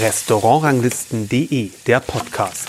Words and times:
Restaurantranglisten.de, 0.00 1.70
der 1.86 2.00
Podcast. 2.00 2.68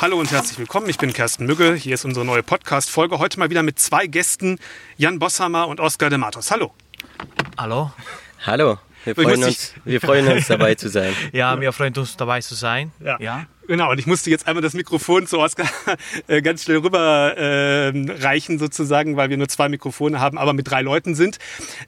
Hallo 0.00 0.20
und 0.20 0.30
herzlich 0.30 0.58
willkommen. 0.58 0.90
Ich 0.90 0.98
bin 0.98 1.12
Kersten 1.14 1.46
Mügge. 1.46 1.74
Hier 1.74 1.94
ist 1.94 2.04
unsere 2.04 2.26
neue 2.26 2.42
Podcast-Folge. 2.42 3.18
Heute 3.18 3.38
mal 3.38 3.48
wieder 3.48 3.62
mit 3.62 3.78
zwei 3.78 4.06
Gästen, 4.06 4.58
Jan 4.98 5.18
Bosshammer 5.18 5.68
und 5.68 5.80
Oskar 5.80 6.10
de 6.10 6.18
Matos. 6.18 6.50
Hallo. 6.50 6.74
Hallo. 7.56 7.90
Hallo. 8.44 8.78
Wir 9.08 9.14
freuen, 9.14 9.44
uns, 9.44 9.74
wir 9.84 10.00
freuen 10.00 10.28
uns 10.28 10.46
dabei 10.48 10.74
zu 10.74 10.88
sein. 10.88 11.14
Ja, 11.32 11.58
wir 11.60 11.72
freuen 11.72 11.94
uns 11.94 12.16
dabei 12.16 12.40
zu 12.40 12.54
sein. 12.54 12.92
Ja. 13.02 13.16
ja. 13.20 13.46
Genau, 13.66 13.90
und 13.90 13.98
ich 13.98 14.06
musste 14.06 14.30
jetzt 14.30 14.46
einmal 14.46 14.62
das 14.62 14.72
Mikrofon 14.72 15.26
zu 15.26 15.38
Oskar 15.38 15.68
äh, 16.26 16.40
ganz 16.42 16.64
schnell 16.64 16.78
rüber 16.78 17.36
äh, 17.36 17.92
reichen 18.22 18.58
sozusagen, 18.58 19.16
weil 19.16 19.30
wir 19.30 19.36
nur 19.36 19.48
zwei 19.48 19.68
Mikrofone 19.68 20.20
haben, 20.20 20.38
aber 20.38 20.52
mit 20.52 20.70
drei 20.70 20.82
Leuten 20.82 21.14
sind. 21.14 21.38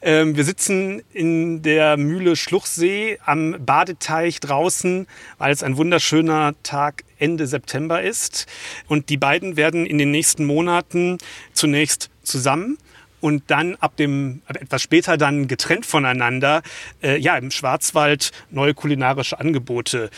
Ähm, 0.02 0.36
wir 0.36 0.44
sitzen 0.44 1.02
in 1.12 1.62
der 1.62 1.96
Mühle 1.96 2.36
Schluchsee 2.36 3.18
am 3.24 3.56
Badeteich 3.64 4.40
draußen, 4.40 5.06
weil 5.38 5.52
es 5.52 5.62
ein 5.62 5.76
wunderschöner 5.76 6.54
Tag 6.62 7.04
Ende 7.18 7.46
September 7.46 8.02
ist. 8.02 8.46
Und 8.86 9.08
die 9.08 9.16
beiden 9.16 9.56
werden 9.56 9.86
in 9.86 9.98
den 9.98 10.10
nächsten 10.10 10.44
Monaten 10.44 11.18
zunächst 11.52 12.10
zusammen 12.22 12.78
und 13.20 13.44
dann 13.48 13.76
ab 13.76 13.96
dem 13.96 14.42
etwas 14.48 14.82
später 14.82 15.16
dann 15.16 15.48
getrennt 15.48 15.86
voneinander 15.86 16.62
äh, 17.02 17.18
ja 17.18 17.36
im 17.36 17.50
Schwarzwald 17.50 18.32
neue 18.50 18.74
kulinarische 18.74 19.38
Angebote 19.38 20.10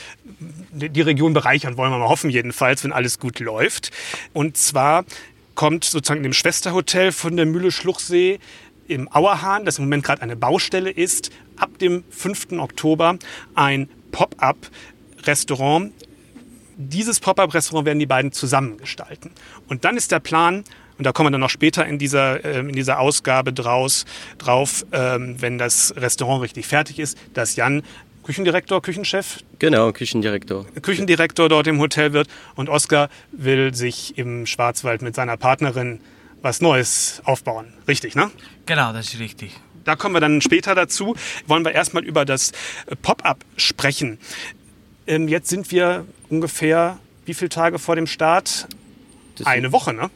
die 0.71 1.01
Region 1.01 1.33
bereichern 1.33 1.77
wollen 1.77 1.93
wir 1.93 1.99
mal 1.99 2.09
hoffen 2.09 2.31
jedenfalls 2.31 2.85
wenn 2.85 2.93
alles 2.93 3.19
gut 3.19 3.41
läuft 3.41 3.91
und 4.33 4.57
zwar 4.57 5.05
kommt 5.55 5.85
sozusagen 5.85 6.19
in 6.19 6.25
dem 6.25 6.33
Schwesterhotel 6.33 7.13
von 7.13 7.37
der 7.37 7.47
Mühle 7.47 7.71
Schluchsee 7.71 8.39
im 8.89 9.11
Auerhahn, 9.13 9.65
das 9.65 9.79
im 9.79 9.85
Moment 9.85 10.05
gerade 10.05 10.23
eine 10.23 10.37
Baustelle 10.37 10.91
ist, 10.91 11.31
ab 11.57 11.79
dem 11.79 12.05
5. 12.11 12.53
Oktober 12.53 13.19
ein 13.55 13.89
Pop-up 14.11 14.57
Restaurant. 15.25 15.93
Dieses 16.77 17.21
Pop-up-Restaurant 17.21 17.87
werden 17.87 17.99
die 17.99 18.07
beiden 18.07 18.33
zusammen 18.33 18.79
gestalten. 18.79 19.31
Und 19.69 19.85
dann 19.85 19.97
ist 19.97 20.11
der 20.11 20.21
Plan, 20.21 20.65
und 20.99 21.05
da 21.05 21.13
kommen 21.13 21.29
wir 21.29 21.31
dann 21.33 21.41
noch 21.41 21.51
später 21.51 21.87
in 21.87 21.99
dieser, 21.99 22.45
ähm, 22.45 22.69
in 22.69 22.75
dieser 22.75 22.99
Ausgabe 22.99 23.53
draus, 23.53 24.05
drauf, 24.39 24.85
ähm, 24.93 25.37
wenn 25.41 25.59
das 25.59 25.95
Restaurant 25.97 26.43
richtig 26.43 26.67
fertig 26.67 26.99
ist, 26.99 27.19
dass 27.35 27.57
Jan 27.57 27.83
Küchendirektor, 28.23 28.81
Küchenchef? 28.81 29.41
Genau, 29.59 29.91
Küchendirektor. 29.91 30.65
Küchendirektor 30.81 31.49
dort 31.49 31.67
im 31.67 31.81
Hotel 31.81 32.13
wird 32.13 32.29
und 32.55 32.69
Oskar 32.69 33.09
will 33.33 33.75
sich 33.75 34.17
im 34.17 34.47
Schwarzwald 34.47 35.03
mit 35.03 35.17
seiner 35.17 35.37
Partnerin 35.37 36.01
was 36.41 36.61
Neues 36.61 37.21
aufbauen. 37.25 37.73
Richtig, 37.89 38.15
ne? 38.15 38.31
Genau, 38.67 38.93
das 38.93 39.13
ist 39.13 39.21
richtig. 39.21 39.59
Da 39.85 39.97
kommen 39.97 40.15
wir 40.15 40.21
dann 40.21 40.41
später 40.41 40.75
dazu. 40.75 41.17
Wollen 41.47 41.65
wir 41.65 41.73
erstmal 41.73 42.05
über 42.05 42.25
das 42.25 42.53
Pop-up 43.03 43.45
sprechen. 43.57 44.19
Ähm, 45.07 45.27
jetzt 45.27 45.49
sind 45.49 45.73
wir 45.73 46.07
ungefähr 46.29 46.99
wie 47.25 47.35
viele 47.35 47.49
Tage 47.49 47.79
vor 47.79 47.97
dem 47.97 48.07
Start? 48.07 48.69
Eine 49.45 49.73
Woche, 49.73 49.93
ne? 49.93 50.11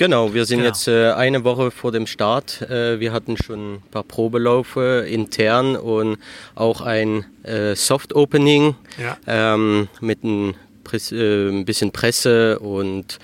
Genau, 0.00 0.32
wir 0.32 0.46
sind 0.46 0.60
genau. 0.60 0.70
jetzt 0.70 0.88
äh, 0.88 1.12
eine 1.12 1.44
Woche 1.44 1.70
vor 1.70 1.92
dem 1.92 2.06
Start. 2.06 2.62
Äh, 2.62 3.00
wir 3.00 3.12
hatten 3.12 3.36
schon 3.36 3.74
ein 3.74 3.82
paar 3.90 4.02
Probelaufe 4.02 5.06
intern 5.06 5.76
und 5.76 6.16
auch 6.54 6.80
ein 6.80 7.26
äh, 7.42 7.76
Soft 7.76 8.14
Opening 8.14 8.76
ja. 8.96 9.18
ähm, 9.26 9.88
mit 10.00 10.24
ein, 10.24 10.54
äh, 10.90 11.48
ein, 11.50 11.66
bisschen 11.66 11.92
Presse 11.92 12.60
und 12.60 13.18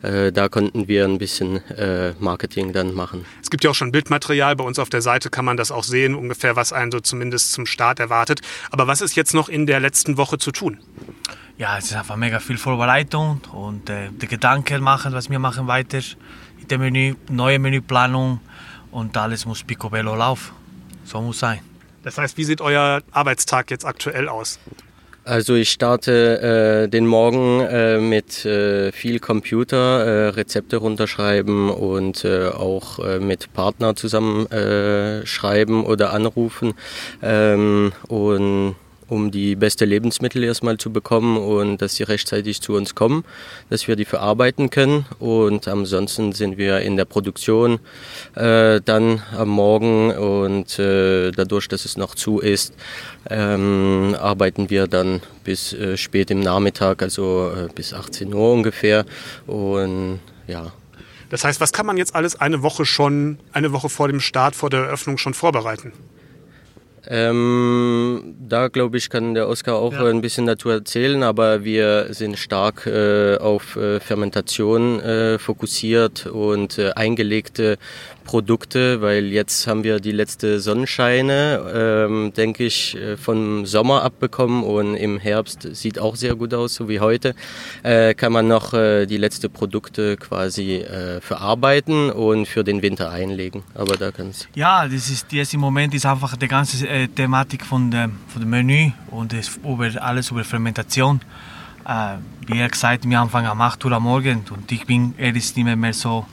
äh, 0.00 0.32
da 0.32 0.48
konnten 0.48 0.88
wir 0.88 1.04
ein 1.04 1.18
bisschen 1.18 1.56
äh, 1.68 2.14
Marketing 2.18 2.72
dann 2.72 2.94
machen. 2.94 3.26
Es 3.42 3.50
gibt 3.50 3.62
ja 3.62 3.68
auch 3.68 3.74
schon 3.74 3.92
Bildmaterial. 3.92 4.56
Bei 4.56 4.64
uns 4.64 4.78
auf 4.78 4.88
der 4.88 5.02
Seite 5.02 5.28
kann 5.28 5.44
man 5.44 5.58
das 5.58 5.70
auch 5.70 5.84
sehen, 5.84 6.14
ungefähr 6.14 6.56
was 6.56 6.72
einen 6.72 6.92
so 6.92 7.00
zumindest 7.00 7.52
zum 7.52 7.66
Start 7.66 8.00
erwartet. 8.00 8.40
Aber 8.70 8.86
was 8.86 9.02
ist 9.02 9.16
jetzt 9.16 9.34
noch 9.34 9.50
in 9.50 9.66
der 9.66 9.80
letzten 9.80 10.16
Woche 10.16 10.38
zu 10.38 10.50
tun? 10.50 10.78
Ja, 11.58 11.78
es 11.78 11.86
ist 11.86 11.96
einfach 11.96 12.16
mega 12.16 12.40
viel 12.40 12.58
Vorbereitung 12.58 13.40
und 13.52 13.88
äh, 13.90 14.08
die 14.10 14.26
Gedanken 14.26 14.82
machen, 14.82 15.12
was 15.12 15.30
wir 15.30 15.38
machen 15.38 15.66
weiter. 15.66 16.00
In 16.60 16.68
dem 16.68 16.80
Menü, 16.80 17.14
neue 17.30 17.58
Menüplanung 17.58 18.40
und 18.90 19.16
alles 19.16 19.46
muss 19.46 19.62
picobello 19.62 20.14
laufen. 20.14 20.52
So 21.04 21.20
muss 21.20 21.38
sein. 21.38 21.60
Das 22.04 22.18
heißt, 22.18 22.36
wie 22.36 22.44
sieht 22.44 22.60
euer 22.60 23.02
Arbeitstag 23.12 23.70
jetzt 23.70 23.84
aktuell 23.84 24.28
aus? 24.28 24.58
Also 25.24 25.54
ich 25.54 25.70
starte 25.70 26.84
äh, 26.84 26.88
den 26.88 27.06
Morgen 27.06 27.60
äh, 27.60 27.98
mit 27.98 28.44
äh, 28.44 28.90
viel 28.90 29.20
Computer, 29.20 30.04
äh, 30.04 30.28
Rezepte 30.30 30.78
runterschreiben 30.78 31.70
und 31.70 32.24
äh, 32.24 32.48
auch 32.48 32.98
äh, 32.98 33.20
mit 33.20 33.52
Partner 33.52 33.94
zusammen 33.94 34.48
schreiben 35.24 35.84
oder 35.84 36.12
anrufen 36.12 36.74
ähm, 37.22 37.92
und 38.08 38.74
um 39.12 39.30
die 39.30 39.56
beste 39.56 39.84
Lebensmittel 39.84 40.42
erstmal 40.42 40.78
zu 40.78 40.90
bekommen 40.90 41.36
und 41.36 41.82
dass 41.82 41.96
sie 41.96 42.02
rechtzeitig 42.02 42.62
zu 42.62 42.72
uns 42.72 42.94
kommen, 42.94 43.24
dass 43.68 43.86
wir 43.86 43.94
die 43.94 44.06
verarbeiten 44.06 44.70
können. 44.70 45.04
Und 45.18 45.68
ansonsten 45.68 46.32
sind 46.32 46.56
wir 46.56 46.80
in 46.80 46.96
der 46.96 47.04
Produktion 47.04 47.78
äh, 48.34 48.80
dann 48.80 49.22
am 49.36 49.50
Morgen 49.50 50.12
und 50.12 50.78
äh, 50.78 51.30
dadurch, 51.30 51.68
dass 51.68 51.84
es 51.84 51.98
noch 51.98 52.14
zu 52.14 52.38
ist, 52.38 52.72
ähm, 53.28 54.16
arbeiten 54.18 54.70
wir 54.70 54.86
dann 54.86 55.20
bis 55.44 55.74
äh, 55.74 55.98
spät 55.98 56.30
im 56.30 56.40
Nachmittag, 56.40 57.02
also 57.02 57.52
äh, 57.54 57.68
bis 57.74 57.92
18 57.92 58.32
Uhr 58.32 58.52
ungefähr. 58.54 59.04
Und 59.46 60.20
ja. 60.46 60.72
Das 61.28 61.44
heißt, 61.44 61.60
was 61.60 61.72
kann 61.72 61.84
man 61.84 61.98
jetzt 61.98 62.14
alles 62.14 62.40
eine 62.40 62.62
Woche 62.62 62.86
schon, 62.86 63.38
eine 63.52 63.72
Woche 63.72 63.90
vor 63.90 64.08
dem 64.08 64.20
Start, 64.20 64.56
vor 64.56 64.70
der 64.70 64.84
Eröffnung 64.84 65.18
schon 65.18 65.34
vorbereiten? 65.34 65.92
Ähm, 67.08 68.36
da 68.38 68.68
glaube 68.68 68.96
ich, 68.96 69.10
kann 69.10 69.34
der 69.34 69.48
Oskar 69.48 69.76
auch 69.76 69.92
ja. 69.92 70.04
ein 70.06 70.20
bisschen 70.20 70.46
dazu 70.46 70.68
erzählen, 70.68 71.22
aber 71.22 71.64
wir 71.64 72.08
sind 72.10 72.38
stark 72.38 72.86
äh, 72.86 73.36
auf 73.38 73.76
äh, 73.76 73.98
Fermentation 73.98 75.00
äh, 75.00 75.38
fokussiert 75.38 76.26
und 76.26 76.78
äh, 76.78 76.92
eingelegte 76.92 77.78
Produkte, 78.24 79.00
weil 79.00 79.26
jetzt 79.26 79.66
haben 79.66 79.84
wir 79.84 80.00
die 80.00 80.12
letzte 80.12 80.60
Sonnenscheine, 80.60 82.06
ähm, 82.08 82.32
denke 82.34 82.64
ich, 82.64 82.96
äh, 82.96 83.16
vom 83.16 83.66
Sommer 83.66 84.02
abbekommen 84.02 84.62
und 84.62 84.94
im 84.96 85.18
Herbst 85.18 85.68
sieht 85.74 85.98
auch 85.98 86.16
sehr 86.16 86.34
gut 86.34 86.54
aus, 86.54 86.74
so 86.74 86.88
wie 86.88 87.00
heute. 87.00 87.34
Äh, 87.82 88.14
kann 88.14 88.32
man 88.32 88.48
noch 88.48 88.72
äh, 88.72 89.06
die 89.06 89.16
letzte 89.16 89.48
Produkte 89.48 90.16
quasi 90.16 90.76
äh, 90.76 91.20
verarbeiten 91.20 92.10
und 92.10 92.46
für 92.46 92.64
den 92.64 92.82
Winter 92.82 93.10
einlegen. 93.10 93.62
Aber 93.74 93.96
da 93.96 94.10
kann's. 94.10 94.48
Ja, 94.54 94.86
das 94.86 95.10
ist 95.10 95.32
jetzt 95.32 95.54
im 95.54 95.60
Moment 95.60 95.94
ist 95.94 96.06
einfach 96.06 96.36
die 96.36 96.48
ganze 96.48 96.86
äh, 96.88 97.08
Thematik 97.08 97.64
von 97.64 97.90
dem, 97.90 98.18
von 98.28 98.42
dem 98.42 98.50
Menü 98.50 98.90
und 99.10 99.32
das 99.32 99.58
über 99.64 99.90
alles 100.02 100.30
über 100.30 100.44
Fermentation. 100.44 101.20
Äh, 101.86 102.16
wie 102.46 102.66
gesagt, 102.68 103.08
wir 103.08 103.20
anfangen 103.20 103.48
am 103.48 103.60
8 103.60 103.84
Uhr 103.84 103.92
am 103.92 104.04
Morgen 104.04 104.44
und 104.50 104.70
ich 104.70 104.86
bin 104.86 105.14
ehrlich 105.18 105.54
nicht 105.56 105.76
mehr 105.76 105.92
so 105.92 106.26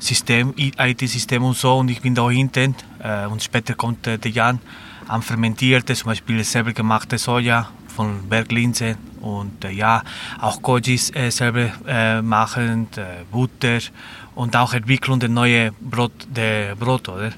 System, 0.00 0.54
IT-System 0.56 1.44
und 1.44 1.56
so 1.56 1.78
und 1.78 1.90
ich 1.90 2.00
bin 2.00 2.14
da 2.14 2.28
hinten 2.28 2.74
äh, 2.98 3.26
und 3.26 3.42
später 3.42 3.74
kommt 3.74 4.06
äh, 4.06 4.18
der 4.18 4.30
Jan 4.30 4.58
am 5.06 5.22
fermentierte, 5.22 5.94
zum 5.94 6.06
Beispiel 6.06 6.42
selber 6.42 6.72
gemachte 6.72 7.18
Soja 7.18 7.70
von 7.94 8.28
Berglinse 8.28 8.96
und 9.20 9.64
äh, 9.64 9.70
ja, 9.70 10.02
auch 10.40 10.62
Kojis 10.62 11.14
äh, 11.14 11.30
selber 11.30 11.70
äh, 11.86 12.22
machen, 12.22 12.88
äh, 12.96 13.24
Butter 13.30 13.78
und 14.34 14.56
auch 14.56 14.72
Entwicklung 14.72 15.20
der 15.20 15.28
neue 15.28 15.72
Brot, 15.80 16.12
der 16.28 16.74
Brot, 16.76 17.08
oder? 17.08 17.32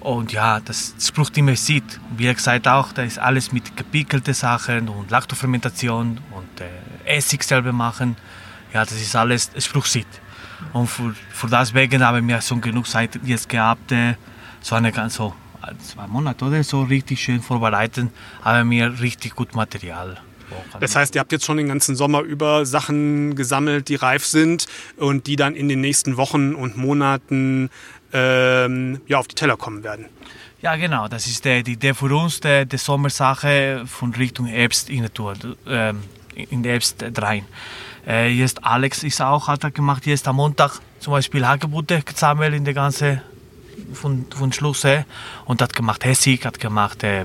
Und 0.00 0.32
ja, 0.32 0.60
das, 0.60 0.94
das 0.94 1.10
braucht 1.10 1.36
immer 1.36 1.54
Zeit. 1.56 1.82
Wie 2.16 2.32
gesagt 2.32 2.68
auch, 2.68 2.92
da 2.92 3.02
ist 3.02 3.18
alles 3.18 3.50
mit 3.50 3.76
gepickelten 3.76 4.34
Sachen 4.34 4.88
und 4.88 5.10
Lactofermentation 5.10 6.18
und 6.30 6.60
äh, 6.60 7.16
Essig 7.16 7.42
selber 7.42 7.72
machen. 7.72 8.16
Ja, 8.72 8.84
das 8.84 9.00
ist 9.00 9.16
alles, 9.16 9.50
es 9.54 9.66
braucht 9.66 9.90
Zeit. 9.90 10.06
Und 10.72 10.86
für, 10.86 11.14
für 11.30 11.48
deswegen 11.48 12.04
haben 12.04 12.26
wir 12.26 12.40
schon 12.40 12.60
genug 12.60 12.86
Zeit 12.86 13.18
jetzt 13.24 13.48
gehabt, 13.48 13.92
äh, 13.92 14.14
so 14.60 14.74
eine 14.74 14.92
ganz 14.92 15.14
so 15.14 15.34
zwei 15.82 16.06
Monate 16.06 16.44
oder 16.44 16.62
so 16.62 16.82
richtig 16.82 17.20
schön 17.20 17.40
vorbereiten, 17.40 18.10
haben 18.42 18.70
wir 18.70 19.00
richtig 19.00 19.34
gut 19.34 19.54
Material. 19.54 20.16
Das 20.78 20.94
heißt, 20.94 21.14
ihr 21.14 21.20
habt 21.20 21.32
jetzt 21.32 21.44
schon 21.44 21.56
den 21.56 21.68
ganzen 21.68 21.96
Sommer 21.96 22.20
über 22.20 22.64
Sachen 22.66 23.34
gesammelt, 23.34 23.88
die 23.88 23.96
reif 23.96 24.24
sind 24.24 24.66
und 24.96 25.26
die 25.26 25.36
dann 25.36 25.56
in 25.56 25.68
den 25.68 25.80
nächsten 25.80 26.16
Wochen 26.16 26.54
und 26.54 26.76
Monaten 26.76 27.68
ähm, 28.12 29.00
ja, 29.08 29.18
auf 29.18 29.26
die 29.26 29.34
Teller 29.34 29.56
kommen 29.56 29.82
werden. 29.82 30.06
Ja, 30.62 30.76
genau. 30.76 31.08
Das 31.08 31.26
ist 31.26 31.44
die 31.44 31.58
Idee 31.58 31.94
für 31.94 32.14
uns, 32.16 32.40
die, 32.40 32.64
die 32.66 32.78
Sommersache 32.78 33.82
von 33.86 34.14
Richtung 34.14 34.46
Herbst 34.46 34.88
in, 34.88 35.08
der, 35.16 35.34
ähm, 35.66 36.02
in 36.34 36.64
Herbst 36.64 37.04
rein. 37.18 37.44
Äh, 38.06 38.28
jetzt 38.28 38.64
Alex 38.64 39.02
ist 39.02 39.20
auch, 39.20 39.48
hat 39.48 39.64
er 39.64 39.70
gemacht, 39.70 40.06
jetzt 40.06 40.28
am 40.28 40.36
Montag 40.36 40.80
zum 41.00 41.12
Beispiel 41.12 41.46
Hagebutte 41.46 42.02
gesammelt 42.02 42.54
in 42.54 42.64
der 42.64 42.74
ganzen 42.74 43.20
von, 43.92 44.26
von 44.30 44.52
Schluss 44.52 44.86
und 45.44 45.60
hat 45.60 45.74
gemacht 45.74 46.04
Hessig, 46.04 46.44
hat 46.44 46.60
gemacht 46.60 47.02
äh, 47.02 47.24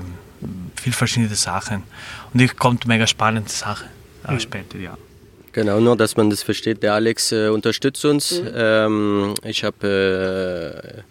viel 0.76 0.92
verschiedene 0.92 1.34
Sachen. 1.34 1.84
Und 2.32 2.40
ich 2.40 2.56
kommt 2.56 2.86
mega 2.86 3.06
spannende 3.06 3.50
Sachen 3.50 3.88
mhm. 4.28 4.40
später, 4.40 4.78
ja. 4.78 4.96
Genau, 5.52 5.80
nur 5.80 5.96
dass 5.96 6.16
man 6.16 6.30
das 6.30 6.42
versteht. 6.42 6.82
Der 6.82 6.94
Alex 6.94 7.30
äh, 7.30 7.48
unterstützt 7.48 8.04
uns. 8.04 8.40
Mhm. 8.40 8.50
Ähm, 8.54 9.34
ich 9.44 9.64
habe 9.64 11.04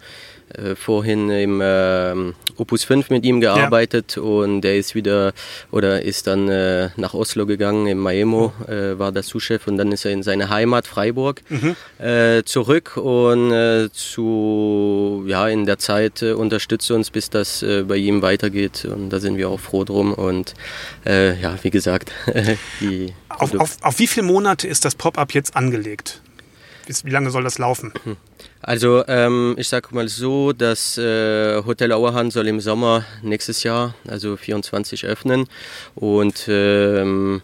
äh, 0.54 0.74
vorhin 0.74 1.30
im 1.30 1.60
äh, 1.60 2.32
Opus 2.56 2.84
5 2.84 3.10
mit 3.10 3.24
ihm 3.24 3.40
gearbeitet 3.40 4.16
ja. 4.16 4.22
und 4.22 4.64
er 4.64 4.76
ist 4.76 4.94
wieder 4.94 5.32
oder 5.70 6.02
ist 6.02 6.26
dann 6.26 6.48
äh, 6.48 6.90
nach 6.96 7.14
Oslo 7.14 7.46
gegangen, 7.46 7.86
im 7.86 7.98
Maemo 7.98 8.52
äh, 8.68 8.98
war 8.98 9.12
der 9.12 9.22
Sous-Chef 9.22 9.66
und 9.66 9.78
dann 9.78 9.92
ist 9.92 10.04
er 10.04 10.12
in 10.12 10.22
seine 10.22 10.48
Heimat 10.48 10.86
Freiburg 10.86 11.42
mhm. 11.48 11.76
Äh, 11.98 12.42
zurück 12.44 12.96
und 12.96 13.90
zu, 13.92 15.24
ja, 15.26 15.48
in 15.48 15.66
der 15.66 15.78
Zeit 15.78 16.22
unterstützt 16.22 16.90
uns, 16.90 17.10
bis 17.10 17.30
das 17.30 17.64
bei 17.86 17.96
ihm 17.96 18.22
weitergeht 18.22 18.84
und 18.84 19.10
da 19.10 19.20
sind 19.20 19.36
wir 19.36 19.48
auch 19.48 19.60
froh 19.60 19.84
drum 19.84 20.12
und 20.12 20.54
ja, 21.04 21.56
wie 21.62 21.70
gesagt, 21.70 22.12
die 22.80 23.12
auf, 23.28 23.54
auf, 23.54 23.76
auf 23.82 23.98
wie 23.98 24.06
viele 24.06 24.26
Monate 24.26 24.68
ist 24.68 24.84
das 24.84 24.94
Pop-up 24.94 25.32
jetzt 25.34 25.56
angelegt? 25.56 26.20
Wie 27.04 27.10
lange 27.10 27.30
soll 27.30 27.44
das 27.44 27.58
laufen? 27.58 27.92
Also 28.62 29.04
ähm, 29.08 29.56
ich 29.58 29.68
sage 29.68 29.88
mal 29.90 30.08
so, 30.08 30.52
das 30.52 30.96
äh, 30.96 31.62
Hotel 31.64 31.92
Auerhahn 31.92 32.30
soll 32.30 32.46
im 32.46 32.60
Sommer 32.60 33.04
nächstes 33.20 33.64
Jahr, 33.64 33.94
also 34.06 34.36
24, 34.36 35.04
öffnen. 35.04 35.48
Und 35.96 36.46
ähm, 36.48 37.42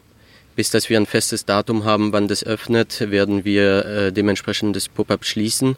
bis 0.55 0.70
dass 0.70 0.88
wir 0.88 0.97
ein 0.97 1.06
festes 1.06 1.44
Datum 1.44 1.85
haben, 1.85 2.12
wann 2.12 2.29
das 2.29 2.44
öffnet, 2.44 3.11
werden 3.12 3.44
wir 3.44 3.85
äh, 3.85 4.12
dementsprechend 4.12 4.75
das 4.75 4.88
Pop-up 4.88 5.25
schließen. 5.25 5.76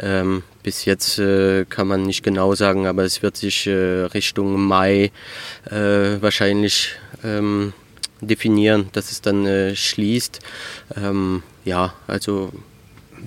Ähm, 0.00 0.42
bis 0.62 0.84
jetzt 0.84 1.18
äh, 1.18 1.64
kann 1.66 1.86
man 1.88 2.04
nicht 2.04 2.22
genau 2.22 2.54
sagen, 2.54 2.86
aber 2.86 3.04
es 3.04 3.22
wird 3.22 3.36
sich 3.36 3.66
äh, 3.66 4.04
Richtung 4.04 4.60
Mai 4.60 5.12
äh, 5.70 6.20
wahrscheinlich 6.20 6.96
ähm, 7.24 7.72
definieren, 8.20 8.88
dass 8.92 9.10
es 9.10 9.20
dann 9.20 9.46
äh, 9.46 9.74
schließt. 9.74 10.40
Ähm, 10.96 11.42
ja, 11.64 11.94
also 12.06 12.52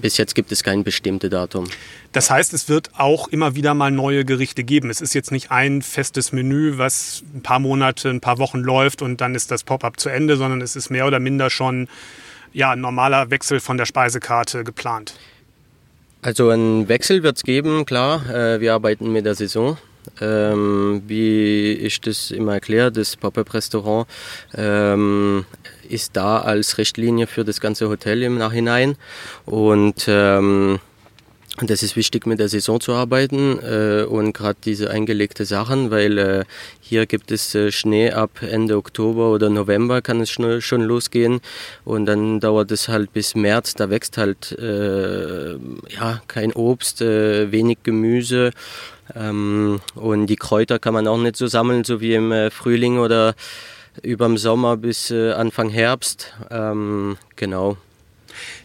bis 0.04 0.18
jetzt 0.18 0.36
gibt 0.36 0.52
es 0.52 0.64
kein 0.64 0.84
bestimmtes 0.84 1.30
Datum. 1.30 1.66
Das 2.12 2.30
heißt, 2.30 2.54
es 2.54 2.68
wird 2.68 2.90
auch 2.98 3.30
immer 3.30 3.56
wieder 3.56 3.74
mal 3.74 3.90
neue 3.90 4.26
Gerichte 4.26 4.66
geben. 4.66 4.90
Es 4.90 5.00
ist 5.00 5.14
jetzt 5.14 5.32
nicht 5.32 5.50
ein 5.50 5.82
festes 5.82 6.34
Menü, 6.34 6.78
was 6.78 7.24
ein 7.34 7.42
paar 7.42 7.60
Monate, 7.60 8.10
ein 8.10 8.20
paar 8.20 8.38
Wochen 8.38 8.60
läuft 8.60 9.02
und 9.02 9.22
dann 9.22 9.34
ist 9.34 9.50
das 9.50 9.64
Pop-up 9.64 9.98
zu 10.02 10.10
Ende, 10.10 10.36
sondern 10.36 10.60
es 10.60 10.76
ist 10.76 10.90
mehr 10.90 11.08
oder 11.08 11.22
minder 11.22 11.50
schon 11.50 11.88
ja, 12.52 12.72
ein 12.72 12.82
normaler 12.82 13.32
Wechsel 13.32 13.62
von 13.62 13.78
der 13.78 13.86
Speisekarte 13.86 14.66
geplant. 14.66 15.16
Also 16.22 16.50
einen 16.50 16.90
Wechsel 16.90 17.24
wird 17.24 17.38
es 17.38 17.44
geben, 17.44 17.86
klar. 17.86 18.30
Äh, 18.30 18.60
wir 18.60 18.74
arbeiten 18.74 19.10
mit 19.10 19.26
der 19.26 19.36
Saison. 19.36 19.78
Ähm, 20.20 21.02
wie 21.08 21.72
ich 21.72 22.02
das 22.02 22.30
immer 22.30 22.56
erkläre, 22.56 22.92
das 22.92 23.16
Pop-up-Restaurant 23.16 24.06
ähm, 24.54 25.46
ist 25.90 26.16
da 26.16 26.40
als 26.40 26.78
Richtlinie 26.78 27.28
für 27.28 27.44
das 27.44 27.60
ganze 27.62 27.90
Hotel 27.90 28.24
im 28.24 28.38
Nachhinein. 28.38 28.96
Und 29.46 30.06
ähm, 30.08 30.80
das 31.62 31.84
ist 31.84 31.96
wichtig, 31.96 32.26
mit 32.26 32.40
der 32.40 32.50
Saison 32.50 32.80
zu 32.82 32.94
arbeiten 32.94 33.60
äh, 33.60 34.06
und 34.06 34.34
gerade 34.34 34.58
diese 34.66 34.90
eingelegte 34.90 35.46
Sachen, 35.46 35.92
weil 35.92 36.18
äh, 36.18 36.46
hier 36.82 37.06
gibt 37.06 37.32
es 37.32 37.54
äh, 37.54 37.72
Schnee 37.72 38.10
ab 38.10 38.42
Ende 38.42 38.76
Oktober 38.76 39.32
oder 39.32 39.52
November 39.52 40.02
kann 40.02 40.20
es 40.20 40.32
schon, 40.32 40.62
schon 40.62 40.82
losgehen 40.82 41.42
und 41.86 42.08
dann 42.08 42.40
dauert 42.40 42.72
es 42.72 42.88
halt 42.88 43.14
bis 43.14 43.36
März. 43.36 43.76
Da 43.76 43.92
wächst 43.92 44.18
halt 44.18 44.52
äh, 44.54 45.54
ja 45.90 46.22
kein 46.28 46.54
Obst, 46.54 47.04
äh, 47.04 47.52
wenig 47.52 47.78
Gemüse 47.84 48.50
ähm, 49.16 49.80
und 49.94 50.26
die 50.26 50.38
Kräuter 50.38 50.80
kann 50.80 50.96
man 50.96 51.08
auch 51.08 51.20
nicht 51.20 51.36
so 51.36 51.46
sammeln, 51.46 51.84
so 51.84 52.02
wie 52.02 52.16
im 52.16 52.32
äh, 52.32 52.50
Frühling 52.50 52.98
oder 52.98 53.36
über 54.02 54.28
den 54.28 54.38
Sommer 54.38 54.78
bis 54.78 55.12
äh, 55.12 55.32
Anfang 55.34 55.70
Herbst. 55.70 56.34
Ähm, 56.50 57.18
genau. 57.36 57.78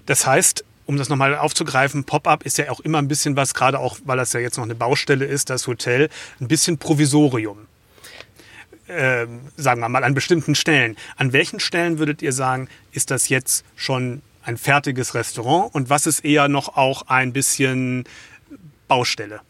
Das 0.06 0.26
heißt, 0.26 0.64
um 0.86 0.96
das 0.96 1.10
nochmal 1.10 1.36
aufzugreifen, 1.36 2.04
Pop-up 2.04 2.44
ist 2.44 2.56
ja 2.56 2.70
auch 2.70 2.80
immer 2.80 2.98
ein 2.98 3.08
bisschen 3.08 3.36
was, 3.36 3.52
gerade 3.52 3.78
auch, 3.78 3.98
weil 4.04 4.16
das 4.16 4.32
ja 4.32 4.40
jetzt 4.40 4.56
noch 4.56 4.64
eine 4.64 4.74
Baustelle 4.74 5.26
ist, 5.26 5.50
das 5.50 5.66
Hotel, 5.66 6.08
ein 6.40 6.48
bisschen 6.48 6.78
Provisorium. 6.78 7.66
Ähm, 8.88 9.40
sagen 9.58 9.82
wir 9.82 9.90
mal, 9.90 10.02
an 10.02 10.14
bestimmten 10.14 10.54
Stellen. 10.54 10.96
An 11.16 11.34
welchen 11.34 11.60
Stellen 11.60 11.98
würdet 11.98 12.22
ihr 12.22 12.32
sagen, 12.32 12.68
ist 12.90 13.10
das 13.10 13.28
jetzt 13.28 13.66
schon 13.76 14.22
ein 14.42 14.56
fertiges 14.56 15.14
Restaurant 15.14 15.74
und 15.74 15.90
was 15.90 16.06
ist 16.06 16.24
eher 16.24 16.48
noch 16.48 16.78
auch 16.78 17.02
ein 17.08 17.34
bisschen 17.34 18.04
Baustelle? 18.88 19.40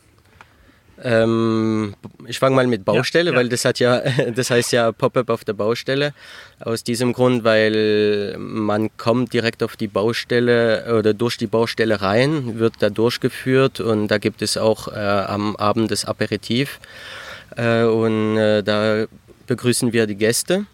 Ähm, 1.03 1.95
ich 2.27 2.39
fange 2.39 2.57
mal 2.57 2.67
mit 2.67 2.85
Baustelle, 2.85 3.31
ja, 3.31 3.33
ja. 3.33 3.39
weil 3.39 3.49
das 3.49 3.65
hat 3.65 3.79
ja, 3.79 4.03
das 4.35 4.51
heißt 4.51 4.73
ja 4.73 4.93
Pop-up 4.93 5.31
auf 5.31 5.45
der 5.45 5.53
Baustelle. 5.53 6.13
Aus 6.61 6.83
diesem 6.83 7.13
Grund, 7.13 7.45
weil 7.45 8.37
man 8.39 8.91
kommt 8.97 9.33
direkt 9.33 9.63
auf 9.63 9.77
die 9.77 9.87
Baustelle 9.87 10.97
oder 10.99 11.15
durch 11.15 11.37
die 11.37 11.47
Baustelle 11.47 12.01
rein, 12.01 12.59
wird 12.59 12.75
da 12.81 12.91
durchgeführt 12.91 13.81
und 13.81 14.09
da 14.09 14.19
gibt 14.19 14.43
es 14.43 14.57
auch 14.57 14.89
äh, 14.89 14.97
am 14.97 15.57
Abend 15.57 15.91
das 15.91 16.05
Aperitif 16.05 16.81
äh, 17.57 17.85
und 17.85 18.37
äh, 18.37 18.63
da 18.63 19.07
begrüßen 19.47 19.93
wir 19.93 20.07
die 20.07 20.17
Gäste. 20.17 20.67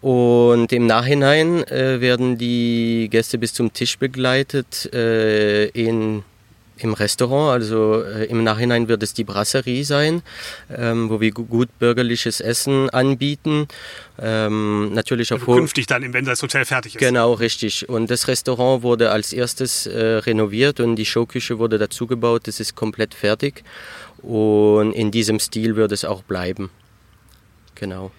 Und 0.00 0.70
im 0.72 0.86
Nachhinein 0.86 1.64
äh, 1.68 2.00
werden 2.00 2.36
die 2.36 3.08
Gäste 3.10 3.38
bis 3.38 3.54
zum 3.54 3.72
Tisch 3.72 3.98
begleitet 3.98 4.92
äh, 4.92 5.66
in 5.68 6.24
im 6.76 6.92
Restaurant, 6.92 7.52
also 7.52 8.02
äh, 8.02 8.24
im 8.24 8.42
Nachhinein 8.42 8.88
wird 8.88 9.02
es 9.02 9.14
die 9.14 9.24
Brasserie 9.24 9.84
sein, 9.84 10.22
ähm, 10.74 11.08
wo 11.08 11.20
wir 11.20 11.30
gut 11.30 11.68
bürgerliches 11.78 12.40
Essen 12.40 12.90
anbieten. 12.90 13.68
Ähm, 14.18 14.92
natürlich 14.92 15.32
auch 15.32 15.40
also 15.40 15.54
künftig 15.54 15.86
dann, 15.86 16.12
wenn 16.12 16.24
das 16.24 16.42
Hotel 16.42 16.64
fertig 16.64 16.96
ist. 16.96 16.98
Genau, 16.98 17.32
richtig. 17.34 17.88
Und 17.88 18.10
das 18.10 18.28
Restaurant 18.28 18.82
wurde 18.82 19.10
als 19.10 19.32
erstes 19.32 19.86
äh, 19.86 19.98
renoviert 19.98 20.80
und 20.80 20.96
die 20.96 21.06
Showküche 21.06 21.58
wurde 21.58 21.78
dazugebaut. 21.78 22.48
Das 22.48 22.60
ist 22.60 22.74
komplett 22.74 23.14
fertig 23.14 23.62
und 24.22 24.92
in 24.92 25.10
diesem 25.10 25.38
Stil 25.38 25.76
wird 25.76 25.92
es 25.92 26.04
auch 26.04 26.22
bleiben. 26.22 26.70
Genau. 27.74 28.10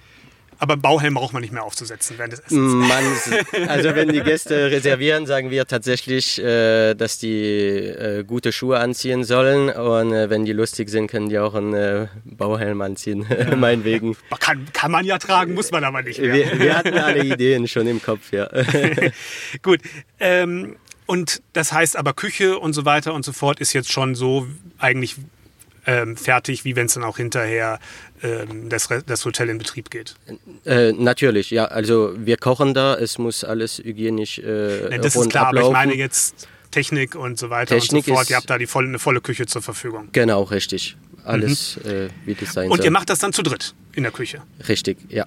Aber 0.60 0.78
Bauhelm 0.78 1.16
braucht 1.16 1.34
man 1.34 1.42
nicht 1.42 1.52
mehr 1.52 1.64
aufzusetzen 1.64 2.18
während 2.18 2.34
des 2.34 2.40
Essens. 2.42 2.74
Man, 2.74 3.70
also 3.70 3.96
wenn 3.96 4.10
die 4.10 4.22
Gäste 4.22 4.72
reservieren, 4.72 5.26
sagen 5.26 5.52
wir 5.52 5.66
tatsächlich, 5.66 6.42
äh, 6.42 6.94
dass 6.94 7.18
die 7.18 7.44
äh, 7.44 8.24
gute 8.24 8.52
Schuhe 8.52 8.80
anziehen 8.80 9.24
sollen. 9.24 9.70
Und 9.70 10.14
äh, 10.14 10.30
wenn 10.30 10.46
die 10.46 10.54
lustig 10.54 10.90
sind, 10.90 11.08
können 11.08 11.30
die 11.30 11.40
auch 11.40 11.56
einen 11.56 12.10
Bauhelm 12.24 12.82
anziehen, 12.82 13.26
ja. 13.30 13.56
meinetwegen. 13.56 14.16
Kann, 14.40 14.68
kann 14.74 14.92
man 14.92 15.06
ja 15.06 15.18
tragen, 15.18 15.54
muss 15.54 15.72
man 15.72 15.84
aber 15.84 16.02
nicht 16.02 16.20
mehr. 16.20 16.34
Wir, 16.34 16.60
wir 16.60 16.78
hatten 16.78 16.98
alle 16.98 17.24
Ideen 17.24 17.68
schon 17.68 17.88
im 17.88 18.02
Kopf, 18.02 18.32
ja. 18.32 18.50
Gut. 19.62 19.82
Ähm, 20.20 20.78
und 21.06 21.42
das 21.54 21.72
heißt 21.72 21.98
aber 21.98 22.14
Küche 22.14 22.58
und 22.58 22.74
so 22.74 22.86
weiter 22.86 23.14
und 23.14 23.24
so 23.24 23.32
fort 23.32 23.60
ist 23.60 23.74
jetzt 23.74 23.92
schon 23.92 24.16
so 24.16 24.48
eigentlich 24.80 25.18
ähm, 25.86 26.18
fertig, 26.18 26.66
wie 26.66 26.76
wenn 26.76 26.88
es 26.88 26.94
dann 26.96 27.04
auch 27.04 27.18
hinterher 27.18 27.80
ähm, 28.24 28.70
das, 28.70 28.90
das 29.06 29.26
Hotel 29.26 29.50
in 29.50 29.58
Betrieb 29.58 29.90
geht. 29.90 30.16
Äh, 30.66 30.94
natürlich, 30.94 31.52
ja. 31.52 31.66
Also 31.66 32.14
wir 32.18 32.38
kochen 32.38 32.74
da, 32.74 32.96
es 32.96 33.18
muss 33.18 33.44
alles 33.44 33.80
hygienisch 33.80 34.40
äh, 34.40 34.92
ja, 34.92 34.98
Das 34.98 35.16
ist 35.16 35.30
klar, 35.30 35.48
ablaufen. 35.48 35.76
aber 35.76 35.84
ich 35.84 35.88
meine 35.88 36.00
jetzt 36.00 36.48
Technik 36.72 37.16
und 37.16 37.40
so 37.40 37.50
weiter 37.50 37.76
Technik 37.76 38.08
und 38.08 38.14
so 38.14 38.16
fort. 38.16 38.30
Ihr 38.30 38.36
habt 38.38 38.50
da 38.50 38.58
die 38.58 38.68
volle, 38.68 38.88
eine 38.88 39.00
volle 39.00 39.22
Küche 39.22 39.46
zur 39.46 39.62
Verfügung. 39.62 40.10
Genau, 40.12 40.44
richtig. 40.44 40.98
Alles, 41.24 41.80
mhm. 41.84 41.90
äh, 41.90 42.10
wie 42.26 42.36
das 42.36 42.54
sein 42.54 42.70
Und 42.70 42.78
soll. 42.78 42.86
ihr 42.86 42.92
macht 42.92 43.10
das 43.10 43.20
dann 43.20 43.34
zu 43.34 43.42
dritt 43.42 43.74
in 43.94 44.04
der 44.04 44.12
Küche? 44.12 44.42
Richtig, 44.68 44.98
ja. 45.10 45.26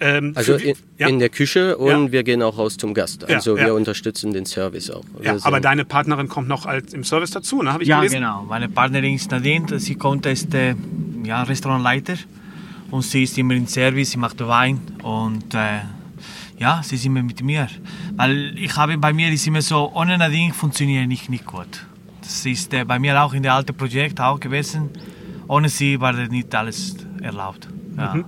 Ähm, 0.00 0.32
also 0.34 0.54
in, 0.54 0.76
ja. 0.98 1.08
in, 1.08 1.18
der 1.18 1.30
Küche 1.30 1.78
und 1.78 2.06
ja. 2.06 2.12
wir 2.12 2.22
gehen 2.22 2.42
auch 2.42 2.58
raus 2.58 2.76
zum 2.76 2.92
Gast. 2.92 3.24
Also 3.28 3.56
ja, 3.56 3.66
wir 3.66 3.74
unterstützen 3.74 4.32
den 4.32 4.44
Service 4.44 4.90
auch. 4.90 5.04
Ja, 5.22 5.32
also 5.32 5.46
aber 5.46 5.60
deine 5.60 5.84
Partnerin 5.84 6.28
kommt 6.28 6.48
noch 6.48 6.66
als 6.66 6.92
im 6.92 7.02
Service 7.04 7.30
dazu, 7.30 7.62
ne? 7.62 7.72
Habe 7.72 7.82
ich 7.82 7.88
ja, 7.88 7.98
gelesen? 7.98 8.16
genau. 8.16 8.42
Meine 8.42 8.68
Partnerin 8.68 9.14
ist 9.14 9.30
Nadine. 9.30 9.78
Sie 9.78 9.94
kommt 9.94 10.26
ist 10.26 10.54
äh, 10.54 10.74
ja, 11.24 11.42
Restaurantleiter 11.42 12.14
und 12.90 13.02
sie 13.02 13.22
ist 13.22 13.38
immer 13.38 13.54
im 13.54 13.66
Service. 13.66 14.10
Sie 14.10 14.18
macht 14.18 14.38
Wein 14.46 14.80
und 15.02 15.54
äh, 15.54 15.80
ja, 16.58 16.82
sie 16.82 16.96
ist 16.96 17.06
immer 17.06 17.22
mit 17.22 17.42
mir. 17.42 17.68
Weil 18.16 18.58
ich 18.58 18.76
habe 18.76 18.98
bei 18.98 19.12
mir 19.12 19.30
ist 19.30 19.46
immer 19.46 19.62
so, 19.62 19.92
ohne 19.94 20.18
Nadine 20.18 20.52
funktioniert 20.52 21.08
nicht, 21.08 21.30
nicht 21.30 21.46
gut. 21.46 21.86
Das 22.20 22.44
ist 22.44 22.74
äh, 22.74 22.84
bei 22.84 22.98
mir 22.98 23.22
auch 23.22 23.32
in 23.32 23.42
der 23.42 23.54
alten 23.54 23.74
Projekt 23.74 24.20
auch 24.20 24.40
gewesen. 24.40 24.90
Ohne 25.48 25.68
sie 25.68 26.00
war 26.00 26.12
nicht 26.12 26.54
alles 26.54 26.96
erlaubt. 27.22 27.68
Ja. 27.96 28.14
Mhm. 28.14 28.24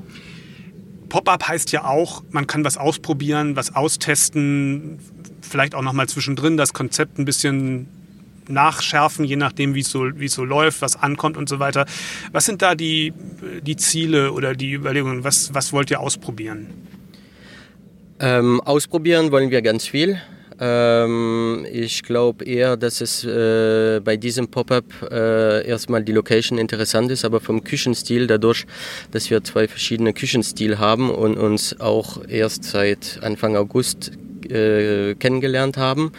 Pop-up 1.09 1.49
heißt 1.49 1.73
ja 1.73 1.85
auch, 1.85 2.23
man 2.31 2.47
kann 2.47 2.65
was 2.65 2.77
ausprobieren, 2.77 3.57
was 3.57 3.75
austesten, 3.75 4.99
vielleicht 5.41 5.75
auch 5.75 5.83
noch 5.83 5.93
mal 5.93 6.09
zwischendrin 6.09 6.57
das 6.57 6.73
Konzept 6.73 7.19
ein 7.19 7.25
bisschen 7.25 7.89
nachschärfen, 8.49 9.25
je 9.25 9.37
nachdem, 9.37 9.75
wie 9.75 9.83
so, 9.83 10.07
es 10.07 10.33
so 10.33 10.45
läuft, 10.45 10.83
was 10.83 10.97
ankommt 10.97 11.37
und 11.37 11.49
so 11.49 11.59
weiter. 11.59 11.87
Was 12.33 12.47
sind 12.47 12.63
da 12.63 12.75
die, 12.75 13.13
die 13.63 13.77
Ziele 13.77 14.33
oder 14.33 14.55
die 14.55 14.73
Überlegungen? 14.73 15.25
Was, 15.25 15.55
was 15.55 15.73
wollt 15.73 15.91
ihr 15.91 16.01
ausprobieren? 16.01 16.69
Ähm, 18.21 18.61
ausprobieren 18.63 19.31
wollen 19.31 19.51
wir 19.51 19.63
ganz 19.63 19.87
viel. 19.87 20.21
Ähm, 20.61 21.67
ich 21.71 22.03
glaube 22.03 22.45
eher, 22.45 22.77
dass 22.77 23.01
es 23.01 23.25
äh, 23.25 24.01
bei 24.03 24.17
diesem 24.17 24.49
Pop-up 24.49 24.85
äh, 25.11 25.67
erstmal 25.67 26.03
die 26.03 26.13
Location 26.13 26.59
interessant 26.59 27.11
ist, 27.11 27.25
aber 27.25 27.41
vom 27.41 27.63
Küchenstil, 27.63 28.27
dadurch, 28.27 28.67
dass 29.13 29.31
wir 29.31 29.45
zwei 29.45 29.69
verschiedene 29.69 30.13
Küchenstil 30.13 30.79
haben 30.79 31.11
und 31.11 31.37
uns 31.39 31.79
auch 31.81 32.21
erst 32.29 32.65
seit 32.65 33.21
Anfang 33.23 33.57
August 33.57 34.13
äh, 34.51 35.15
kennengelernt 35.15 35.77
haben, 35.77 36.13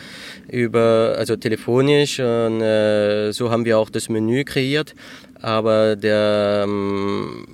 über, 0.50 1.16
also 1.18 1.36
telefonisch. 1.36 2.20
Und 2.20 2.62
äh, 2.62 3.32
so 3.32 3.52
haben 3.52 3.66
wir 3.66 3.78
auch 3.78 3.90
das 3.90 4.10
Menü 4.10 4.44
kreiert. 4.44 4.96
Aber 5.42 5.96
der, 5.96 6.66
ähm, 6.66 7.48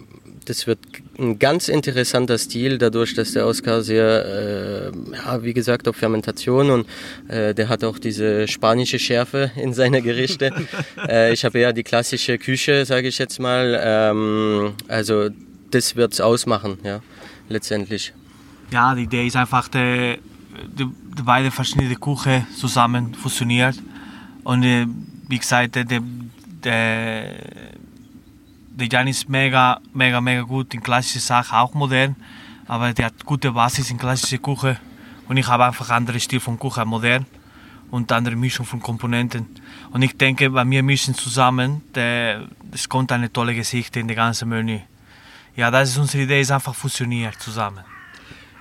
das 0.46 0.68
wird 0.68 0.80
ein 1.18 1.40
ganz 1.40 1.68
interessanter 1.68 2.38
Stil, 2.38 2.78
dadurch, 2.78 3.14
dass 3.14 3.32
der 3.32 3.46
Oscar 3.46 3.82
sehr, 3.82 4.26
äh, 4.26 4.92
ja, 5.16 5.44
wie 5.44 5.54
gesagt, 5.54 5.88
auf 5.88 5.96
Fermentation 5.96 6.70
und 6.70 6.88
äh, 7.28 7.54
der 7.54 7.70
hat 7.70 7.84
auch 7.84 8.00
diese 8.00 8.48
spanische 8.48 9.00
Schärfe 9.00 9.52
in 9.56 9.74
seiner 9.74 10.02
Gerichte. 10.02 10.52
äh, 11.08 11.34
ich 11.34 11.46
habe 11.46 11.60
ja 11.60 11.72
die 11.72 11.84
klassische 11.84 12.38
Küche, 12.38 12.86
sage 12.86 13.08
ich 13.08 13.18
jetzt 13.18 13.40
mal. 13.40 13.80
Ähm, 13.82 14.74
also 14.88 15.30
das 15.72 15.96
wird 15.96 16.14
es 16.14 16.22
ausmachen, 16.22 16.78
ja, 16.84 17.02
letztendlich. 17.50 18.14
Ja, 18.72 18.96
die 18.96 19.04
Idee 19.04 19.28
ist 19.28 19.36
einfach, 19.36 19.68
die, 19.68 20.18
die, 20.78 20.86
die 20.86 21.24
beide 21.24 21.52
verschiedene 21.52 21.96
Küche 21.96 22.46
zusammen 22.56 23.14
fusioniert 23.14 23.76
und 24.44 24.64
äh, 24.64 24.86
wie 25.28 25.40
gesagt, 25.40 25.76
der, 25.76 25.86
der, 25.86 26.02
der 26.64 27.36
Jan 28.78 29.08
ist 29.08 29.30
mega, 29.30 29.80
mega, 29.94 30.20
mega 30.20 30.42
gut 30.42 30.74
in 30.74 30.84
klassische 30.84 31.20
Sachen, 31.20 31.58
auch 31.58 31.74
modern, 31.74 32.16
aber 32.68 32.94
der 32.94 33.06
hat 33.06 33.26
gute 33.26 33.52
Basis 33.52 33.90
in 33.90 33.98
klassische 33.98 34.38
Küche 34.38 34.78
und 35.28 35.38
ich 35.38 35.48
habe 35.48 35.66
einfach 35.66 35.90
andere 35.90 36.20
Stil 36.20 36.40
von 36.40 36.60
Küche, 36.60 36.86
modern 36.86 37.26
und 37.92 38.12
andere 38.12 38.36
Mischung 38.36 38.66
von 38.66 38.82
Komponenten. 38.82 39.48
Und 39.92 40.02
ich 40.02 40.18
denke, 40.18 40.50
bei 40.50 40.66
mir 40.66 40.84
mischen 40.84 41.16
zusammen, 41.16 41.82
es 41.94 42.90
kommt 42.90 43.12
eine 43.12 43.32
tolle 43.32 43.56
Gesicht 43.56 43.96
in 43.96 44.08
das 44.08 44.18
ganze 44.18 44.46
Menü. 44.46 44.80
Ja, 45.56 45.72
das 45.72 45.92
ist 45.92 45.98
unsere 45.98 46.24
Idee, 46.24 46.42
ist 46.42 46.52
einfach 46.52 46.76
fusioniert 46.76 47.40
zusammen. 47.40 47.86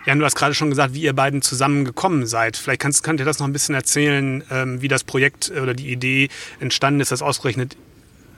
Jan, 0.07 0.19
du 0.19 0.25
hast 0.25 0.37
gerade 0.37 0.55
schon 0.55 0.69
gesagt, 0.69 0.95
wie 0.95 1.03
ihr 1.03 1.15
beiden 1.15 1.43
zusammengekommen 1.43 2.27
seid. 2.27 2.57
Vielleicht 2.57 2.83
kannst, 2.83 3.03
könnt 3.03 3.21
ihr 3.21 3.27
das 3.27 3.39
noch 3.39 3.47
ein 3.47 3.53
bisschen 3.53 3.75
erzählen, 3.75 4.45
ähm, 4.51 4.83
wie 4.83 4.89
das 4.89 5.03
Projekt 5.03 5.51
oder 5.51 5.75
die 5.75 5.91
Idee 5.91 6.29
entstanden 6.61 7.01
ist, 7.01 7.11
das 7.11 7.23
ausgerechnet, 7.23 7.77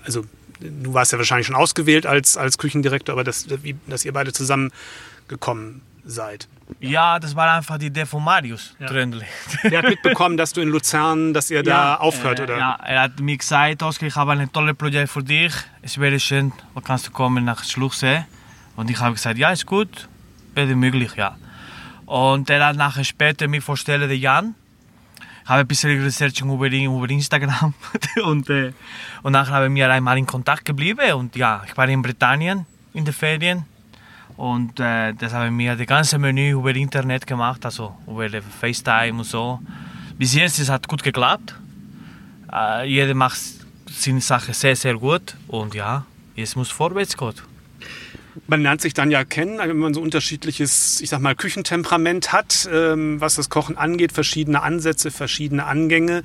also 0.04 0.24
du 0.60 0.94
warst 0.94 1.12
ja 1.12 1.18
wahrscheinlich 1.18 1.46
schon 1.46 1.56
ausgewählt 1.56 2.06
als, 2.06 2.36
als 2.36 2.58
Küchendirektor, 2.58 3.14
aber 3.14 3.24
dass, 3.24 3.46
dass 3.86 4.04
ihr 4.04 4.12
beide 4.12 4.32
zusammengekommen 4.32 5.82
seid. 6.04 6.48
Ja, 6.80 7.18
das 7.18 7.36
war 7.36 7.52
einfach 7.52 7.78
die 7.78 7.86
Idee 7.86 8.06
von 8.06 8.24
Marius 8.24 8.74
ja. 8.78 8.86
Tröndli. 8.86 9.24
Der 9.64 9.78
hat 9.78 9.88
mitbekommen, 9.88 10.36
dass 10.36 10.52
du 10.52 10.60
in 10.60 10.68
Luzern, 10.68 11.32
dass 11.32 11.50
ihr 11.50 11.58
ja, 11.58 11.62
da 11.62 11.94
aufhört, 11.96 12.40
äh, 12.40 12.42
oder? 12.44 12.58
Ja, 12.58 12.78
er 12.84 13.02
hat 13.02 13.20
mir 13.20 13.36
gesagt, 13.36 13.82
Oskar, 13.82 14.08
ich 14.08 14.16
habe 14.16 14.32
ein 14.32 14.52
tolles 14.52 14.76
Projekt 14.76 15.10
für 15.10 15.22
dich. 15.22 15.52
Es 15.82 15.98
wäre 15.98 16.18
schön, 16.18 16.52
kannst 16.84 17.06
du 17.06 17.10
kommen 17.10 17.44
nach 17.44 17.64
Schluchsee. 17.64 18.24
Und 18.76 18.90
ich 18.90 18.98
habe 19.00 19.14
gesagt, 19.14 19.38
ja, 19.38 19.50
ist 19.50 19.66
gut, 19.66 20.08
wäre 20.54 20.74
möglich, 20.74 21.14
ja. 21.16 21.36
Und 22.04 22.50
er 22.50 22.64
hat 22.64 22.76
nachher 22.76 23.04
später 23.04 23.48
mir 23.48 23.62
vorstellen, 23.62 24.08
den 24.08 24.20
Jan. 24.20 24.54
Ich 25.46 25.50
habe 25.50 25.60
ein 25.60 25.68
bisschen 25.68 26.02
Research 26.02 26.40
über, 26.40 26.66
über 26.66 27.08
Instagram. 27.08 27.72
Und, 28.24 28.50
äh, 28.50 28.72
und 29.22 29.30
nachher 29.30 29.54
haben 29.54 29.76
wir 29.76 29.88
einmal 29.88 30.18
in 30.18 30.26
Kontakt 30.26 30.64
geblieben. 30.64 31.12
Und 31.12 31.36
ja, 31.36 31.62
ich 31.64 31.76
war 31.76 31.88
in 31.88 32.02
Britannien 32.02 32.66
in 32.94 33.04
den 33.04 33.14
Ferien. 33.14 33.64
Und 34.36 34.80
äh, 34.80 35.12
das 35.14 35.32
haben 35.32 35.56
wir 35.56 35.76
das 35.76 35.86
ganze 35.86 36.18
Menü 36.18 36.50
über 36.50 36.74
Internet 36.74 37.28
gemacht, 37.28 37.64
also 37.64 37.94
über 38.08 38.28
FaceTime 38.42 39.18
und 39.18 39.24
so. 39.24 39.60
Bis 40.18 40.34
jetzt 40.34 40.58
es 40.58 40.68
hat 40.68 40.88
gut 40.88 41.04
geklappt. 41.04 41.54
Äh, 42.52 42.88
jeder 42.88 43.14
macht 43.14 43.38
seine 43.88 44.20
Sache 44.20 44.52
sehr, 44.52 44.74
sehr 44.74 44.96
gut. 44.96 45.36
Und 45.46 45.76
ja, 45.76 46.04
jetzt 46.34 46.56
muss 46.56 46.70
vorwärts 46.70 47.16
gehen 47.16 47.34
man 48.46 48.62
lernt 48.62 48.80
sich 48.80 48.94
dann 48.94 49.10
ja 49.10 49.24
kennen, 49.24 49.58
wenn 49.58 49.76
man 49.76 49.94
so 49.94 50.00
unterschiedliches, 50.00 51.00
ich 51.00 51.10
sag 51.10 51.20
mal, 51.20 51.34
Küchentemperament 51.34 52.32
hat, 52.32 52.68
ähm, 52.72 53.20
was 53.20 53.36
das 53.36 53.50
Kochen 53.50 53.76
angeht, 53.76 54.12
verschiedene 54.12 54.62
Ansätze, 54.62 55.10
verschiedene 55.10 55.64
Angänge. 55.64 56.22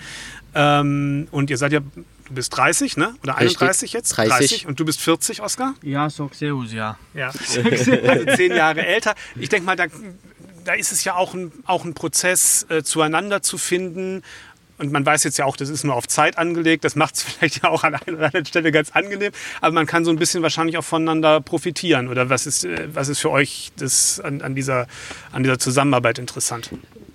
Ähm, 0.53 1.27
und 1.32 1.50
ihr 1.50 1.58
seid 1.58 1.72
ja, 1.72 1.80
du 1.80 2.34
bist 2.34 2.56
30, 2.56 2.98
ne? 2.98 3.15
Oder 3.24 3.38
31 3.38 3.70
Richtig. 3.70 3.94
jetzt? 3.94 4.10
30. 4.18 4.38
30. 4.38 4.68
Und 4.68 4.80
du 4.80 4.86
bist 4.86 5.01
40, 5.01 5.41
Oskar? 5.41 5.75
Ja, 5.82 6.10
so 6.10 6.27
Xeus, 6.27 6.74
ja. 6.74 6.98
Ja, 7.13 7.27
also 7.27 7.62
zehn 8.36 8.56
Jahre 8.56 8.86
älter. 8.86 9.15
Ich 9.36 9.50
denke 9.50 9.65
mal, 9.65 9.75
da, 9.75 9.86
da 10.63 10.74
ist 10.74 10.91
es 10.91 11.03
ja 11.03 11.15
auch 11.15 11.34
ein, 11.34 11.51
auch 11.65 11.86
ein 11.86 11.94
Prozess, 11.94 12.65
äh, 12.70 12.84
zueinander 12.84 13.41
zu 13.41 13.58
finden 13.58 14.24
und 14.81 14.91
man 14.91 15.05
weiß 15.05 15.23
jetzt 15.23 15.38
ja 15.38 15.45
auch, 15.45 15.55
das 15.55 15.69
ist 15.69 15.83
nur 15.83 15.95
auf 15.95 16.07
Zeit 16.07 16.39
angelegt. 16.39 16.83
Das 16.83 16.95
macht 16.95 17.15
es 17.15 17.23
vielleicht 17.23 17.63
ja 17.63 17.69
auch 17.69 17.83
an 17.83 17.93
einer 17.93 18.17
oder 18.17 18.25
anderen 18.25 18.45
Stelle 18.45 18.71
ganz 18.71 18.91
angenehm. 18.91 19.31
Aber 19.61 19.73
man 19.73 19.85
kann 19.85 20.03
so 20.03 20.11
ein 20.11 20.17
bisschen 20.17 20.41
wahrscheinlich 20.41 20.77
auch 20.77 20.83
voneinander 20.83 21.39
profitieren. 21.39 22.07
Oder 22.07 22.29
was 22.29 22.47
ist, 22.47 22.65
äh, 22.65 22.88
was 22.91 23.07
ist 23.07 23.19
für 23.19 23.29
euch 23.29 23.71
das 23.77 24.19
an, 24.19 24.41
an, 24.41 24.55
dieser, 24.55 24.88
an 25.31 25.43
dieser 25.43 25.59
Zusammenarbeit 25.59 26.17
interessant? 26.17 26.71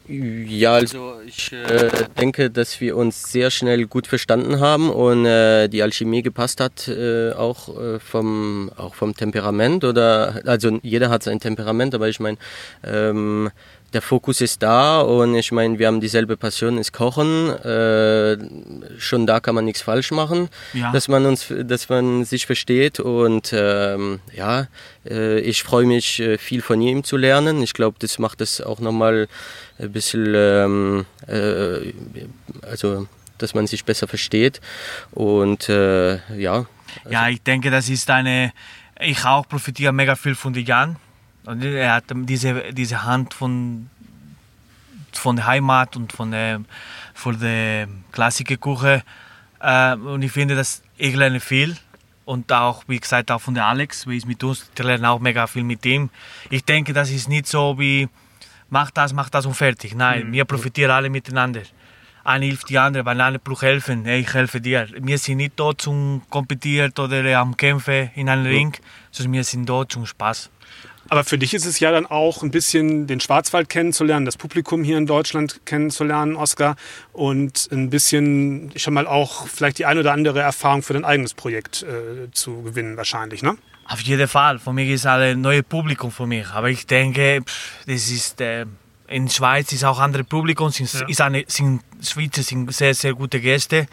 Ja, 0.09 0.75
also 0.75 1.15
ich 1.27 1.53
äh, 1.53 1.91
denke, 2.21 2.49
dass 2.49 2.81
wir 2.81 2.97
uns 2.97 3.33
sehr 3.33 3.51
schnell 3.51 3.87
gut 3.87 4.07
verstanden 4.07 4.61
haben 4.61 4.89
und 4.89 5.27
äh, 5.27 5.67
die 5.67 5.83
Alchemie 5.83 6.23
gepasst 6.23 6.61
hat, 6.61 6.87
äh, 6.87 7.33
auch, 7.33 7.77
äh, 7.77 7.99
vom, 7.99 8.71
auch 8.77 8.95
vom 8.95 9.17
Temperament. 9.17 9.83
Oder 9.83 10.43
also 10.47 10.79
jeder 10.83 11.11
hat 11.11 11.25
sein 11.25 11.41
Temperament, 11.41 11.93
aber 11.97 12.09
ich 12.09 12.21
meine, 12.21 12.39
ähm, 12.85 13.51
der 13.93 14.03
Fokus 14.03 14.41
ist 14.41 14.63
da 14.63 15.01
und 15.01 15.35
ich 15.35 15.53
meine, 15.53 15.79
wir 15.79 15.87
haben 15.87 16.01
dieselbe 16.01 16.37
Passion, 16.37 16.79
ist 16.79 16.93
Kochen. 16.93 17.51
Äh, 17.51 18.37
schon 18.99 19.27
da 19.27 19.41
kann 19.41 19.55
man 19.55 19.65
nichts 19.65 19.83
falsch 19.83 20.11
machen, 20.11 20.49
ja. 20.73 20.93
dass 20.93 21.09
man 21.09 21.25
uns, 21.25 21.53
dass 21.65 21.89
man 21.89 22.25
sich 22.25 22.47
versteht 22.47 23.01
und 23.01 23.53
ähm, 23.53 24.21
ja, 24.35 24.67
äh, 25.09 25.39
ich 25.41 25.63
freue 25.63 25.87
mich 25.87 26.21
äh, 26.21 26.39
viel 26.39 26.63
von 26.63 26.81
ihm 26.81 27.05
zu 27.05 27.17
lernen. 27.17 27.63
Ich 27.63 27.75
glaube, 27.75 27.97
das 28.01 28.19
macht 28.19 28.41
es 28.41 28.61
auch 28.61 28.81
nochmal 28.81 29.29
ein 29.79 29.93
bisschen, 29.93 30.35
ähm, 30.35 31.07
äh, 31.27 31.93
also 32.63 33.07
dass 33.39 33.55
man 33.55 33.67
sich 33.67 33.85
besser 33.85 34.09
versteht 34.09 34.61
und 35.13 35.69
äh, 35.69 36.17
ja. 36.37 36.67
Also 37.05 37.11
ja, 37.11 37.29
ich 37.29 37.43
denke, 37.43 37.71
das 37.71 37.89
ist 37.89 38.11
eine. 38.11 38.53
Ich 38.99 39.25
auch 39.27 39.47
profitiere 39.47 39.93
mega 39.93 40.17
viel 40.17 40.35
von 40.35 40.55
Jan 40.55 40.97
er 41.47 41.95
hat 41.95 42.05
diese, 42.09 42.73
diese 42.73 43.05
Hand 43.05 43.35
von, 43.35 43.89
von 45.13 45.37
der 45.37 45.47
Heimat 45.47 45.97
und 45.97 46.13
von 46.13 46.31
der, 46.31 46.61
von 47.15 47.39
der 47.39 47.89
Klassikerküche. 48.13 49.03
Äh, 49.61 49.95
und 49.95 50.23
ich 50.23 50.33
finde, 50.33 50.55
dass 50.57 50.83
ich 50.97 51.15
lerne 51.15 51.41
viel. 51.41 51.77
Und 52.25 52.53
auch, 52.53 52.83
wie 52.89 52.99
gesagt, 52.99 53.31
auch 53.31 53.41
von 53.41 53.55
der 53.55 53.67
Alex, 53.67 54.07
wie 54.09 54.17
es 54.17 54.27
mit 54.27 54.43
uns, 54.43 54.69
ich 54.77 54.83
lerne 54.83 55.09
auch 55.09 55.21
mega 55.21 55.47
viel 55.47 55.63
mit 55.63 55.87
ihm. 55.87 56.11
Ich 56.51 56.65
denke, 56.65 56.93
das 56.93 57.11
ist 57.11 57.29
nicht 57.29 57.47
so 57.47 57.79
wie, 57.79 58.09
mach 58.69 58.91
das, 58.91 59.13
mach 59.13 59.31
das 59.31 59.47
und 59.47 59.55
fertig. 59.55 59.95
Nein, 59.95 60.29
mhm. 60.29 60.33
wir 60.33 60.45
profitieren 60.45 60.91
alle 60.91 61.09
miteinander. 61.09 61.63
Eine 62.25 62.47
hilft 62.47 62.69
die 62.69 62.79
andere, 62.79 63.05
weil 63.05 63.21
alle 63.21 63.39
braucht 63.39 63.63
helfen. 63.63 64.05
Ich 64.05 64.35
helfe 64.35 64.61
dir. 64.61 64.89
Wir 64.99 65.17
sind 65.19 65.37
nicht 65.37 65.53
dort 65.55 65.81
zum 65.81 66.23
Kompetieren 66.29 66.93
oder 66.99 67.39
am 67.39 67.57
Kämpfen 67.57 68.11
in 68.17 68.29
einem 68.29 68.47
Ring, 68.47 68.77
sondern 69.13 69.35
wir 69.35 69.45
sind 69.45 69.69
dort 69.69 69.93
zum 69.93 70.07
Spaß. 70.07 70.51
Aber 71.09 71.25
für 71.25 71.39
dich 71.39 71.55
ist 71.55 71.67
es 71.67 71.79
ja 71.81 71.91
dann 71.93 72.07
auch 72.07 72.43
ein 72.43 72.51
bisschen 72.51 73.07
den 73.07 73.21
Schwarzwald 73.21 73.69
kennenzulernen, 73.69 74.27
das 74.27 74.37
Publikum 74.37 74.83
hier 74.83 74.99
in 74.99 75.07
Deutschland 75.07 75.61
kennenzulernen, 75.65 76.37
Oskar, 76.37 76.77
und 77.13 77.69
ein 77.71 77.91
bisschen 77.91 78.73
schon 78.77 78.95
mal 78.95 79.07
auch 79.07 79.47
vielleicht 79.47 79.79
die 79.79 79.87
ein 79.87 79.99
oder 79.99 80.13
andere 80.13 80.41
Erfahrung 80.41 80.83
für 80.83 80.95
dein 80.95 81.05
eigenes 81.05 81.35
Projekt 81.35 81.83
äh, 81.83 82.31
zu 82.33 82.63
gewinnen, 82.63 82.97
wahrscheinlich, 82.97 83.43
ne? 83.43 83.57
Auf 83.89 84.01
jeden 84.01 84.27
Fall. 84.27 84.59
Für 84.59 84.73
mich 84.73 84.91
ist 84.91 85.07
ein 85.07 85.41
neues 85.41 85.63
Publikum 85.63 86.11
für 86.11 86.27
mich. 86.27 86.49
Aber 86.49 86.69
ich 86.69 86.87
denke, 86.87 87.45
das 87.87 88.11
ist 88.11 88.41
äh, 88.41 88.67
in 89.09 89.27
der 89.27 89.33
Schweiz 89.33 89.73
ist 89.73 89.85
auch 89.85 90.01
andere 90.01 90.25
Publikum, 90.25 90.71
sind, 90.71 90.93
ja. 90.93 91.07
ist 91.07 91.21
eine, 91.21 91.45
sind 91.47 91.83
Schweizer 92.03 92.43
sind 92.43 92.73
sehr 92.75 92.95
sehr 92.95 93.15
gute 93.15 93.41
Gäste 93.41 93.87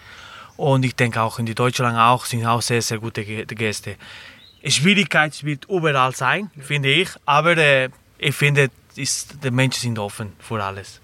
und 0.58 0.84
ich 0.84 0.96
denke 0.96 1.22
auch 1.22 1.40
in 1.40 1.46
Deutschland 1.46 1.98
auch 1.98 2.26
sind 2.26 2.46
auch 2.46 2.62
sehr 2.62 2.82
sehr 2.82 2.98
gute 2.98 3.24
Gäste. 3.24 3.96
Schwierigkeit 4.72 5.44
wird 5.44 5.66
überall 5.70 6.16
sein, 6.16 6.50
finde 6.60 6.90
ich. 6.90 7.10
Aber 7.26 7.58
äh, 7.58 7.90
ich 8.18 8.36
finde, 8.36 8.70
ist, 8.98 9.44
die 9.44 9.52
Menschen 9.52 9.82
sind 9.82 10.00
offen 10.00 10.34
für 10.40 10.64
alles. 10.64 11.02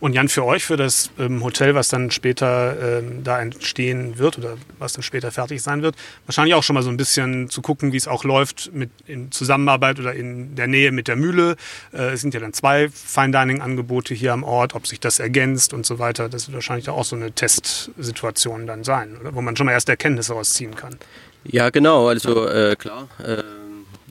Und 0.00 0.12
Jan, 0.12 0.28
für 0.28 0.44
euch, 0.44 0.64
für 0.64 0.76
das 0.76 1.10
ähm, 1.18 1.42
Hotel, 1.42 1.74
was 1.74 1.88
dann 1.88 2.10
später 2.10 2.98
ähm, 2.98 3.24
da 3.24 3.40
entstehen 3.40 4.18
wird 4.18 4.38
oder 4.38 4.56
was 4.78 4.92
dann 4.92 5.02
später 5.02 5.32
fertig 5.32 5.62
sein 5.62 5.82
wird, 5.82 5.96
wahrscheinlich 6.26 6.54
auch 6.54 6.62
schon 6.62 6.74
mal 6.74 6.82
so 6.82 6.90
ein 6.90 6.96
bisschen 6.96 7.48
zu 7.48 7.62
gucken, 7.62 7.92
wie 7.92 7.96
es 7.96 8.08
auch 8.08 8.24
läuft 8.24 8.72
mit 8.74 8.90
in 9.06 9.32
Zusammenarbeit 9.32 9.98
oder 9.98 10.14
in 10.14 10.54
der 10.56 10.66
Nähe 10.66 10.92
mit 10.92 11.08
der 11.08 11.16
Mühle. 11.16 11.56
Äh, 11.92 12.12
es 12.12 12.20
sind 12.20 12.34
ja 12.34 12.40
dann 12.40 12.52
zwei 12.52 12.88
Fine 12.90 13.30
Dining 13.30 13.60
Angebote 13.60 14.14
hier 14.14 14.32
am 14.32 14.42
Ort, 14.42 14.74
ob 14.74 14.86
sich 14.86 15.00
das 15.00 15.18
ergänzt 15.18 15.72
und 15.72 15.86
so 15.86 15.98
weiter. 15.98 16.28
Das 16.28 16.48
wird 16.48 16.54
wahrscheinlich 16.54 16.88
auch 16.88 17.04
so 17.04 17.16
eine 17.16 17.32
Testsituation 17.32 18.66
dann 18.66 18.84
sein, 18.84 19.16
oder? 19.20 19.34
wo 19.34 19.40
man 19.40 19.56
schon 19.56 19.66
mal 19.66 19.72
erste 19.72 19.92
Erkenntnisse 19.92 20.34
rausziehen 20.34 20.74
kann. 20.74 20.98
Ja, 21.44 21.70
genau. 21.70 22.08
Also 22.08 22.48
äh, 22.48 22.76
klar, 22.76 23.08
äh, 23.22 23.42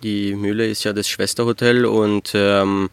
die 0.03 0.35
Mühle 0.35 0.67
ist 0.67 0.83
ja 0.83 0.93
das 0.93 1.07
Schwesterhotel 1.07 1.85
und 1.85 2.31
ähm, 2.35 2.89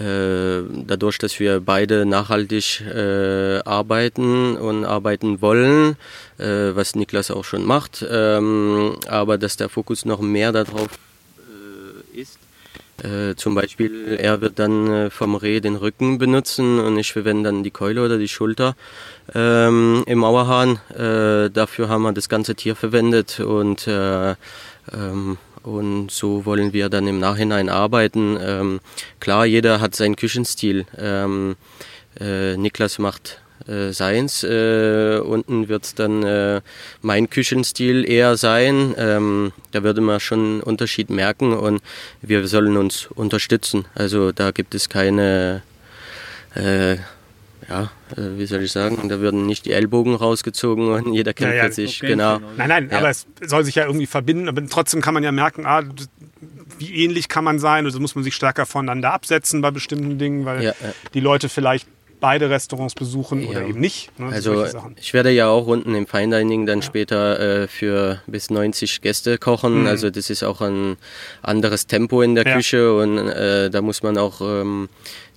äh, 0.00 0.62
dadurch, 0.86 1.18
dass 1.18 1.38
wir 1.38 1.60
beide 1.60 2.04
nachhaltig 2.06 2.80
äh, 2.80 3.58
arbeiten 3.64 4.56
und 4.56 4.84
arbeiten 4.84 5.40
wollen, 5.40 5.96
äh, 6.38 6.74
was 6.74 6.96
Niklas 6.96 7.30
auch 7.30 7.44
schon 7.44 7.64
macht, 7.64 8.04
ähm, 8.10 8.96
aber 9.06 9.38
dass 9.38 9.56
der 9.56 9.68
Fokus 9.68 10.04
noch 10.04 10.20
mehr 10.20 10.50
darauf 10.52 10.88
äh, 13.02 13.34
zum 13.36 13.54
Beispiel, 13.54 14.16
er 14.18 14.40
wird 14.40 14.58
dann 14.58 14.90
äh, 14.90 15.10
vom 15.10 15.34
Reh 15.34 15.60
den 15.60 15.76
Rücken 15.76 16.18
benutzen 16.18 16.80
und 16.80 16.98
ich 16.98 17.12
verwende 17.12 17.50
dann 17.50 17.62
die 17.62 17.70
Keule 17.70 18.04
oder 18.04 18.18
die 18.18 18.28
Schulter 18.28 18.74
ähm, 19.34 20.02
im 20.06 20.18
Mauerhahn. 20.20 20.78
Äh, 20.96 21.50
dafür 21.50 21.88
haben 21.88 22.02
wir 22.02 22.12
das 22.12 22.28
ganze 22.28 22.54
Tier 22.54 22.74
verwendet 22.74 23.40
und, 23.40 23.86
äh, 23.86 24.30
ähm, 24.92 25.38
und 25.62 26.10
so 26.10 26.46
wollen 26.46 26.72
wir 26.72 26.88
dann 26.88 27.06
im 27.06 27.18
Nachhinein 27.18 27.68
arbeiten. 27.68 28.38
Ähm, 28.40 28.80
klar, 29.20 29.44
jeder 29.46 29.80
hat 29.80 29.94
seinen 29.94 30.16
Küchenstil. 30.16 30.86
Ähm, 30.96 31.56
äh, 32.18 32.56
Niklas 32.56 32.98
macht 32.98 33.40
äh, 33.68 33.92
seins. 33.92 34.42
Äh, 34.44 35.18
unten 35.24 35.68
wird 35.68 35.98
dann 35.98 36.22
äh, 36.22 36.60
mein 37.02 37.28
Küchenstil 37.30 38.08
eher 38.08 38.36
sein. 38.36 38.94
Ähm, 38.98 39.52
da 39.72 39.82
würde 39.82 40.00
man 40.00 40.20
schon 40.20 40.38
einen 40.38 40.60
Unterschied 40.62 41.10
merken 41.10 41.52
und 41.52 41.82
wir 42.22 42.46
sollen 42.48 42.76
uns 42.76 43.06
unterstützen. 43.06 43.86
Also 43.94 44.32
da 44.32 44.50
gibt 44.50 44.74
es 44.74 44.88
keine, 44.88 45.62
äh, 46.54 46.94
ja, 47.68 47.90
äh, 48.16 48.38
wie 48.38 48.46
soll 48.46 48.62
ich 48.62 48.72
sagen, 48.72 49.08
da 49.08 49.18
würden 49.20 49.46
nicht 49.46 49.66
die 49.66 49.72
Ellbogen 49.72 50.14
rausgezogen 50.14 50.88
und 50.92 51.12
jeder 51.12 51.34
kämpft 51.34 51.56
Ja, 51.56 51.64
ja, 51.64 51.70
sich. 51.72 51.98
okay, 52.00 52.12
genau. 52.12 52.38
Nein, 52.56 52.68
nein, 52.68 52.88
Ja. 52.90 52.98
aber 52.98 53.10
es 53.10 53.26
soll 53.44 53.64
sich 53.64 53.74
ja 53.74 53.86
irgendwie 53.86 54.06
verbinden. 54.06 54.48
Aber 54.48 54.64
trotzdem 54.66 55.00
kann 55.00 55.14
man 55.14 55.24
ja 55.24 55.32
merken, 55.32 55.66
ah, 55.66 55.82
wie 56.78 56.94
ähnlich 57.04 57.28
kann 57.28 57.42
man 57.42 57.58
sein. 57.58 57.84
Also 57.86 57.98
muss 57.98 58.14
man 58.14 58.22
sich 58.22 58.34
stärker 58.34 58.66
voneinander 58.66 59.12
absetzen 59.12 59.62
bei 59.62 59.70
bestimmten 59.70 60.18
Dingen, 60.18 60.44
weil 60.44 60.62
Ja, 60.62 60.70
ja. 60.80 60.92
die 61.14 61.20
Leute 61.20 61.48
vielleicht 61.48 61.88
beide 62.20 62.48
Restaurants 62.50 62.94
besuchen 62.94 63.46
oder 63.46 63.62
Ja. 63.62 63.68
eben 63.68 63.80
nicht. 63.80 64.18
Ne, 64.18 64.26
Also 64.32 64.64
ich 64.96 65.12
werde 65.14 65.30
ja 65.30 65.48
auch 65.48 65.66
unten 65.66 65.94
im 65.94 66.06
Fine 66.06 66.38
Dining 66.38 66.66
dann 66.66 66.82
später 66.82 67.62
äh, 67.62 67.68
für 67.68 68.20
bis 68.26 68.50
90 68.50 69.00
Gäste 69.02 69.38
kochen. 69.38 69.82
Mhm. 69.82 69.86
Also 69.86 70.10
das 70.10 70.30
ist 70.30 70.42
auch 70.42 70.60
ein 70.60 70.96
anderes 71.42 71.86
Tempo 71.86 72.22
in 72.22 72.34
der 72.34 72.46
Ja. 72.46 72.56
Küche 72.56 72.94
und 72.96 73.18
äh, 73.18 73.70
da 73.70 73.82
muss 73.82 74.02
man 74.02 74.16
auch 74.18 74.40
ähm, 74.40 74.88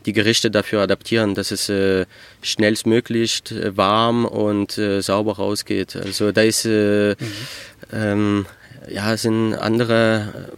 die 0.05 0.13
Gerichte 0.13 0.49
dafür 0.49 0.81
adaptieren, 0.81 1.35
dass 1.35 1.51
es 1.51 1.67
äh, 1.69 2.05
schnellstmöglich 2.41 3.41
äh, 3.51 3.75
warm 3.75 4.25
und 4.25 4.77
äh, 4.77 5.01
sauber 5.01 5.33
rausgeht. 5.37 5.95
Also 5.95 6.31
da 6.31 6.41
ist 6.41 6.65
äh, 6.65 7.15
ähm, 7.93 8.45
ja 8.91 9.15
sind 9.17 9.53
andere 9.55 10.49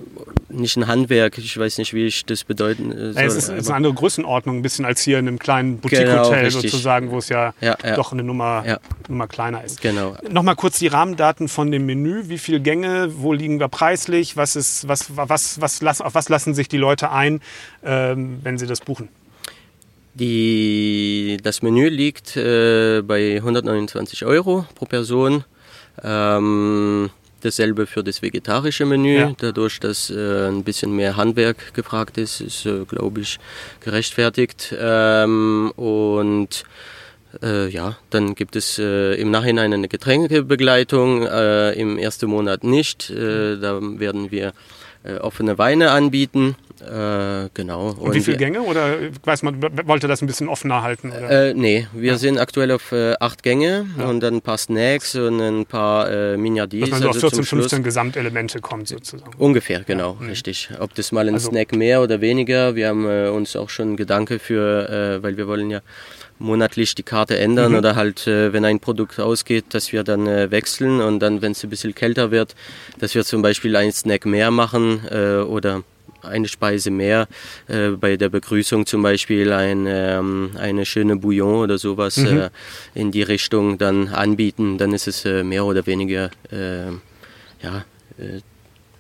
äh, 0.50 0.54
nicht 0.54 0.76
ein 0.78 0.88
Handwerk. 0.88 1.38
Ich 1.38 1.58
weiß 1.58 1.78
nicht, 1.78 1.94
wie 1.94 2.06
ich 2.08 2.26
das 2.26 2.44
bedeuten 2.44 2.92
äh, 2.92 3.14
soll. 3.14 3.22
Ja, 3.22 3.28
es 3.28 3.36
ist, 3.36 3.44
es 3.44 3.50
ist 3.50 3.50
aber- 3.50 3.68
eine 3.68 3.76
andere 3.78 3.94
Größenordnung, 3.94 4.58
ein 4.58 4.62
bisschen 4.62 4.84
als 4.86 5.02
hier 5.02 5.20
in 5.20 5.28
einem 5.28 5.40
kleinen 5.40 5.80
Genau, 5.82 5.82
Boutique-Hotel 5.82 6.46
richtig. 6.46 6.72
sozusagen, 6.72 7.12
wo 7.12 7.20
es 7.20 7.30
ja, 7.30 7.54
Ja, 7.62 7.78
ja. 7.84 7.96
doch 7.96 8.12
eine 8.12 8.24
Nummer. 8.24 8.80
Nummer 9.08 9.28
kleiner 9.28 9.64
ist. 9.64 9.82
Genau. 9.82 10.16
Nochmal 10.30 10.56
kurz 10.56 10.80
die 10.80 10.88
Rahmendaten 10.88 11.48
von 11.48 11.72
dem 11.72 11.86
Menü. 11.86 12.24
Wie 12.28 12.38
viele 12.38 12.60
Gänge? 12.60 13.12
Wo 13.18 13.32
liegen 13.34 13.60
wir 13.60 13.68
preislich? 13.70 14.36
Was 14.38 14.56
ist, 14.56 14.88
was, 14.88 15.16
was, 15.16 15.62
was, 15.62 15.82
lassen, 15.82 16.04
auf 16.04 16.16
was 16.16 16.28
lassen 16.30 16.54
sich 16.54 16.68
die 16.68 16.78
Leute 16.78 17.12
ein, 17.12 17.42
ähm, 17.84 18.40
wenn 18.44 18.58
sie 18.58 18.68
das 18.68 18.82
buchen? 18.82 19.08
Die, 20.14 21.38
das 21.42 21.62
Menü 21.62 21.88
liegt 21.88 22.36
äh, 22.36 23.02
bei 23.02 23.38
129 23.38 24.26
Euro 24.26 24.66
pro 24.76 24.86
Person. 24.86 25.46
Ähm, 26.04 27.10
dasselbe 27.41 27.88
für 27.88 28.03
das 28.03 28.21
vegetarische 28.21 28.86
Menü. 28.86 29.17
Ja. 29.17 29.33
Dadurch, 29.38 29.79
dass 29.79 30.10
äh, 30.10 30.48
ein 30.48 30.63
bisschen 30.63 30.95
mehr 30.95 31.17
Handwerk 31.17 31.74
gefragt 31.74 32.17
ist, 32.17 32.41
ist, 32.41 32.65
äh, 32.65 32.86
glaube 32.86 33.21
ich, 33.21 33.39
gerechtfertigt. 33.81 34.74
Ähm, 34.79 35.71
und 35.75 36.63
äh, 37.41 37.69
ja, 37.69 37.98
dann 38.10 38.36
gibt 38.36 38.55
es 38.55 38.77
äh, 38.79 39.15
im 39.15 39.31
Nachhinein 39.31 39.74
eine 39.74 39.88
Getränkebegleitung, 39.88 41.25
äh, 41.25 41.74
im 41.74 41.98
ersten 41.98 42.29
Monat 42.29 42.63
nicht. 42.63 43.10
Äh, 43.10 43.57
da 43.57 43.79
werden 43.81 44.31
wir 44.31 44.53
äh, 45.03 45.15
offene 45.15 45.57
Weine 45.57 45.91
anbieten. 45.91 46.55
Äh, 46.82 47.50
genau. 47.54 47.90
Und, 47.92 48.14
wie 48.16 48.22
viele 48.22 48.38
Gänge? 48.38 48.62
Oder 48.62 48.98
weiß 49.24 49.44
man, 49.44 49.62
wollte 49.88 50.08
das 50.08 50.22
ein 50.22 50.28
bisschen 50.28 50.50
offener 50.50 50.82
halten? 50.82 51.12
Oder? 51.12 51.50
äh, 51.50 51.54
nee, 51.54 51.88
wir 51.94 52.18
sind 52.18 52.38
aktuell 52.40 52.72
auf 52.72 52.92
äh, 52.92 53.14
acht 53.20 53.44
Gänge 53.44 53.86
und 54.08 54.20
dann 54.22 54.36
ein 54.36 54.42
paar 54.42 54.58
Snacks 54.58 55.16
und 55.16 55.40
ein 55.40 55.66
paar 55.66 56.10
äh, 56.12 56.38
Mignardis. 56.38 56.82
Dass 56.82 56.90
man 56.92 57.02
so 57.02 57.10
auf 57.10 57.16
also 57.16 57.28
14, 57.30 57.36
zum 57.38 57.46
Schluss. 57.46 57.62
15 57.72 57.84
Gesamtelemente 57.84 58.60
kommt 58.62 58.88
sozusagen. 58.88 59.32
Ungefähr, 59.38 59.82
genau, 59.82 60.18
richtig. 60.22 60.70
Ob 60.80 60.96
das 60.96 61.12
mal 61.12 61.28
ein 61.28 61.36
Also- 61.36 61.50
Snack 61.52 61.76
mehr 61.76 62.02
oder 62.02 62.20
weniger, 62.22 62.76
wir 62.76 62.88
haben 62.88 63.08
äh, 63.08 63.28
uns 63.30 63.56
auch 63.56 63.70
schon 63.70 63.96
Gedanke 63.96 64.39
für, 64.39 64.89
äh, 65.20 65.24
weil 65.24 65.38
wir 65.38 65.48
wollen 65.48 65.70
ja 65.70 65.82
monatlich 66.39 66.96
die 66.96 67.04
Karte 67.04 67.38
ändern 67.38 67.74
Mhm. 67.74 67.78
oder 67.78 67.96
halt, 67.96 68.26
äh, 68.26 68.52
wenn 68.52 68.65
ein 68.65 68.80
Produkt 68.80 69.20
ausgeht, 69.20 69.65
dass 69.70 69.91
wir 69.94 70.04
dann 70.04 70.26
äh, 70.26 70.50
wechseln 70.50 71.00
und 71.00 71.20
dann, 71.20 71.44
wenn 71.44 71.52
es 71.52 71.63
ein 71.63 71.70
bisschen 71.70 71.94
kälter 71.94 72.32
wird, 72.32 72.56
dass 72.98 73.13
wir 73.13 73.24
zum 73.24 73.44
Beispiel 73.44 73.76
einen 73.76 73.91
Snack 73.91 74.26
mehr 74.26 74.50
machen 74.50 75.02
äh, 75.12 75.36
oder 75.44 75.84
eine 76.23 76.47
Speise 76.47 76.91
mehr, 76.91 77.27
äh, 77.67 77.89
bei 77.89 78.17
der 78.17 78.29
Begrüßung 78.29 78.86
zum 78.86 79.01
Beispiel 79.01 79.51
ein, 79.51 79.86
ähm, 79.88 80.51
eine 80.57 80.86
schöne 80.86 81.15
Bouillon 81.17 81.55
oder 81.63 81.77
sowas 81.77 82.17
Mhm. 82.17 82.38
äh, 82.38 82.49
in 82.93 83.12
die 83.12 83.23
Richtung 83.23 83.77
dann 83.77 84.07
anbieten, 84.10 84.77
dann 84.77 84.93
ist 84.93 85.07
es 85.07 85.25
äh, 85.25 85.43
mehr 85.43 85.65
oder 85.65 85.86
weniger 85.86 86.29
äh, 86.51 86.88
ja, 87.62 87.86
äh, 88.17 88.41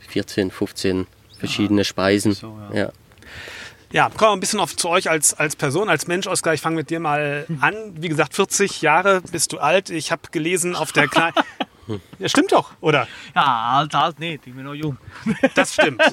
14, 0.09 0.51
15 0.51 1.07
verschiedene 1.39 1.83
Speisen. 1.85 2.33
so, 2.33 2.57
ja. 2.73 2.91
Ja, 3.93 4.07
kommen 4.09 4.19
wir 4.19 4.31
ein 4.37 4.39
bisschen 4.39 4.61
auf, 4.61 4.73
zu 4.77 4.87
euch 4.87 5.09
als, 5.09 5.33
als 5.33 5.57
Person, 5.57 5.89
als 5.89 6.07
Mensch, 6.07 6.25
Oskar. 6.25 6.53
Ich 6.53 6.61
fange 6.61 6.77
mit 6.77 6.89
dir 6.89 7.01
mal 7.01 7.45
an. 7.59 7.75
Wie 7.97 8.07
gesagt, 8.07 8.33
40 8.35 8.81
Jahre 8.81 9.21
bist 9.33 9.51
du 9.51 9.57
alt. 9.57 9.89
Ich 9.89 10.13
habe 10.13 10.21
gelesen 10.31 10.75
auf 10.75 10.93
der 10.93 11.07
kleinen... 11.09 11.33
Ja, 12.19 12.29
stimmt 12.29 12.51
doch, 12.51 12.71
oder? 12.81 13.07
Ja, 13.35 13.43
alt, 13.77 13.93
alt 13.95 14.19
nicht, 14.19 14.45
ich 14.47 14.53
bin 14.53 14.63
noch 14.63 14.73
jung. 14.73 14.97
Das 15.55 15.73
stimmt. 15.73 16.01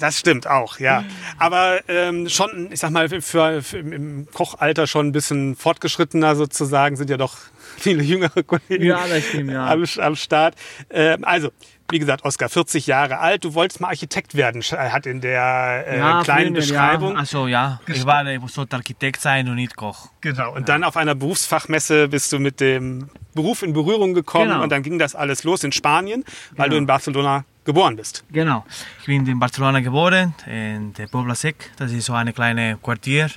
Das 0.00 0.18
stimmt 0.18 0.46
auch, 0.46 0.78
ja. 0.78 1.04
Aber 1.38 1.80
ähm, 1.88 2.28
schon, 2.28 2.70
ich 2.70 2.80
sag 2.80 2.90
mal, 2.90 3.08
für, 3.08 3.62
für 3.62 3.78
im- 3.78 4.26
Kochalter 4.32 4.86
schon 4.86 5.08
ein 5.08 5.12
bisschen 5.12 5.56
fortgeschrittener 5.56 6.36
sozusagen, 6.36 6.96
sind 6.96 7.08
ja 7.10 7.16
doch 7.16 7.36
viele 7.78 8.02
jüngere 8.02 8.42
Kollegen 8.42 8.84
Ja, 8.84 9.06
das 9.08 9.24
stimmt, 9.26 9.50
ja. 9.50 9.66
am, 9.66 9.84
am 9.98 10.16
Start. 10.16 10.54
Ähm, 10.90 11.24
also, 11.24 11.50
wie 11.90 11.98
gesagt, 11.98 12.24
Oskar, 12.24 12.48
40 12.48 12.86
Jahre 12.86 13.18
alt. 13.18 13.44
Du 13.44 13.54
wolltest 13.54 13.80
mal 13.80 13.88
Architekt 13.88 14.34
werden, 14.34 14.62
sch- 14.62 14.76
hat 14.76 15.06
in 15.06 15.20
der 15.20 15.84
äh, 15.86 16.24
kleinen 16.24 16.48
früher, 16.48 16.60
Beschreibung. 16.62 17.12
Ja. 17.12 17.18
Also 17.18 17.46
ja, 17.46 17.80
ich, 17.86 18.04
war, 18.06 18.26
ich 18.26 18.40
sollte 18.50 18.76
Architekt 18.76 19.20
sein 19.20 19.48
und 19.48 19.56
nicht 19.56 19.76
Koch. 19.76 20.08
Genau. 20.22 20.54
Und 20.54 20.68
dann 20.68 20.82
auf 20.82 20.96
einer 20.96 21.14
Berufsfachmesse 21.14 22.08
bist 22.08 22.32
du 22.32 22.38
mit 22.38 22.60
dem 22.60 23.08
Beruf 23.34 23.62
in 23.62 23.72
Berührung 23.72 24.14
gekommen 24.14 24.48
Genau. 24.48 24.62
und 24.62 24.70
dann 24.72 24.82
ging 24.82 24.98
das 24.98 25.14
alles 25.14 25.44
los 25.44 25.62
in 25.64 25.72
Spanien, 25.72 26.24
weil 26.52 26.64
Genau. 26.66 26.70
du 26.70 26.76
in 26.78 26.86
Barcelona 26.86 27.44
geboren 27.64 27.96
bist. 27.96 28.24
Genau. 28.30 28.64
Ich 29.00 29.06
bin 29.06 29.26
in 29.26 29.38
Barcelona 29.38 29.80
geboren, 29.80 30.34
in 30.46 30.92
der 30.94 31.06
Pobla 31.06 31.34
Sec. 31.34 31.70
Das 31.76 31.92
ist 31.92 32.06
so 32.06 32.14
eine 32.14 32.32
kleine 32.32 32.78
Quartier. 32.82 33.30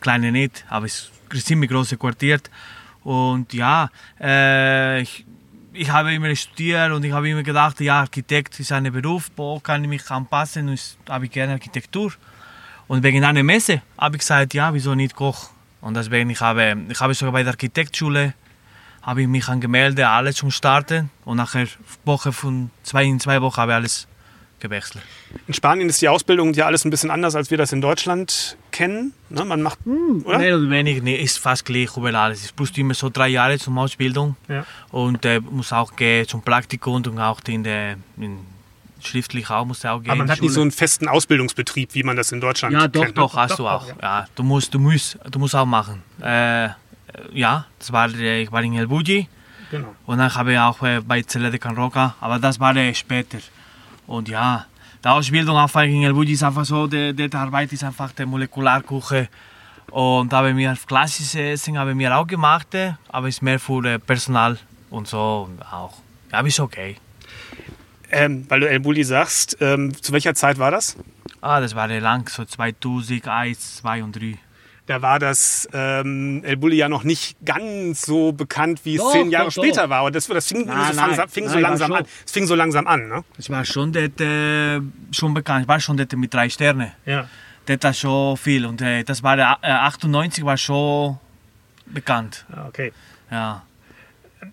Kleine 0.00 0.32
nicht, 0.32 0.64
aber 0.70 0.86
es 0.86 0.94
ist 0.94 1.12
ein 1.32 1.40
ziemlich 1.40 1.70
großes 1.70 1.98
Quartier. 1.98 2.40
Und 3.02 3.52
ja, 3.54 3.90
äh, 4.20 5.00
ich, 5.02 5.24
ich 5.72 5.90
habe 5.90 6.12
immer 6.12 6.34
studiert 6.34 6.92
und 6.92 7.04
ich 7.04 7.12
habe 7.12 7.28
immer 7.28 7.42
gedacht, 7.42 7.80
ja, 7.80 8.00
Architekt 8.00 8.58
ist 8.60 8.72
ein 8.72 8.90
Beruf, 8.92 9.30
wo 9.36 9.60
kann 9.60 9.82
ich 9.84 9.90
mich 9.90 10.10
anpassen 10.10 10.68
und 10.68 10.96
habe 11.08 11.26
ich 11.26 11.30
gerne 11.30 11.52
Architektur. 11.52 12.12
Und 12.88 13.02
wegen 13.02 13.24
einer 13.24 13.42
Messe 13.42 13.82
habe 13.98 14.16
ich 14.16 14.20
gesagt, 14.20 14.54
ja, 14.54 14.74
wieso 14.74 14.94
nicht 14.94 15.14
Koch? 15.14 15.50
Und 15.80 15.94
deswegen, 15.94 16.30
ich 16.30 16.40
habe, 16.40 16.76
ich 16.88 17.00
habe 17.00 17.14
sogar 17.14 17.32
bei 17.32 17.42
der 17.42 17.52
Architektschule 17.52 18.34
habe 19.02 19.22
ich 19.22 19.28
mich 19.28 19.48
angemeldet, 19.48 20.04
alles 20.04 20.36
zum 20.36 20.50
Starten. 20.50 21.10
Und 21.24 21.38
nachher 21.38 21.66
Woche 22.04 22.32
von 22.32 22.70
zwei, 22.82 23.04
in 23.04 23.20
zwei 23.20 23.40
Wochen 23.40 23.56
habe 23.56 23.72
ich 23.72 23.76
alles 23.76 24.08
gewechselt. 24.60 25.02
In 25.46 25.54
Spanien 25.54 25.88
ist 25.88 26.00
die 26.02 26.08
Ausbildung 26.08 26.52
ja 26.54 26.66
alles 26.66 26.84
ein 26.84 26.90
bisschen 26.90 27.10
anders, 27.10 27.34
als 27.34 27.50
wir 27.50 27.58
das 27.58 27.72
in 27.72 27.80
Deutschland 27.80 28.56
kennen. 28.70 29.12
Ne? 29.28 29.44
Man 29.44 29.62
macht, 29.62 29.78
oder? 30.24 30.38
Mehr 30.38 30.56
oder 30.58 30.70
weniger 30.70 31.02
nee, 31.02 31.16
ist 31.16 31.38
fast 31.38 31.64
gleich 31.64 31.96
überall. 31.96 32.32
Es 32.32 32.52
braucht 32.52 32.76
immer 32.78 32.94
so 32.94 33.08
drei 33.10 33.28
Jahre 33.28 33.58
zum 33.58 33.78
Ausbildung. 33.78 34.36
Ja. 34.48 34.64
Und 34.90 35.24
äh, 35.24 35.40
muss 35.40 35.72
auch 35.72 35.94
gehen 35.96 36.26
zum 36.28 36.42
Praktikum 36.42 36.94
und 36.96 37.18
auch 37.18 37.40
in 37.48 37.64
der 37.64 37.96
in 38.18 38.38
schriftlich 39.02 39.48
auch 39.48 39.64
muss 39.64 39.84
auch 39.84 40.00
gehen. 40.00 40.10
Aber 40.10 40.18
man 40.18 40.30
hat 40.30 40.40
nicht 40.40 40.50
so 40.50 40.56
Schule. 40.56 40.62
einen 40.64 40.70
festen 40.72 41.08
Ausbildungsbetrieb, 41.08 41.94
wie 41.94 42.02
man 42.02 42.16
das 42.16 42.32
in 42.32 42.40
Deutschland 42.40 42.74
Ja, 42.74 42.86
doch, 42.86 43.00
kennt. 43.02 43.16
ne? 43.16 43.22
doch, 43.22 43.34
hast 43.34 43.58
du 43.58 43.66
auch. 43.66 43.88
ja. 43.88 43.94
Ja. 44.02 44.26
du 44.34 44.42
musst, 44.42 44.74
du 44.74 44.78
musst, 44.78 45.18
du 45.30 45.38
musst 45.38 45.54
auch 45.54 45.64
machen. 45.64 46.02
Äh, 46.20 46.68
ja, 47.32 47.66
das 47.78 47.92
war, 47.92 48.08
äh, 48.14 48.42
ich 48.42 48.52
war 48.52 48.62
in 48.62 48.74
El 48.76 48.86
Bulli 48.88 49.26
Genau. 49.70 49.94
und 50.04 50.18
dann 50.18 50.34
habe 50.34 50.52
ich 50.52 50.58
auch 50.58 50.82
äh, 50.82 51.00
bei 51.00 51.22
Celle 51.22 51.50
de 51.50 51.58
Can 51.60 51.76
Roca, 51.76 52.14
aber 52.20 52.38
das 52.40 52.58
war 52.60 52.74
äh, 52.76 52.92
später. 52.92 53.38
Und 54.10 54.28
ja, 54.28 54.66
die 55.04 55.08
Ausbildung 55.08 55.56
einfach 55.56 55.84
in 55.84 56.02
El 56.02 56.28
ist 56.28 56.42
einfach 56.42 56.64
so, 56.64 56.88
die, 56.88 57.14
die 57.14 57.32
Arbeit 57.32 57.72
ist 57.72 57.84
einfach 57.84 58.10
die 58.10 58.26
Molekularküche. 58.26 59.28
Und 59.92 60.32
habe 60.32 60.52
mir 60.52 60.76
klassisches 60.84 61.36
Essen 61.36 61.78
habe 61.78 61.94
mir 61.94 62.16
auch 62.16 62.26
gemacht, 62.26 62.76
aber 63.08 63.28
ist 63.28 63.40
mehr 63.40 63.60
für 63.60 63.84
äh, 63.84 63.98
Personal 64.00 64.58
und 64.90 65.06
so 65.06 65.48
auch. 65.70 65.94
Ja, 66.32 66.40
ist 66.40 66.58
okay. 66.58 66.96
Ähm, 68.10 68.46
weil 68.48 68.60
du 68.60 68.68
El 68.68 68.80
Bulli 68.80 69.04
sagst, 69.04 69.56
ähm, 69.60 69.94
zu 70.02 70.12
welcher 70.12 70.34
Zeit 70.34 70.58
war 70.58 70.72
das? 70.72 70.96
Ah, 71.40 71.60
das 71.60 71.76
war 71.76 71.86
lang, 71.86 72.28
so 72.28 72.44
2001, 72.44 73.76
2 73.76 74.02
und 74.02 74.16
3. 74.16 74.38
da 74.90 75.02
war 75.02 75.20
das 75.20 75.68
ähm, 75.72 76.42
El 76.44 76.56
Bulli 76.56 76.74
ja 76.74 76.88
noch 76.88 77.04
nicht 77.04 77.36
ganz 77.44 78.02
so 78.02 78.32
bekannt, 78.32 78.80
wie 78.84 78.96
es 78.96 79.00
Doch, 79.00 79.12
zehn 79.12 79.30
Jahre 79.30 79.44
doch, 79.44 79.52
später 79.52 79.84
doch. 79.84 79.90
war. 79.90 80.02
Und 80.02 80.16
das, 80.16 80.26
das 80.26 80.48
fing, 80.48 80.66
Nein, 80.66 80.92
so, 80.92 81.00
langsam, 81.00 81.16
nein. 81.16 81.28
fing 81.30 81.44
so 81.48 81.54
Nein, 81.54 81.62
war 81.62 81.70
langsam 81.70 81.92
an. 81.92 82.04
Es 82.26 82.32
fing 82.32 82.46
so 82.46 82.54
langsam 82.56 82.86
an, 82.88 83.08
ne? 83.08 83.24
Ich 83.38 83.48
war 83.50 83.64
schon 83.64 83.92
dort 83.92 84.20
äh, 84.20 84.80
schon 85.12 85.32
bekannt. 85.32 85.62
Ich 85.62 85.68
war 85.68 85.78
schon 85.78 85.96
dort 85.96 86.12
mit 86.14 86.34
drei 86.34 86.48
Sternen. 86.48 86.90
Ja. 87.06 87.28
Das 87.66 87.78
war 87.82 87.94
schon 87.94 88.36
viel. 88.36 88.66
Und 88.66 88.82
äh, 88.82 89.04
das 89.04 89.22
war 89.22 89.36
der, 89.36 89.58
äh, 89.62 89.70
98 89.70 90.44
war 90.44 90.56
schon 90.56 91.18
bekannt. 91.86 92.44
Okay. 92.66 92.92
Ja. 93.30 93.62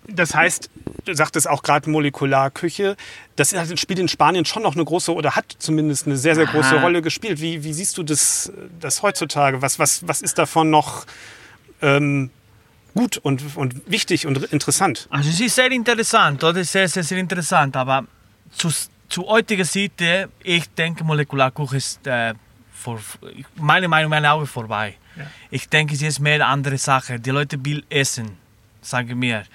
Das 0.08 0.36
heißt, 0.36 0.69
du 1.06 1.13
sagtest 1.13 1.47
auch 1.50 1.63
gerade 1.63 1.89
Molekularküche. 1.89 2.97
Das 3.36 3.54
spielt 3.80 4.00
in 4.00 4.08
Spanien 4.08 4.45
schon 4.45 4.63
noch 4.63 4.76
eine 4.76 4.84
große 4.84 5.13
oder 5.13 5.36
hat 5.36 5.56
zumindest 5.60 6.06
eine 6.06 6.17
sehr, 6.17 6.36
sehr 6.36 6.45
große 6.45 6.76
Aha. 6.76 6.82
Rolle 6.82 7.02
gespielt. 7.02 7.41
Wie, 7.41 7.63
wie 7.63 7.73
siehst 7.73 7.97
du 7.97 8.04
das, 8.04 8.52
das 8.80 9.02
heutzutage? 9.04 9.62
Was, 9.62 9.80
was, 9.80 10.08
was 10.08 10.21
ist 10.21 10.38
davon 10.38 10.69
noch 10.69 11.06
ähm, 11.82 12.30
gut 12.95 13.17
und, 13.17 13.56
und 13.56 13.89
wichtig 13.89 14.26
und 14.26 14.43
interessant? 14.52 15.08
Also 15.10 15.30
es 15.30 15.39
ist 15.39 15.56
sehr 15.56 15.71
interessant, 15.71 16.43
oder? 16.43 16.63
Sehr, 16.63 16.88
sehr, 16.88 17.04
sehr 17.04 17.17
interessant. 17.17 17.76
Aber 17.76 18.06
zu, 18.52 18.69
zu 19.10 19.28
heutiger 19.28 19.65
Seite, 19.65 20.30
ich 20.43 20.69
denke, 20.69 21.04
Molekularkuchen 21.04 21.78
ist 21.78 22.06
äh, 22.08 22.34
vor, 22.73 23.00
meine 23.56 23.88
Meinung, 23.88 24.10
meine 24.10 24.32
Augen 24.32 24.47
vorbei. 24.47 24.95
Ich 25.50 25.67
denke, 25.69 25.95
es 25.95 26.02
ist 26.02 26.19
mehr 26.19 26.36
eine 26.36 26.45
andere 26.45 26.78
Sache. 26.78 27.19
Die 27.19 27.32
Leute 27.32 27.63
will 27.65 27.84
essen, 27.89 28.38
sagen 28.82 29.19
wir. 29.21 29.45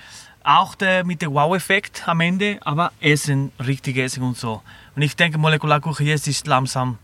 Auch 0.45 0.75
der, 0.75 1.05
mit 1.05 1.23
dem 1.23 1.33
Wow-Effekt 1.33 2.07
am 2.07 2.21
Ende, 2.21 2.59
aber 2.63 2.93
essen, 3.01 3.53
richtig 3.65 3.97
essen 3.99 4.23
und 4.23 4.37
so. 4.37 4.63
Und 4.97 5.03
ich 5.03 5.15
denke, 5.15 5.39
Molekularkuchen 5.39 6.07
jetzt 6.07 6.27
ist 6.27 6.47
langsam. 6.47 6.99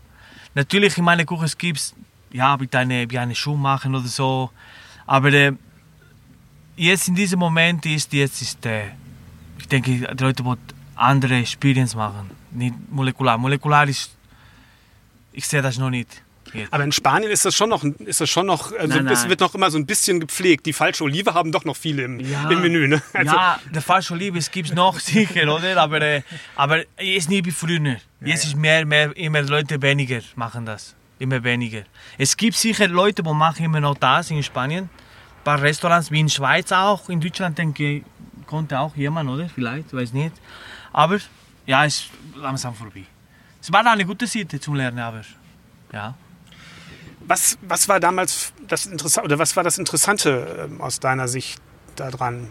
Natürlich 0.55 0.97
in 0.97 1.05
meiner 1.05 1.25
Küche 1.25 1.55
gibt 1.57 1.77
es, 1.77 1.95
ja, 2.31 2.57
mit 2.57 2.75
eine, 2.75 3.09
wie 3.09 3.17
eine 3.17 3.35
Schuh 3.35 3.55
machen 3.55 3.95
oder 3.95 4.07
so. 4.07 4.49
Aber 5.05 5.31
äh, 5.31 5.53
jetzt 6.79 7.09
in 7.09 7.15
diesem 7.15 7.39
Moment 7.39 7.85
ist 7.85 8.13
jetzt 8.13 8.41
ist 8.41 8.65
äh, 8.65 8.85
ich 9.57 9.67
denke 9.67 9.91
die 9.91 10.23
Leute 10.23 10.45
wollen 10.45 10.59
andere 10.95 11.35
Experience 11.35 11.93
machen 11.93 12.31
nicht 12.51 12.73
molekular 12.89 13.37
molekular 13.37 13.87
ist 13.87 14.15
ich 15.33 15.45
sehe 15.45 15.61
das 15.61 15.77
noch 15.77 15.89
nicht 15.89 16.23
jetzt. 16.53 16.73
Aber 16.73 16.83
in 16.83 16.91
Spanien 16.91 17.31
ist 17.31 17.45
das 17.45 17.55
schon 17.55 17.69
noch, 17.69 17.83
ist 17.83 18.21
das 18.21 18.29
schon 18.29 18.45
noch, 18.45 18.71
also 18.73 18.95
Nein, 18.95 19.07
es 19.07 19.21
nein. 19.21 19.29
wird 19.29 19.39
noch 19.39 19.55
immer 19.55 19.69
so 19.71 19.77
ein 19.77 19.85
bisschen 19.85 20.19
gepflegt. 20.19 20.65
Die 20.65 20.73
falsche 20.73 21.03
Olive 21.03 21.33
haben 21.33 21.51
doch 21.51 21.65
noch 21.65 21.75
viele 21.75 22.03
im, 22.03 22.19
Ja. 22.19 22.49
im 22.49 22.61
Menü. 22.61 22.87
Ne? 22.87 23.01
Also, 23.13 23.35
ja 23.35 23.59
der 23.73 23.81
falsche 23.81 24.15
es 24.37 24.51
gibt 24.51 24.73
noch 24.75 24.99
sicher 25.11 25.53
oder 25.53 25.77
aber 25.77 26.01
äh, 26.01 26.21
aber 26.55 26.83
jetzt 26.99 27.29
nicht 27.29 27.45
wie 27.45 27.51
früher 27.51 27.97
jetzt 28.21 28.45
ist 28.45 28.55
mehr 28.55 28.85
mehr 28.85 29.15
immer 29.15 29.41
Leute 29.41 29.81
weniger 29.81 30.21
machen 30.35 30.65
das 30.65 30.95
immer 31.19 31.43
weniger 31.43 31.83
es 32.17 32.35
gibt 32.35 32.55
sicher 32.55 32.87
Leute 32.87 33.23
die 33.23 33.33
machen 33.33 33.65
immer 33.65 33.79
noch 33.79 33.97
das 33.97 34.31
in 34.31 34.43
Spanien 34.43 34.85
ein 34.85 35.43
paar 35.43 35.61
Restaurants 35.61 36.11
wie 36.11 36.19
in 36.19 36.29
Schweiz 36.29 36.71
auch 36.71 37.09
in 37.09 37.19
Deutschland 37.21 37.57
denke 37.57 37.83
ich 37.97 38.03
konnte 38.45 38.79
auch 38.79 38.95
jemand 38.95 39.29
oder 39.29 39.47
vielleicht 39.49 39.93
weiß 39.93 40.13
nicht 40.13 40.33
aber 40.91 41.19
ja 41.65 41.85
es 41.85 41.99
ist 41.99 42.09
langsam 42.35 42.73
vorbei 42.75 43.03
es 43.61 43.71
war 43.71 43.85
eine 43.85 44.05
gute 44.05 44.27
Seite 44.27 44.59
zum 44.59 44.75
Lernen 44.75 44.99
aber 44.99 45.21
ja 45.93 46.15
Was, 47.29 47.59
was 47.61 47.87
war 47.87 47.99
damals 47.99 48.51
das 48.67 48.87
Interessante 48.87 49.25
oder 49.25 49.37
was 49.37 49.55
war 49.55 49.63
das 49.63 49.77
Interessante 49.77 50.67
ähm, 50.67 50.81
aus 50.81 50.99
deiner 50.99 51.27
Sicht 51.27 51.61
daran? 51.95 52.49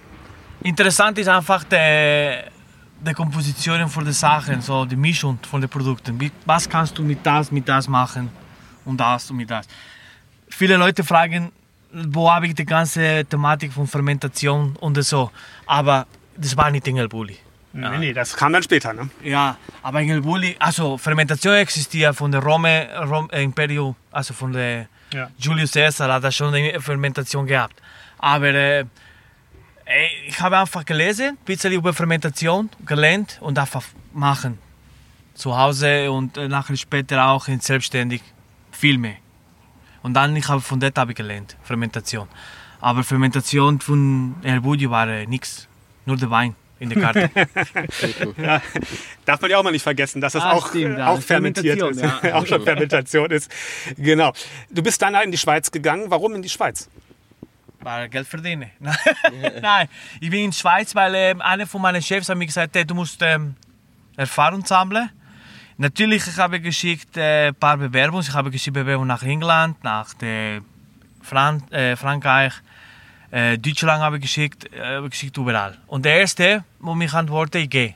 Interessant 0.63 1.19
ist 1.19 1.27
einfach 1.27 1.65
die, 1.65 2.39
die 3.05 3.13
Komposition 3.13 3.89
von 3.89 4.05
den 4.05 4.15
Sachen, 4.15 4.61
so 4.61 4.85
die 4.85 4.95
Mischung 4.95 5.41
von 5.51 5.61
den 5.61 5.69
Produkten. 5.69 6.31
Was 6.47 6.69
kannst 6.69 6.97
du 6.97 7.03
mit 7.03 7.27
das, 7.27 7.51
mit 7.51 7.69
das 7.69 7.89
machen 7.89 8.31
und 8.85 8.99
das 8.99 9.29
und 9.33 9.39
mit 9.39 9.51
das. 9.51 9.67
Viele 10.49 10.77
Leute 10.77 11.03
fragen, 11.03 11.51
wo 11.93 12.31
habe 12.31 12.47
ich 12.47 12.55
die 12.55 12.65
ganze 12.65 13.25
Thematik 13.25 13.73
von 13.73 13.89
Fermentation 13.89 14.77
und 14.77 15.03
so. 15.03 15.33
Aber 15.67 16.07
das 16.37 16.57
war 16.57 16.71
nicht 16.71 16.87
in 16.87 16.99
Bulli. 17.73 17.89
Nee, 17.91 17.99
nee, 17.99 18.13
das 18.13 18.35
kam 18.37 18.53
dann 18.53 18.63
später. 18.63 18.93
Ne? 18.93 19.09
Ja, 19.23 19.57
aber 19.83 20.01
in 20.01 20.11
El 20.11 20.23
Bulli, 20.23 20.57
also 20.59 20.97
Fermentation 20.97 21.55
existiert 21.55 22.17
von 22.17 22.33
der 22.33 22.43
Rome, 22.43 22.89
Rom, 23.09 23.29
äh, 23.31 23.43
Imperio, 23.43 23.95
also 24.11 24.35
von 24.35 24.53
der 24.53 24.89
Ja. 25.13 25.31
Julius 25.39 25.73
Caesar 25.73 26.13
hat 26.13 26.25
da 26.25 26.31
schon 26.31 26.55
eine 26.55 26.81
Fermentation 26.81 27.47
gehabt. 27.47 27.81
Aber 28.19 28.49
äh, 28.53 28.85
ich 30.27 30.39
habe 30.41 30.59
einfach 30.59 30.85
gelesen, 30.85 31.29
ein 31.31 31.45
bisschen 31.45 31.73
über 31.73 31.93
Fermentation 31.95 32.69
gelernt 32.85 33.39
und 33.41 33.59
einfach 33.59 33.85
machen. 34.13 34.59
Zu 35.35 35.57
Hause 35.57 36.11
und 36.11 36.37
äh, 36.37 36.49
nachher 36.49 36.77
später 36.77 37.27
auch 37.27 37.49
in 37.49 37.61
selbstständig 37.61 38.23
viel 38.73 38.99
mehr. 38.99 39.17
Und 40.03 40.15
dann 40.15 40.35
ich 40.37 40.49
habe 40.49 40.61
von 40.61 40.81
dort 40.81 40.99
habe 40.99 41.13
ich 41.13 41.17
gelernt, 41.17 41.57
Fermentation. 41.63 42.29
Aber 42.81 43.03
Fermentation 43.05 43.81
von 43.81 44.37
El 44.43 44.61
Bulli 44.61 44.89
war 44.91 45.09
äh, 45.09 45.27
nichts, 45.27 45.69
nur 46.07 46.17
der 46.17 46.31
Wein 46.31 46.55
in 46.81 46.91
der 46.91 47.01
Karte. 47.01 47.31
Darf 49.25 49.41
man 49.41 49.51
ja 49.51 49.59
auch 49.59 49.63
mal 49.63 49.71
nicht 49.73 49.83
vergessen, 49.83 50.21
dass 50.21 50.33
das 50.33 50.43
Ah, 50.43 50.53
auch, 50.53 50.69
stimmt, 50.69 50.97
äh, 50.97 50.99
ja, 50.99 51.09
auch 51.09 51.21
fermentiert 51.21 51.77
ist. 51.77 52.01
Fermentation, 52.01 52.31
ja. 52.31 52.35
auch 52.35 52.47
schon 52.47 52.63
Fermentation 52.63 53.31
ist. 53.31 53.51
Genau. 53.97 54.33
Du 54.71 54.83
bist 54.83 55.01
dann 55.03 55.15
in 55.17 55.31
die 55.31 55.39
Schweiz 55.39 55.71
gegangen. 55.71 56.07
Warum 56.09 56.35
in 56.35 56.43
die 56.43 56.49
Schweiz? 56.49 56.89
Weil 57.81 58.09
Geld 58.09 58.27
verdienen. 58.27 58.71
Nein, 59.63 59.89
ich 60.21 60.31
bin 60.31 60.45
in 60.45 60.51
der 60.51 60.57
Schweiz, 60.57 60.95
weil 60.95 61.15
ähm, 61.15 61.41
einer 61.41 61.67
von 61.67 61.81
meinen 61.81 62.03
Chefs 62.03 62.29
hat 62.29 62.37
mir 62.37 62.47
gesagt, 62.47 62.75
hey, 62.75 62.85
du 62.85 62.95
musst 62.95 63.21
ähm, 63.23 63.55
Erfahrung 64.17 64.65
sammeln. 64.65 65.11
Natürlich, 65.77 66.27
ich 66.27 66.37
habe 66.39 66.61
geschickt 66.61 67.17
äh, 67.17 67.49
ein 67.49 67.55
paar 67.55 67.77
Bewerbungen. 67.77 68.27
Ich 68.29 68.35
habe 68.35 68.51
geschickt 68.51 68.75
Bewerbungen 68.75 69.07
nach 69.07 69.23
England, 69.23 69.83
nach 69.85 70.13
der 70.15 70.61
Fran 71.23 71.63
äh, 71.71 71.95
Frankreich, 71.95 72.53
äh, 73.31 73.59
Deutschland 73.59 74.03
habe 74.03 74.17
ich 74.17 74.23
geschickt, 74.23 74.73
äh, 74.73 74.97
habe 74.97 75.07
ich 75.07 75.13
geschickt 75.13 75.37
überall. 75.37 75.77
Und 75.87 76.05
der 76.05 76.21
erste, 76.21 76.65
wo 76.79 76.95
mich 76.95 77.13
antwortete, 77.13 77.59
ich 77.59 77.71
gehe. 77.71 77.95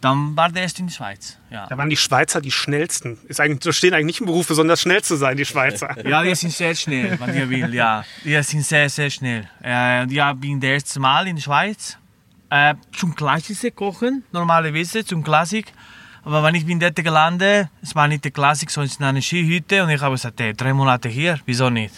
Dann 0.00 0.34
war 0.34 0.50
der 0.50 0.62
erste 0.62 0.80
in 0.80 0.86
der 0.86 0.94
Schweiz. 0.94 1.36
Ja. 1.50 1.66
Da 1.66 1.76
waren 1.76 1.90
die 1.90 1.96
Schweizer 1.96 2.40
die 2.40 2.50
schnellsten. 2.50 3.18
Ist 3.28 3.38
eigentlich, 3.38 3.62
so 3.62 3.70
stehen 3.70 3.92
eigentlich 3.92 4.06
nicht 4.06 4.20
im 4.20 4.26
Beruf, 4.26 4.48
besonders 4.48 4.80
schnell 4.80 5.02
zu 5.02 5.16
sein, 5.16 5.36
die 5.36 5.44
Schweizer. 5.44 5.94
Ja, 6.08 6.22
die 6.22 6.34
sind 6.34 6.52
sehr 6.52 6.74
schnell, 6.74 7.20
wenn 7.20 7.34
ihr 7.34 7.50
will, 7.50 7.74
ja. 7.74 8.04
Die 8.24 8.42
sind 8.42 8.64
sehr, 8.64 8.88
sehr 8.88 9.10
schnell. 9.10 9.48
Äh, 9.62 10.06
ja, 10.06 10.32
bin 10.32 10.58
das 10.58 10.70
erste 10.70 11.00
Mal 11.00 11.28
in 11.28 11.36
der 11.36 11.42
Schweiz. 11.42 11.98
Äh, 12.48 12.74
zum 12.96 13.14
Klassische 13.14 13.70
kochen, 13.70 14.24
normalerweise, 14.32 15.04
zum 15.04 15.22
Klassik. 15.22 15.72
Aber 16.24 16.42
wenn 16.42 16.54
ich 16.54 16.64
bin 16.66 16.80
dort 16.80 16.96
gelandet, 16.96 17.68
es 17.82 17.94
war 17.94 18.08
nicht 18.08 18.24
der 18.24 18.30
Klassik, 18.30 18.70
sondern 18.70 18.88
es 18.88 18.94
ist 18.94 19.02
eine 19.02 19.22
Skihütte. 19.22 19.84
Und 19.84 19.90
ich 19.90 20.00
habe 20.00 20.14
gesagt, 20.14 20.40
hey, 20.40 20.54
drei 20.54 20.72
Monate 20.72 21.08
hier, 21.08 21.38
wieso 21.44 21.68
nicht? 21.70 21.94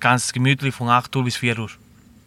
Ganz 0.00 0.32
gemütlich 0.32 0.74
von 0.74 0.88
8 0.88 1.14
Uhr 1.14 1.24
bis 1.24 1.36
4 1.36 1.58
Uhr. 1.58 1.70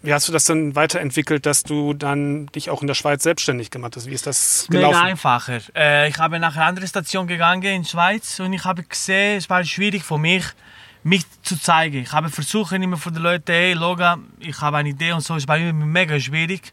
Wie 0.03 0.13
hast 0.13 0.27
du 0.27 0.31
das 0.31 0.45
dann 0.45 0.75
weiterentwickelt, 0.75 1.45
dass 1.45 1.61
du 1.63 1.93
dann 1.93 2.47
dich 2.47 2.69
auch 2.71 2.81
in 2.81 2.87
der 2.87 2.95
Schweiz 2.95 3.21
selbstständig 3.23 3.69
gemacht 3.69 3.95
hast? 3.95 4.07
Wie 4.07 4.13
ist 4.13 4.25
das 4.25 4.67
Mega 4.69 4.87
gelaufen? 4.87 5.05
einfacher. 5.05 5.59
Äh, 5.75 6.09
ich 6.09 6.17
habe 6.17 6.39
nach 6.39 6.55
einer 6.55 6.65
anderen 6.65 6.87
Station 6.87 7.27
gegangen 7.27 7.61
in 7.63 7.83
der 7.83 7.89
Schweiz 7.89 8.39
und 8.39 8.51
ich 8.53 8.63
habe 8.65 8.81
gesehen, 8.83 9.37
es 9.37 9.49
war 9.49 9.63
schwierig 9.63 10.03
für 10.03 10.17
mich, 10.17 10.43
mich 11.03 11.23
zu 11.43 11.59
zeigen. 11.59 11.97
Ich 12.03 12.11
habe 12.11 12.29
versucht 12.29 12.71
immer 12.71 12.97
von 12.97 13.13
den 13.13 13.21
Leuten, 13.21 13.51
hey, 13.51 13.73
Loga, 13.73 14.17
ich 14.39 14.59
habe 14.59 14.77
eine 14.77 14.89
Idee 14.89 15.11
und 15.11 15.21
so. 15.21 15.35
Es 15.35 15.47
war 15.47 15.57
immer 15.57 15.85
mega 15.85 16.19
schwierig. 16.19 16.71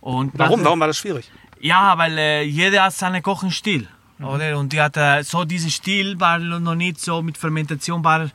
Und 0.00 0.32
Warum? 0.38 0.60
nach- 0.60 0.66
Warum 0.66 0.80
war 0.80 0.88
das 0.88 0.98
schwierig? 0.98 1.30
Ja, 1.60 1.96
weil 1.96 2.16
äh, 2.18 2.42
jeder 2.42 2.84
hat 2.84 2.92
seinen 2.92 3.22
Kochenstil. 3.22 3.88
Oder? 4.20 4.58
Und 4.58 4.72
die 4.72 4.80
hat, 4.80 4.96
äh, 4.96 5.22
so 5.22 5.44
dieser 5.44 5.70
Stil 5.70 6.18
war 6.20 6.38
noch 6.38 6.74
nicht 6.74 7.00
so 7.00 7.22
mit 7.22 7.38
Fermentation 7.38 8.02
war 8.04 8.28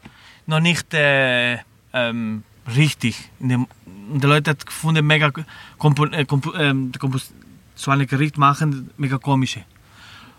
noch 0.46 0.60
nicht 0.60 0.94
äh, 0.94 1.58
ähm, 1.94 2.44
richtig. 2.68 3.30
Dem, 3.40 3.68
die 3.86 4.26
Leute 4.26 4.52
hat 4.52 4.66
gefunden, 4.66 5.06
mega 5.06 5.32
kompo, 5.78 6.06
äh, 6.06 6.24
Kompos- 6.24 7.32
so 7.76 7.92
ein 7.92 8.06
Gericht 8.06 8.38
machen, 8.38 8.90
mega 8.98 9.18
komische. 9.18 9.64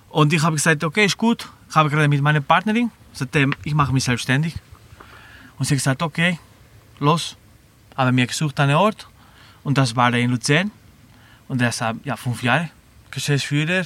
Und 0.08 0.32
ich 0.32 0.42
habe 0.42 0.56
gesagt, 0.56 0.84
okay, 0.84 1.06
ist 1.06 1.18
gut. 1.18 1.48
Ich 1.68 1.74
habe 1.74 1.90
gerade 1.90 2.08
mit 2.08 2.22
meiner 2.22 2.40
Partnerin 2.40 2.90
ähm, 3.34 3.54
ich 3.64 3.74
mache 3.74 3.92
mich 3.92 4.04
selbstständig. 4.04 4.54
Und 5.58 5.66
sie 5.66 5.74
hat 5.74 5.78
gesagt, 5.78 6.02
okay, 6.02 6.38
los. 7.00 7.36
Haben 7.96 8.16
wir 8.16 8.26
gesucht 8.26 8.58
einen 8.58 8.74
Ort 8.74 9.08
und 9.62 9.78
das 9.78 9.94
war 9.94 10.12
in 10.14 10.30
Luzern. 10.30 10.72
Und 11.46 11.60
deshalb, 11.60 12.04
ja, 12.04 12.16
fünf 12.16 12.42
Jahre. 12.42 12.70
Geschäftsführer, 13.12 13.84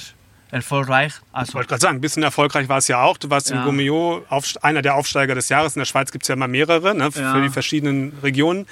erfolgreich. 0.51 1.13
Ich 1.15 1.21
Also, 1.31 1.53
wollte 1.55 1.69
gerade 1.69 1.81
sagen, 1.81 1.97
ein 1.97 2.01
bisschen 2.01 2.23
erfolgreich 2.23 2.67
war 2.69 2.77
es 2.79 2.87
ja 2.87 3.01
auch. 3.01 3.17
Du 3.17 3.29
warst 3.29 3.51
im 3.51 3.57
Ja. 3.57 3.65
Gummio 3.65 4.23
einer 4.61 4.81
der 4.81 4.95
Aufsteiger 4.95 5.35
des 5.35 5.49
Jahres. 5.49 5.75
In 5.75 5.79
der 5.79 5.85
Schweiz 5.85 6.11
gibt 6.11 6.23
es 6.23 6.27
ja 6.27 6.33
immer 6.33 6.47
mehrere 6.47 6.95
ne, 6.95 7.11
für 7.11 7.21
Ja. 7.21 7.39
die 7.41 7.49
verschiedenen 7.49 8.13
Regionen. 8.23 8.65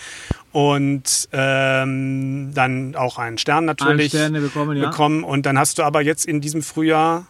Und 0.51 1.29
ähm, 1.33 2.51
dann 2.53 2.95
auch 2.95 3.19
einen 3.19 3.37
Stern 3.37 3.65
natürlich 3.65 4.09
Sterne 4.09 4.41
bekommen, 4.41 4.77
ja. 4.77 4.89
bekommen. 4.89 5.23
Und 5.23 5.45
dann 5.45 5.59
hast 5.59 5.77
du 5.77 5.83
aber 5.83 6.01
jetzt 6.01 6.25
in 6.25 6.41
diesem 6.41 6.63
Frühjahr, 6.63 7.27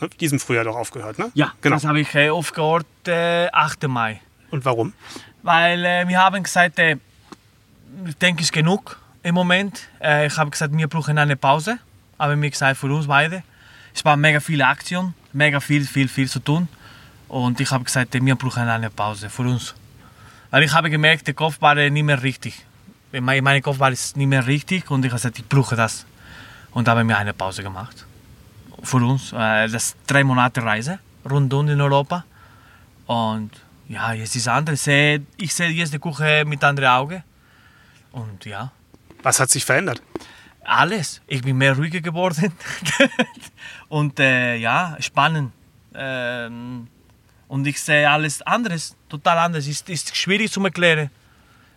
ne, 0.00 0.08
diesem 0.20 0.38
Frühjahr 0.38 0.64
doch 0.64 0.76
aufgehört, 0.76 1.18
ne? 1.18 1.30
ja, 1.34 1.52
genau. 1.60 1.76
das 1.76 1.84
habe 1.84 2.00
ich 2.00 2.14
äh, 2.14 2.30
aufgehört 2.30 2.86
äh, 3.08 3.48
8. 3.52 3.88
Mai. 3.88 4.20
Und 4.50 4.64
warum? 4.64 4.92
Weil 5.42 5.84
äh, 5.84 6.06
wir 6.06 6.18
haben 6.22 6.42
gesagt, 6.42 6.78
äh, 6.78 6.96
ich 8.06 8.16
denke, 8.18 8.42
es 8.42 8.48
ist 8.48 8.52
genug 8.52 8.96
im 9.24 9.34
Moment. 9.34 9.88
Äh, 10.00 10.26
ich 10.28 10.36
habe 10.36 10.50
gesagt, 10.50 10.76
wir 10.76 10.86
brauchen 10.86 11.18
eine 11.18 11.36
Pause. 11.36 11.78
Haben 12.18 12.40
wir 12.40 12.50
gesagt, 12.50 12.78
für 12.78 12.86
uns 12.86 13.06
beide. 13.08 13.42
Es 13.96 14.04
war 14.04 14.18
mega 14.18 14.40
viele 14.40 14.66
Aktion, 14.66 15.14
mega 15.32 15.58
viel, 15.58 15.86
viel, 15.86 16.06
viel 16.06 16.28
zu 16.28 16.38
tun. 16.40 16.68
Und 17.28 17.58
ich 17.60 17.70
habe 17.70 17.82
gesagt, 17.82 18.12
wir 18.12 18.34
brauchen 18.34 18.68
eine 18.68 18.90
Pause 18.90 19.30
für 19.30 19.44
uns. 19.44 19.74
Weil 20.50 20.64
ich 20.64 20.72
habe 20.74 20.90
gemerkt, 20.90 21.26
der 21.26 21.32
Kopf 21.32 21.62
war 21.62 21.74
nicht 21.76 22.02
mehr 22.02 22.22
richtig. 22.22 22.62
Mein, 23.10 23.42
mein 23.42 23.62
Kopf 23.62 23.78
war 23.78 23.88
nicht 23.88 24.14
mehr 24.16 24.46
richtig 24.46 24.90
und 24.90 25.02
ich 25.06 25.10
habe 25.10 25.18
gesagt, 25.18 25.38
ich 25.38 25.48
brauche 25.48 25.76
das. 25.76 26.04
Und 26.72 26.88
habe 26.88 27.04
mir 27.04 27.16
eine 27.16 27.32
Pause 27.32 27.62
gemacht. 27.62 28.04
Für 28.82 28.98
uns. 28.98 29.32
Äh, 29.32 29.66
das 29.66 29.72
ist 29.72 29.96
drei 30.06 30.22
Monate 30.24 30.62
Reise 30.62 30.98
rundum 31.24 31.66
in 31.68 31.80
Europa. 31.80 32.26
Und 33.06 33.50
ja, 33.88 34.12
jetzt 34.12 34.36
ist 34.36 34.42
es 34.42 34.48
anders. 34.48 34.86
Ich 34.86 35.54
sehe 35.54 35.70
jetzt 35.70 35.94
die 35.94 35.98
Küche 35.98 36.44
mit 36.46 36.62
anderen 36.62 36.90
Augen. 36.90 37.24
Und 38.12 38.44
ja. 38.44 38.72
Was 39.22 39.40
hat 39.40 39.48
sich 39.48 39.64
verändert? 39.64 40.02
Alles. 40.66 41.22
Ich 41.26 41.42
bin 41.42 41.56
mehr 41.56 41.76
ruhiger 41.76 42.00
geworden. 42.00 42.52
und 43.88 44.18
äh, 44.18 44.56
ja, 44.56 44.96
spannend. 45.00 45.52
Ähm, 45.94 46.88
und 47.48 47.66
ich 47.66 47.80
sehe 47.80 48.10
alles 48.10 48.42
anderes, 48.42 48.96
total 49.08 49.38
anders. 49.38 49.64
Es 49.64 49.68
ist, 49.68 49.88
ist 49.88 50.16
schwierig 50.16 50.50
zu 50.50 50.62
erklären. 50.64 51.10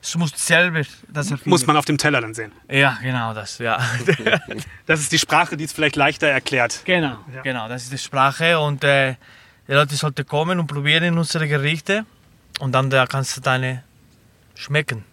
Es 0.01 0.15
muss 0.15 0.31
selber 0.35 0.81
das 1.09 1.29
erfinden. 1.29 1.49
Muss 1.49 1.67
man 1.67 1.77
auf 1.77 1.85
dem 1.85 1.97
Teller 1.97 2.21
dann 2.21 2.33
sehen. 2.33 2.51
Ja, 2.69 2.97
genau 3.01 3.33
das, 3.33 3.57
ja. 3.57 3.79
das 4.85 5.01
ist 5.01 5.11
die 5.11 5.19
Sprache, 5.19 5.57
die 5.57 5.65
es 5.65 5.73
vielleicht 5.73 5.97
leichter 5.97 6.27
erklärt. 6.27 6.81
Genau, 6.85 7.17
ja. 7.33 7.41
genau, 7.41 7.67
das 7.67 7.83
ist 7.83 7.91
die 7.91 7.97
Sprache 7.97 8.59
und 8.59 8.83
äh, 8.83 9.15
die 9.67 9.73
Leute 9.73 9.95
sollten 9.95 10.25
kommen 10.25 10.59
und 10.59 10.67
probieren 10.67 11.17
unsere 11.17 11.47
Gerichte 11.47 12.05
und 12.59 12.71
dann 12.71 12.89
da 12.89 13.05
kannst 13.05 13.35
du 13.37 13.41
deine 13.41 13.83
schmecken. 14.55 15.03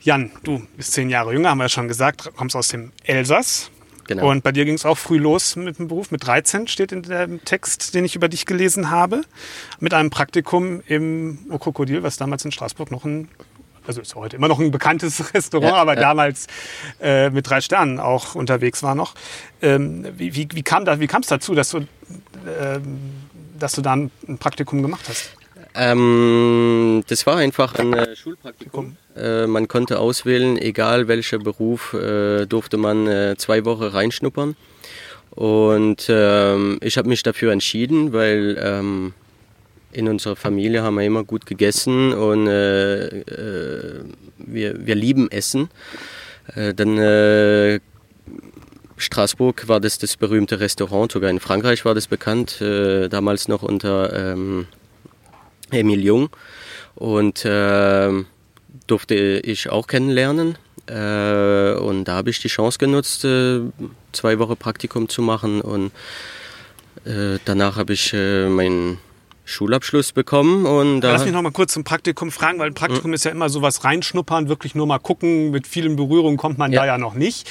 Jan, 0.00 0.30
du 0.44 0.62
bist 0.76 0.92
zehn 0.92 1.10
Jahre 1.10 1.32
jünger, 1.32 1.50
haben 1.50 1.58
wir 1.58 1.64
ja 1.64 1.68
schon 1.68 1.88
gesagt, 1.88 2.30
kommst 2.36 2.54
aus 2.54 2.68
dem 2.68 2.92
Elsass. 3.04 3.70
Genau. 4.06 4.30
Und 4.30 4.42
bei 4.42 4.52
dir 4.52 4.64
ging 4.64 4.74
es 4.74 4.86
auch 4.86 4.96
früh 4.96 5.18
los 5.18 5.54
mit 5.56 5.78
dem 5.78 5.88
Beruf. 5.88 6.10
Mit 6.10 6.26
13 6.26 6.66
steht 6.66 6.92
in 6.92 7.02
dem 7.02 7.44
Text, 7.44 7.94
den 7.94 8.04
ich 8.06 8.16
über 8.16 8.28
dich 8.28 8.46
gelesen 8.46 8.90
habe. 8.90 9.20
Mit 9.80 9.92
einem 9.92 10.08
Praktikum 10.08 10.80
im 10.86 11.38
Krokodil, 11.60 12.02
was 12.02 12.16
damals 12.16 12.44
in 12.44 12.50
Straßburg 12.50 12.90
noch 12.90 13.04
ein, 13.04 13.28
also 13.86 14.00
ist 14.00 14.14
heute 14.14 14.36
immer 14.36 14.48
noch 14.48 14.60
ein 14.60 14.70
bekanntes 14.70 15.34
Restaurant, 15.34 15.72
ja, 15.72 15.76
aber 15.76 15.94
ja. 15.94 16.00
damals 16.00 16.46
äh, 17.02 17.28
mit 17.28 17.50
drei 17.50 17.60
Sternen 17.60 18.00
auch 18.00 18.34
unterwegs 18.34 18.82
war 18.82 18.94
noch. 18.94 19.14
Ähm, 19.60 20.06
wie, 20.16 20.34
wie, 20.34 20.48
wie 20.52 20.62
kam 20.62 20.86
da, 20.86 21.00
wie 21.00 21.06
kam 21.06 21.20
es 21.20 21.28
dazu, 21.28 21.54
dass 21.54 21.68
du, 21.70 21.78
äh, 21.78 22.80
dass 23.58 23.72
du 23.72 23.82
da 23.82 23.92
ein 23.92 24.10
Praktikum 24.38 24.80
gemacht 24.80 25.04
hast? 25.06 25.36
Ähm, 25.74 27.04
das 27.08 27.26
war 27.26 27.36
einfach 27.36 27.74
ein 27.74 27.92
äh, 27.92 28.16
Schulpraktikum. 28.16 28.96
Äh, 29.16 29.46
man 29.46 29.68
konnte 29.68 29.98
auswählen, 29.98 30.56
egal 30.58 31.08
welcher 31.08 31.38
Beruf, 31.38 31.94
äh, 31.94 32.46
durfte 32.46 32.76
man 32.76 33.06
äh, 33.06 33.36
zwei 33.36 33.64
Wochen 33.64 33.84
reinschnuppern. 33.84 34.56
Und 35.30 36.06
ähm, 36.08 36.78
ich 36.82 36.98
habe 36.98 37.08
mich 37.08 37.22
dafür 37.22 37.52
entschieden, 37.52 38.12
weil 38.12 38.58
ähm, 38.60 39.14
in 39.92 40.08
unserer 40.08 40.36
Familie 40.36 40.82
haben 40.82 40.96
wir 40.96 41.04
immer 41.04 41.24
gut 41.24 41.46
gegessen 41.46 42.12
und 42.12 42.46
äh, 42.46 43.06
äh, 43.06 44.04
wir, 44.38 44.86
wir 44.86 44.94
lieben 44.94 45.30
Essen. 45.30 45.68
dann 46.54 47.80
Straßburg 48.96 49.68
war 49.68 49.80
das 49.80 49.98
das 49.98 50.16
berühmte 50.16 50.60
Restaurant, 50.60 51.12
sogar 51.12 51.30
in 51.30 51.40
Frankreich 51.40 51.84
war 51.84 51.94
das 51.94 52.06
bekannt, 52.06 52.60
damals 52.60 53.48
noch 53.48 53.62
unter 53.62 54.32
ähm, 54.32 54.66
Emil 55.70 56.04
Jung. 56.04 56.30
Und 56.94 57.44
äh, 57.44 58.10
durfte 58.86 59.14
ich 59.14 59.70
auch 59.70 59.86
kennenlernen. 59.86 60.58
Äh, 60.86 61.74
und 61.74 62.04
da 62.04 62.14
habe 62.14 62.30
ich 62.30 62.40
die 62.40 62.48
Chance 62.48 62.78
genutzt, 62.78 63.24
äh, 63.24 63.60
zwei 64.12 64.38
Wochen 64.38 64.56
Praktikum 64.56 65.08
zu 65.08 65.22
machen. 65.22 65.60
Und 65.60 65.92
äh, 67.04 67.38
danach 67.44 67.76
habe 67.76 67.92
ich 67.92 68.12
äh, 68.14 68.48
meinen 68.48 68.98
Schulabschluss 69.48 70.12
bekommen. 70.12 70.66
Und 70.66 71.00
Lass 71.00 71.24
mich 71.24 71.32
noch 71.32 71.42
mal 71.42 71.52
kurz 71.52 71.72
zum 71.72 71.82
Praktikum 71.82 72.30
fragen, 72.30 72.58
weil 72.58 72.68
ein 72.68 72.74
Praktikum 72.74 73.06
hm. 73.06 73.14
ist 73.14 73.24
ja 73.24 73.30
immer 73.30 73.48
so 73.48 73.62
was 73.62 73.82
reinschnuppern, 73.82 74.48
wirklich 74.48 74.74
nur 74.74 74.86
mal 74.86 74.98
gucken. 74.98 75.50
Mit 75.50 75.66
vielen 75.66 75.96
Berührungen 75.96 76.36
kommt 76.36 76.58
man 76.58 76.70
ja. 76.70 76.80
da 76.80 76.86
ja 76.86 76.98
noch 76.98 77.14
nicht. 77.14 77.50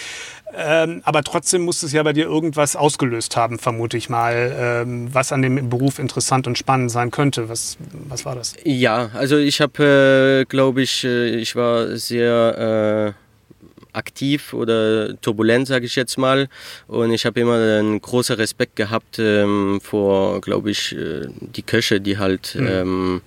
Ähm, 0.56 1.02
aber 1.04 1.24
trotzdem 1.24 1.64
muss 1.64 1.84
es 1.84 1.92
ja 1.92 2.02
bei 2.04 2.14
dir 2.14 2.26
irgendwas 2.26 2.76
ausgelöst 2.76 3.36
haben, 3.36 3.60
vermute 3.60 3.98
ich 3.98 4.10
mal, 4.10 4.56
ähm, 4.58 5.14
was 5.14 5.32
an 5.32 5.42
dem 5.42 5.70
Beruf 5.70 6.00
interessant 6.00 6.48
und 6.48 6.58
spannend 6.58 6.92
sein 6.92 7.12
könnte. 7.12 7.50
Was, 7.50 7.78
was 8.08 8.26
war 8.26 8.36
das? 8.36 8.56
Ja, 8.64 9.10
also 9.14 9.38
ich 9.38 9.62
habe, 9.62 10.44
äh, 10.44 10.46
glaube 10.46 10.82
ich, 10.82 11.04
äh, 11.04 11.36
ich 11.36 11.56
war 11.56 11.98
sehr 11.98 13.14
äh, 13.14 13.98
aktiv 13.98 14.54
oder 14.54 15.20
turbulent, 15.22 15.68
sage 15.68 15.86
ich 15.86 15.96
jetzt 15.96 16.18
mal. 16.18 16.48
Und 16.88 17.12
ich 17.12 17.26
habe 17.26 17.40
immer 17.40 17.56
einen 17.56 18.02
großen 18.02 18.36
Respekt 18.36 18.76
gehabt 18.76 19.20
ähm, 19.20 19.80
vor, 19.84 20.42
glaube 20.42 20.72
ich, 20.72 20.96
äh, 20.96 21.28
die 21.40 21.64
Köche, 21.64 22.00
die 22.02 22.18
halt... 22.18 22.56
Mhm 22.56 23.22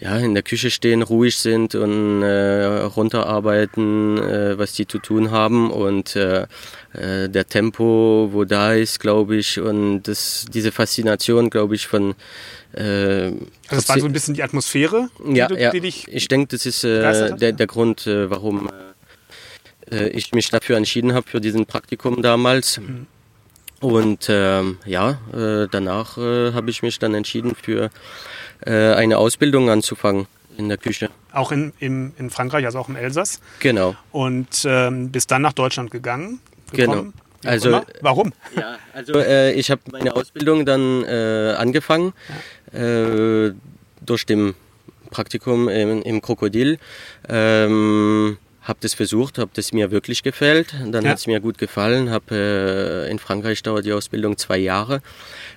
ja, 0.00 0.16
in 0.16 0.34
der 0.34 0.44
Küche 0.44 0.70
stehen, 0.70 1.02
ruhig 1.02 1.36
sind 1.36 1.74
und 1.74 2.22
äh, 2.22 2.64
runterarbeiten, 2.64 4.16
äh, 4.18 4.58
was 4.58 4.72
die 4.72 4.86
zu 4.86 5.00
tun 5.00 5.32
haben 5.32 5.70
und 5.72 6.14
äh, 6.14 6.46
äh 6.92 7.28
der 7.28 7.46
Tempo, 7.46 8.30
wo 8.32 8.44
da 8.44 8.74
ist, 8.74 9.00
glaube 9.00 9.36
ich, 9.36 9.58
und 9.58 10.04
das, 10.04 10.46
diese 10.52 10.70
Faszination, 10.70 11.50
glaube 11.50 11.74
ich, 11.74 11.88
von 11.88 12.14
äh, 12.74 12.82
also 13.24 13.36
das 13.70 13.88
war 13.88 13.98
so 13.98 14.06
ein 14.06 14.12
bisschen 14.12 14.34
die 14.34 14.42
Atmosphäre, 14.44 15.08
die, 15.26 15.36
ja, 15.36 15.48
du, 15.48 15.56
ja. 15.56 15.70
die 15.70 15.80
dich. 15.80 16.06
Ich 16.08 16.28
denke, 16.28 16.56
das 16.56 16.64
ist 16.64 16.84
äh, 16.84 17.34
der, 17.34 17.52
der 17.52 17.66
Grund, 17.66 18.06
warum 18.06 18.70
ich 19.90 20.32
mich 20.32 20.50
dafür 20.50 20.76
entschieden 20.76 21.14
habe, 21.14 21.26
für 21.26 21.40
diesen 21.40 21.64
Praktikum 21.64 22.20
damals. 22.20 22.78
Mhm. 22.78 23.06
Und 23.80 24.26
ähm, 24.28 24.78
ja, 24.84 25.18
äh, 25.32 25.68
danach 25.70 26.18
äh, 26.18 26.52
habe 26.52 26.70
ich 26.70 26.82
mich 26.82 26.98
dann 26.98 27.14
entschieden 27.14 27.54
für 27.54 27.90
äh, 28.66 28.92
eine 28.94 29.18
Ausbildung 29.18 29.70
anzufangen 29.70 30.26
in 30.56 30.68
der 30.68 30.78
Küche. 30.78 31.10
Auch 31.32 31.52
in, 31.52 31.72
in, 31.78 32.12
in 32.18 32.30
Frankreich, 32.30 32.64
also 32.64 32.78
auch 32.80 32.88
im 32.88 32.96
Elsass. 32.96 33.40
Genau. 33.60 33.94
Und 34.10 34.64
ähm, 34.64 35.10
bist 35.10 35.30
dann 35.30 35.42
nach 35.42 35.52
Deutschland 35.52 35.90
gegangen. 35.90 36.40
Gekommen. 36.72 37.12
Genau. 37.42 37.52
Also. 37.52 37.80
Warum? 38.00 38.32
Ja, 38.56 38.78
also 38.92 39.12
äh, 39.14 39.52
ich 39.52 39.70
habe 39.70 39.80
meine 39.92 40.16
Ausbildung 40.16 40.66
dann 40.66 41.04
äh, 41.04 41.54
angefangen 41.56 42.12
äh, 42.72 43.52
durch 44.04 44.26
dem 44.26 44.56
Praktikum 45.10 45.68
im, 45.68 46.02
im 46.02 46.20
Krokodil. 46.20 46.78
Ähm, 47.28 48.38
habe 48.68 48.78
das 48.82 48.94
versucht, 48.94 49.38
habe 49.38 49.50
das 49.54 49.72
mir 49.72 49.90
wirklich 49.90 50.22
gefällt. 50.22 50.74
Dann 50.86 51.04
ja. 51.04 51.10
hat 51.10 51.18
es 51.18 51.26
mir 51.26 51.40
gut 51.40 51.58
gefallen. 51.58 52.10
Habe 52.10 53.06
äh, 53.06 53.10
in 53.10 53.18
Frankreich 53.18 53.62
dauert 53.62 53.86
die 53.86 53.92
Ausbildung 53.92 54.36
zwei 54.36 54.58
Jahre. 54.58 55.00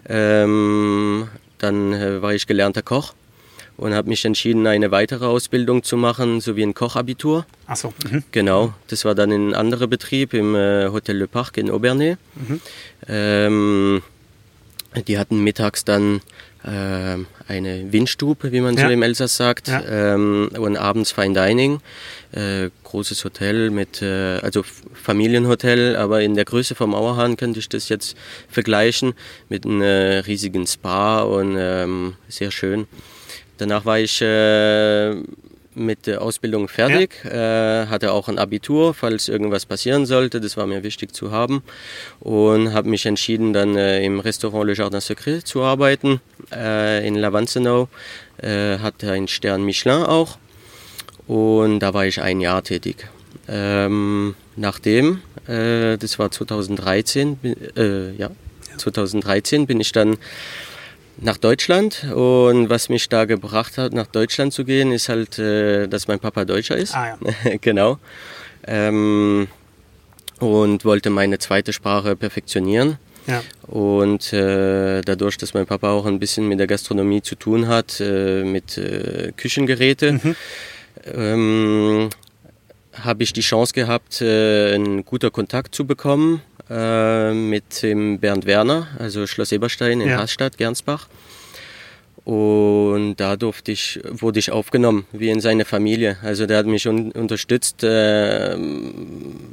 Ähm, 0.08 1.28
dann 1.58 1.94
äh, 1.94 2.22
war 2.22 2.34
ich 2.34 2.48
gelernter 2.48 2.82
Koch 2.82 3.14
und 3.78 3.94
habe 3.94 4.10
mich 4.10 4.24
entschieden, 4.26 4.66
eine 4.68 4.92
weitere 4.92 5.26
Ausbildung 5.26 5.84
zu 5.84 5.98
machen, 5.98 6.40
sowie 6.40 6.64
ein 6.64 6.74
Kochabitur. 6.74 7.46
Ach 7.68 7.76
so. 7.76 7.94
Mhm. 8.10 8.24
Genau, 8.32 8.74
das 8.88 9.06
war 9.06 9.16
dann 9.16 9.32
ein 9.32 9.54
anderer 9.54 9.88
Betrieb 9.88 10.34
im 10.34 10.56
äh, 10.56 10.88
Hotel 10.90 11.18
Le 11.18 11.28
Parc 11.28 11.58
in 11.58 11.70
Aubernay. 11.70 12.16
Mhm. 12.36 12.62
Ähm, 13.08 14.04
die 15.08 15.18
hatten 15.18 15.44
mittags 15.44 15.84
dann 15.84 16.22
eine 16.64 17.92
Windstube, 17.92 18.52
wie 18.52 18.62
man 18.62 18.76
ja. 18.76 18.86
so 18.86 18.92
im 18.92 19.02
Elsass 19.02 19.36
sagt, 19.36 19.68
ja. 19.68 19.82
ähm, 20.14 20.50
und 20.58 20.78
abends 20.78 21.12
Fine 21.12 21.34
Dining. 21.34 21.80
Äh, 22.32 22.70
großes 22.84 23.24
Hotel 23.24 23.70
mit, 23.72 24.02
äh, 24.02 24.40
also 24.42 24.64
Familienhotel, 24.94 25.96
aber 25.96 26.22
in 26.22 26.36
der 26.36 26.46
Größe 26.46 26.76
vom 26.76 26.94
Auerhahn 26.94 27.38
könnte 27.38 27.60
ich 27.60 27.70
das 27.70 27.90
jetzt 27.90 28.16
vergleichen 28.50 29.14
mit 29.50 29.66
einem 29.66 29.82
äh, 29.82 30.20
riesigen 30.20 30.68
Spa 30.68 31.22
und 31.22 31.56
ähm, 31.58 32.16
sehr 32.28 32.52
schön. 32.52 32.88
Danach 33.58 33.86
war 33.86 34.00
ich 34.00 34.22
äh, 34.22 35.16
mit 35.74 36.08
der 36.08 36.22
Ausbildung 36.22 36.68
fertig, 36.68 37.22
ja. 37.24 37.84
äh, 37.84 37.88
hatte 37.88 38.12
auch 38.12 38.28
ein 38.28 38.38
Abitur, 38.38 38.94
falls 38.94 39.28
irgendwas 39.28 39.66
passieren 39.66 40.06
sollte. 40.06 40.42
Das 40.42 40.58
war 40.58 40.68
mir 40.68 40.84
wichtig 40.84 41.14
zu 41.14 41.32
haben 41.32 41.64
und 42.20 42.74
habe 42.74 42.90
mich 42.90 43.06
entschieden, 43.06 43.54
dann 43.54 43.76
äh, 43.76 44.04
im 44.04 44.20
Restaurant 44.20 44.68
Le 44.68 44.74
Jardin 44.74 45.02
Secret 45.02 45.48
zu 45.48 45.62
arbeiten 45.64 46.22
äh, 46.52 47.06
in 47.08 47.16
Lavanzenau. 47.16 47.88
Äh, 48.38 48.80
hatte 48.80 49.12
einen 49.12 49.28
Stern 49.28 49.64
Michelin 49.64 50.04
auch 50.04 50.38
und 51.28 51.80
da 51.80 51.94
war 51.94 52.06
ich 52.06 52.22
ein 52.22 52.42
Jahr 52.42 52.64
tätig. 52.64 53.08
Ähm, 53.48 54.36
nachdem, 54.56 55.22
äh, 55.48 55.98
das 55.98 56.20
war 56.20 56.32
2013, 56.32 57.40
äh, 57.76 58.12
ja, 58.16 58.32
2013 58.78 59.68
bin 59.68 59.80
ich 59.80 59.92
dann 59.92 60.18
nach 61.22 61.38
Deutschland 61.38 62.06
und 62.14 62.70
was 62.70 62.90
mich 62.90 63.08
da 63.08 63.26
gebracht 63.26 63.78
hat, 63.78 63.94
nach 63.94 64.08
Deutschland 64.08 64.54
zu 64.54 64.66
gehen, 64.66 64.92
ist 64.92 65.08
halt, 65.08 65.38
äh, 65.40 65.88
dass 65.88 66.08
mein 66.08 66.20
Papa 66.20 66.46
Deutscher 66.46 66.78
ist. 66.78 66.96
Ah, 66.96 67.18
ja. 67.24 67.58
genau. 67.62 68.00
Ähm, 68.68 69.48
und 70.40 70.84
wollte 70.86 71.10
meine 71.12 71.38
zweite 71.38 71.74
Sprache 71.74 72.16
perfektionieren. 72.16 72.98
Ja. 73.28 73.44
Und 73.68 74.34
äh, 74.34 75.02
dadurch, 75.02 75.38
dass 75.38 75.54
mein 75.54 75.68
Papa 75.68 75.92
auch 75.92 76.08
ein 76.08 76.20
bisschen 76.20 76.48
mit 76.48 76.60
der 76.60 76.66
Gastronomie 76.66 77.22
zu 77.22 77.36
tun 77.36 77.68
hat, 77.68 78.00
äh, 78.00 78.44
mit 78.44 78.80
äh, 78.80 79.32
Küchengeräte, 79.38 80.14
mhm. 80.14 80.36
ähm, 81.06 82.10
habe 82.94 83.24
ich 83.24 83.32
die 83.32 83.42
Chance 83.42 83.74
gehabt, 83.74 84.22
äh, 84.22 84.74
einen 84.74 85.06
guten 85.06 85.32
Kontakt 85.32 85.76
zu 85.76 85.86
bekommen 85.86 86.42
äh, 86.72 87.34
mit 87.34 87.84
dem 87.84 88.20
Bernd 88.20 88.46
Werner, 88.46 88.88
also 88.98 89.28
Schloss 89.28 89.52
Eberstein 89.52 90.00
in 90.02 90.10
ja. 90.10 90.20
Haßstadt, 90.20 90.58
Gernsbach. 90.58 91.08
Und 92.24 93.16
da 93.16 93.36
durfte 93.36 93.72
ich, 93.72 94.00
wurde 94.04 94.40
ich 94.40 94.52
aufgenommen, 94.52 95.06
wie 95.12 95.30
in 95.30 95.42
seine 95.42 95.66
Familie. 95.66 96.18
Also 96.22 96.46
der 96.46 96.60
hat 96.60 96.68
mich 96.68 96.88
un 96.88 97.12
unterstützt, 97.12 97.84
äh, 97.84 98.56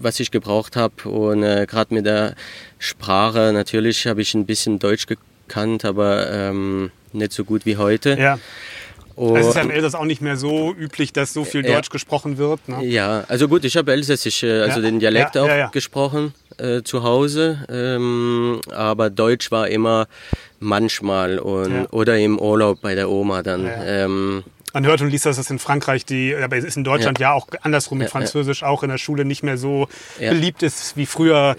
was 0.01 0.21
ich 0.21 0.31
gebraucht 0.31 0.77
habe. 0.77 1.09
Und 1.09 1.43
äh, 1.43 1.67
gerade 1.67 1.95
mit 1.95 2.05
der 2.05 2.35
Sprache, 2.79 3.53
natürlich 3.55 4.07
habe 4.07 4.21
ich 4.21 4.35
ein 4.35 4.45
bisschen 4.45 4.79
Deutsch 4.79 5.07
gekannt, 5.07 5.87
aber 5.87 6.31
ähm, 6.31 6.91
nicht 7.13 7.33
so 7.33 7.45
gut 7.45 7.65
wie 7.65 7.79
heute. 7.79 8.17
Ja. 8.19 8.39
Und 9.19 9.37
also 9.37 9.49
es 9.49 9.55
ist 9.55 9.57
ja 9.57 9.63
im 9.63 9.71
Elsass 9.73 9.97
auch 9.97 10.05
nicht 10.05 10.23
mehr 10.23 10.37
so 10.37 10.73
üblich, 10.73 11.13
dass 11.13 11.33
so 11.33 11.45
viel 11.45 11.63
Deutsch 11.63 11.89
ja. 11.89 11.93
gesprochen 11.93 12.39
wird. 12.39 12.69
Ne? 12.69 12.85
Ja, 12.85 13.25
also 13.27 13.49
gut, 13.49 13.65
ich 13.65 13.77
habe 13.77 13.91
Elsässisch, 13.91 14.45
äh, 14.45 14.61
also 14.61 14.79
ja. 14.79 14.87
den 14.87 15.01
Dialekt 15.01 15.35
ja, 15.35 15.67
auch 15.67 15.73
gesprochen 15.73 16.35
äh, 16.59 16.83
zu 16.83 17.03
Hause, 17.03 17.67
ähm, 17.69 18.61
aber 18.71 19.11
Deutsch 19.11 19.51
war 19.51 19.67
immer 19.67 20.07
manchmal 20.61 21.41
und, 21.41 21.73
ja. 21.73 21.87
oder 21.91 22.17
im 22.17 22.39
Urlaub 22.39 22.81
bei 22.81 22.95
der 22.95 23.11
Oma 23.11 23.43
dann. 23.43 23.67
Ja, 23.67 23.85
ja. 23.85 24.05
Ähm, 24.05 24.45
man 24.73 24.87
hört 24.87 25.01
und 25.01 25.11
liest, 25.11 25.27
dass 25.27 25.37
das 25.37 25.51
in 25.51 25.59
Frankreich, 25.59 26.05
die, 26.05 26.37
aber 26.37 26.57
es 26.57 26.65
ist 26.65 26.77
in 26.77 26.85
Deutschland 26.85 27.19
ja, 27.19 27.33
auch 27.33 27.49
andersrum 27.63 27.99
mit 27.99 28.11
Französisch 28.11 28.63
auch 28.63 28.85
in 28.85 28.91
der 28.91 28.99
Schule 28.99 29.25
nicht 29.25 29.43
mehr 29.43 29.59
so 29.59 29.89
beliebt 30.21 30.63
ist 30.63 30.97
wie 30.97 31.07
früher, 31.07 31.57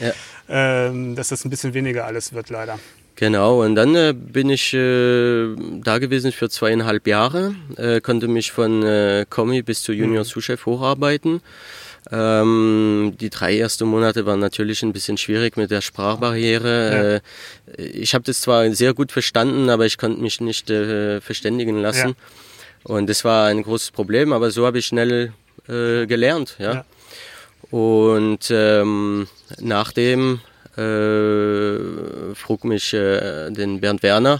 ähm, 0.47 1.15
dass 1.15 1.27
das 1.27 1.43
ein 1.43 1.49
bisschen 1.49 1.73
weniger 1.73 2.05
alles 2.05 2.31
wird 2.31 2.49
leider. 2.49 2.79
Genau, 3.19 3.65
und 3.65 3.75
dann 3.75 3.95
äh, 3.95 4.13
bin 4.13 4.49
ich 4.49 4.73
äh, 4.73 5.53
da 5.83 5.97
gewesen 5.97 6.31
für 6.31 6.49
zweieinhalb 6.49 7.05
Jahre, 7.05 7.53
äh, 7.75 7.99
konnte 7.99 8.29
mich 8.29 8.53
von 8.53 8.81
äh, 8.81 9.25
Kommi 9.29 9.61
bis 9.61 9.83
zu 9.83 9.91
Junior 9.91 10.23
mhm. 10.23 10.27
Sous-Chef 10.27 10.65
hocharbeiten. 10.65 11.41
Ähm, 12.13 13.15
die 13.19 13.29
drei 13.29 13.59
ersten 13.59 13.89
Monate 13.89 14.25
waren 14.25 14.39
natürlich 14.39 14.83
ein 14.83 14.93
bisschen 14.93 15.17
schwierig 15.17 15.57
mit 15.57 15.69
der 15.69 15.81
Sprachbarriere. 15.81 17.21
Ja. 17.67 17.73
Äh, 17.75 17.87
ich 17.89 18.13
habe 18.13 18.23
das 18.23 18.39
zwar 18.39 18.71
sehr 18.71 18.93
gut 18.93 19.11
verstanden, 19.11 19.69
aber 19.69 19.85
ich 19.85 19.97
konnte 19.97 20.21
mich 20.21 20.39
nicht 20.39 20.69
äh, 20.69 21.19
verständigen 21.19 21.81
lassen. 21.81 22.15
Ja. 22.85 22.93
Und 22.95 23.09
das 23.09 23.25
war 23.25 23.47
ein 23.47 23.63
großes 23.63 23.91
Problem, 23.91 24.31
aber 24.31 24.49
so 24.49 24.65
habe 24.65 24.79
ich 24.79 24.85
schnell 24.85 25.33
äh, 25.67 26.05
gelernt. 26.05 26.55
Ja. 26.57 26.73
ja. 26.73 26.85
Und 27.69 28.49
ähm, 28.49 29.27
nachdem 29.59 30.39
äh, 30.79 32.35
frug 32.35 32.63
mich 32.63 32.93
äh, 32.93 33.49
den 33.51 33.81
Bernd 33.81 34.01
Werner, 34.03 34.39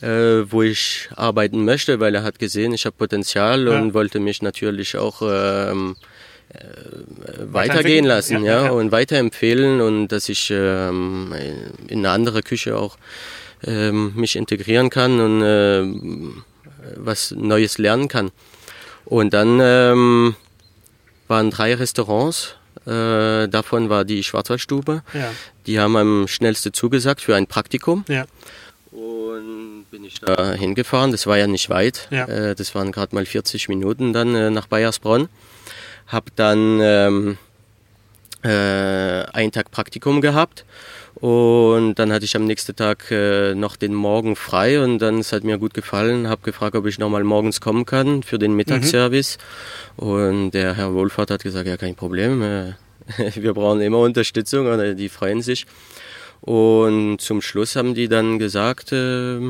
äh, 0.00 0.50
wo 0.50 0.62
ich 0.62 1.08
arbeiten 1.16 1.64
möchte, 1.64 2.00
weil 2.00 2.14
er 2.14 2.22
hat 2.22 2.38
gesehen, 2.38 2.72
ich 2.72 2.84
habe 2.86 2.96
Potenzial 2.96 3.68
und 3.68 3.94
wollte 3.94 4.20
mich 4.20 4.42
natürlich 4.42 4.96
auch 4.96 5.22
ähm, 5.22 5.96
äh, 6.52 7.52
weitergehen 7.52 8.04
lassen, 8.04 8.44
ja, 8.44 8.64
ja, 8.64 8.70
und 8.70 8.92
weiterempfehlen 8.92 9.80
und 9.80 10.08
dass 10.08 10.28
ich 10.28 10.50
ähm, 10.50 11.34
in 11.88 11.98
eine 11.98 12.10
andere 12.10 12.42
Küche 12.42 12.76
auch 12.76 12.96
ähm, 13.64 14.12
mich 14.16 14.36
integrieren 14.36 14.90
kann 14.90 15.20
und 15.20 15.42
äh, 15.42 15.84
was 16.96 17.30
Neues 17.32 17.78
lernen 17.78 18.08
kann. 18.08 18.30
Und 19.04 19.34
dann 19.34 19.58
ähm, 19.60 20.34
waren 21.28 21.50
drei 21.50 21.74
Restaurants. 21.74 22.56
Äh, 22.90 23.48
davon 23.48 23.88
war 23.88 24.04
die 24.04 24.22
Schwarzwaldstube. 24.22 25.02
Ja. 25.14 25.30
Die 25.66 25.78
haben 25.78 25.96
am 25.96 26.28
schnellsten 26.28 26.72
zugesagt 26.72 27.20
für 27.20 27.36
ein 27.36 27.46
Praktikum. 27.46 28.04
Ja. 28.08 28.24
Und 28.90 29.86
bin 29.90 30.04
ich 30.04 30.20
da 30.20 30.52
hingefahren. 30.52 31.12
Das 31.12 31.26
war 31.26 31.38
ja 31.38 31.46
nicht 31.46 31.70
weit. 31.70 32.08
Ja. 32.10 32.24
Äh, 32.26 32.54
das 32.54 32.74
waren 32.74 32.90
gerade 32.90 33.14
mal 33.14 33.24
40 33.24 33.68
Minuten 33.68 34.12
dann 34.12 34.34
äh, 34.34 34.50
nach 34.50 34.66
Bayersbronn 34.66 35.28
habe 36.10 36.30
dann 36.34 36.80
ähm, 36.80 37.38
äh, 38.42 38.48
einen 38.48 39.52
Tag 39.52 39.70
Praktikum 39.70 40.20
gehabt 40.20 40.64
und 41.20 41.94
dann 41.96 42.12
hatte 42.12 42.24
ich 42.24 42.34
am 42.36 42.46
nächsten 42.46 42.74
Tag 42.74 43.10
äh, 43.10 43.54
noch 43.54 43.76
den 43.76 43.94
Morgen 43.94 44.36
frei 44.36 44.82
und 44.82 44.98
dann 44.98 45.18
es 45.18 45.32
hat 45.32 45.44
mir 45.44 45.58
gut 45.58 45.74
gefallen, 45.74 46.28
habe 46.28 46.42
gefragt, 46.42 46.74
ob 46.76 46.86
ich 46.86 46.98
nochmal 46.98 47.24
morgens 47.24 47.60
kommen 47.60 47.84
kann 47.86 48.22
für 48.22 48.38
den 48.38 48.54
Mittagsservice 48.54 49.38
mhm. 49.96 50.08
und 50.08 50.50
der 50.52 50.74
Herr 50.74 50.94
Wohlfahrt 50.94 51.30
hat 51.30 51.42
gesagt, 51.42 51.66
ja 51.66 51.76
kein 51.76 51.94
Problem, 51.94 52.42
äh, 52.42 52.72
wir 53.34 53.54
brauchen 53.54 53.80
immer 53.80 53.98
Unterstützung 53.98 54.66
oder 54.66 54.94
die 54.94 55.08
freuen 55.08 55.42
sich 55.42 55.66
und 56.40 57.20
zum 57.20 57.42
Schluss 57.42 57.76
haben 57.76 57.94
die 57.94 58.08
dann 58.08 58.38
gesagt, 58.38 58.92
äh, 58.92 59.40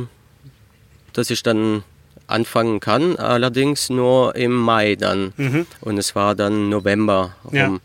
dass 1.12 1.30
ich 1.30 1.42
dann 1.42 1.85
anfangen 2.26 2.80
kann, 2.80 3.16
allerdings 3.16 3.90
nur 3.90 4.37
im 4.37 4.52
Mai 4.52 4.96
dann. 4.96 5.33
Mhm. 5.37 5.66
Und 5.80 5.98
es 5.98 6.14
war 6.14 6.35
dann 6.35 6.68
November. 6.68 7.37
Ja. 7.50 7.78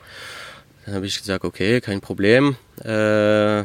Dann 0.85 0.95
habe 0.95 1.07
ich 1.07 1.17
gesagt, 1.17 1.43
okay, 1.43 1.81
kein 1.81 1.99
Problem. 1.99 2.55
Äh, 2.83 3.63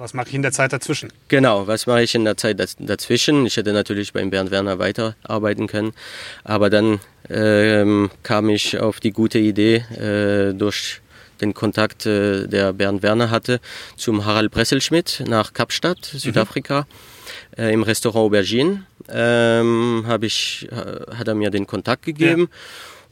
was 0.00 0.14
mache 0.14 0.28
ich 0.28 0.34
in 0.34 0.42
der 0.42 0.52
Zeit 0.52 0.72
dazwischen? 0.72 1.12
Genau, 1.28 1.66
was 1.66 1.86
mache 1.86 2.02
ich 2.02 2.14
in 2.14 2.24
der 2.24 2.36
Zeit 2.36 2.58
dazwischen? 2.78 3.46
Ich 3.46 3.56
hätte 3.56 3.72
natürlich 3.72 4.12
beim 4.12 4.30
Bernd 4.30 4.50
Werner 4.50 4.78
weiterarbeiten 4.78 5.66
können, 5.66 5.92
aber 6.42 6.70
dann 6.70 7.00
ähm, 7.30 8.10
kam 8.22 8.48
ich 8.50 8.78
auf 8.78 9.00
die 9.00 9.12
gute 9.12 9.38
Idee 9.38 9.76
äh, 9.76 10.52
durch 10.52 11.00
den 11.40 11.54
Kontakt, 11.54 12.06
äh, 12.06 12.46
der 12.46 12.72
Bernd 12.72 13.02
Werner 13.02 13.30
hatte, 13.30 13.60
zum 13.96 14.24
Harald 14.24 14.52
Presselschmidt 14.52 15.24
nach 15.26 15.52
Kapstadt, 15.52 16.10
mhm. 16.12 16.18
Südafrika, 16.18 16.86
mhm. 17.56 17.62
äh, 17.62 17.72
im 17.72 17.82
Restaurant 17.82 18.26
Aubergine 18.26 18.86
ähm, 19.08 20.06
ich, 20.22 20.68
hat 20.70 21.28
er 21.28 21.34
mir 21.34 21.50
den 21.50 21.66
Kontakt 21.66 22.04
gegeben 22.04 22.48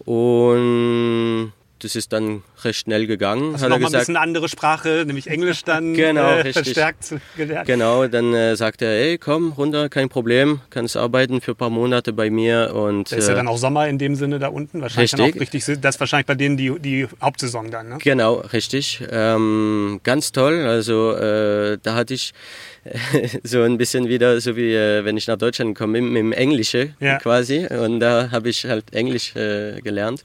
ja. 0.06 0.12
und 0.12 1.52
das 1.82 1.96
ist 1.96 2.12
dann 2.12 2.42
recht 2.62 2.80
schnell 2.80 3.06
gegangen. 3.06 3.54
Hast 3.54 3.62
hat 3.62 3.70
noch 3.70 3.78
mal 3.78 3.86
ein 3.86 3.92
bisschen 3.92 4.16
andere 4.16 4.48
Sprache, 4.48 5.04
nämlich 5.06 5.26
Englisch 5.26 5.64
dann 5.64 5.94
genau, 5.94 6.38
äh, 6.38 6.52
verstärkt 6.52 7.14
gelernt? 7.36 7.66
Genau, 7.66 8.06
dann 8.06 8.32
äh, 8.32 8.56
sagt 8.56 8.82
er, 8.82 8.90
ey, 8.90 9.18
komm 9.18 9.52
runter, 9.52 9.88
kein 9.88 10.08
Problem, 10.08 10.60
kannst 10.70 10.96
arbeiten 10.96 11.40
für 11.40 11.52
ein 11.52 11.56
paar 11.56 11.70
Monate 11.70 12.12
bei 12.12 12.30
mir. 12.30 12.72
Und, 12.74 13.10
da 13.10 13.16
ist 13.16 13.26
ja 13.26 13.34
äh, 13.34 13.36
dann 13.36 13.48
auch 13.48 13.58
Sommer 13.58 13.88
in 13.88 13.98
dem 13.98 14.14
Sinne 14.14 14.38
da 14.38 14.48
unten, 14.48 14.80
wahrscheinlich 14.80 15.12
richtig. 15.12 15.40
richtig, 15.40 15.80
das 15.80 15.96
ist 15.96 16.00
wahrscheinlich 16.00 16.26
bei 16.26 16.34
denen 16.34 16.56
die, 16.56 16.78
die 16.78 17.08
Hauptsaison 17.20 17.70
dann, 17.70 17.88
ne? 17.88 17.98
Genau, 18.02 18.36
richtig. 18.52 19.02
Ähm, 19.10 20.00
ganz 20.04 20.32
toll, 20.32 20.64
also 20.66 21.12
äh, 21.16 21.78
da 21.82 21.94
hatte 21.94 22.14
ich 22.14 22.32
so 23.42 23.62
ein 23.62 23.78
bisschen 23.78 24.08
wieder, 24.08 24.40
so 24.40 24.56
wie 24.56 24.74
äh, 24.74 25.04
wenn 25.04 25.16
ich 25.16 25.26
nach 25.26 25.38
Deutschland 25.38 25.76
komme, 25.76 26.00
mit 26.00 26.16
dem 26.16 26.32
Englische 26.32 26.94
ja. 27.00 27.18
quasi. 27.18 27.66
Und 27.66 28.00
da 28.00 28.30
habe 28.30 28.48
ich 28.48 28.64
halt 28.64 28.92
Englisch 28.92 29.34
äh, 29.36 29.80
gelernt. 29.80 30.22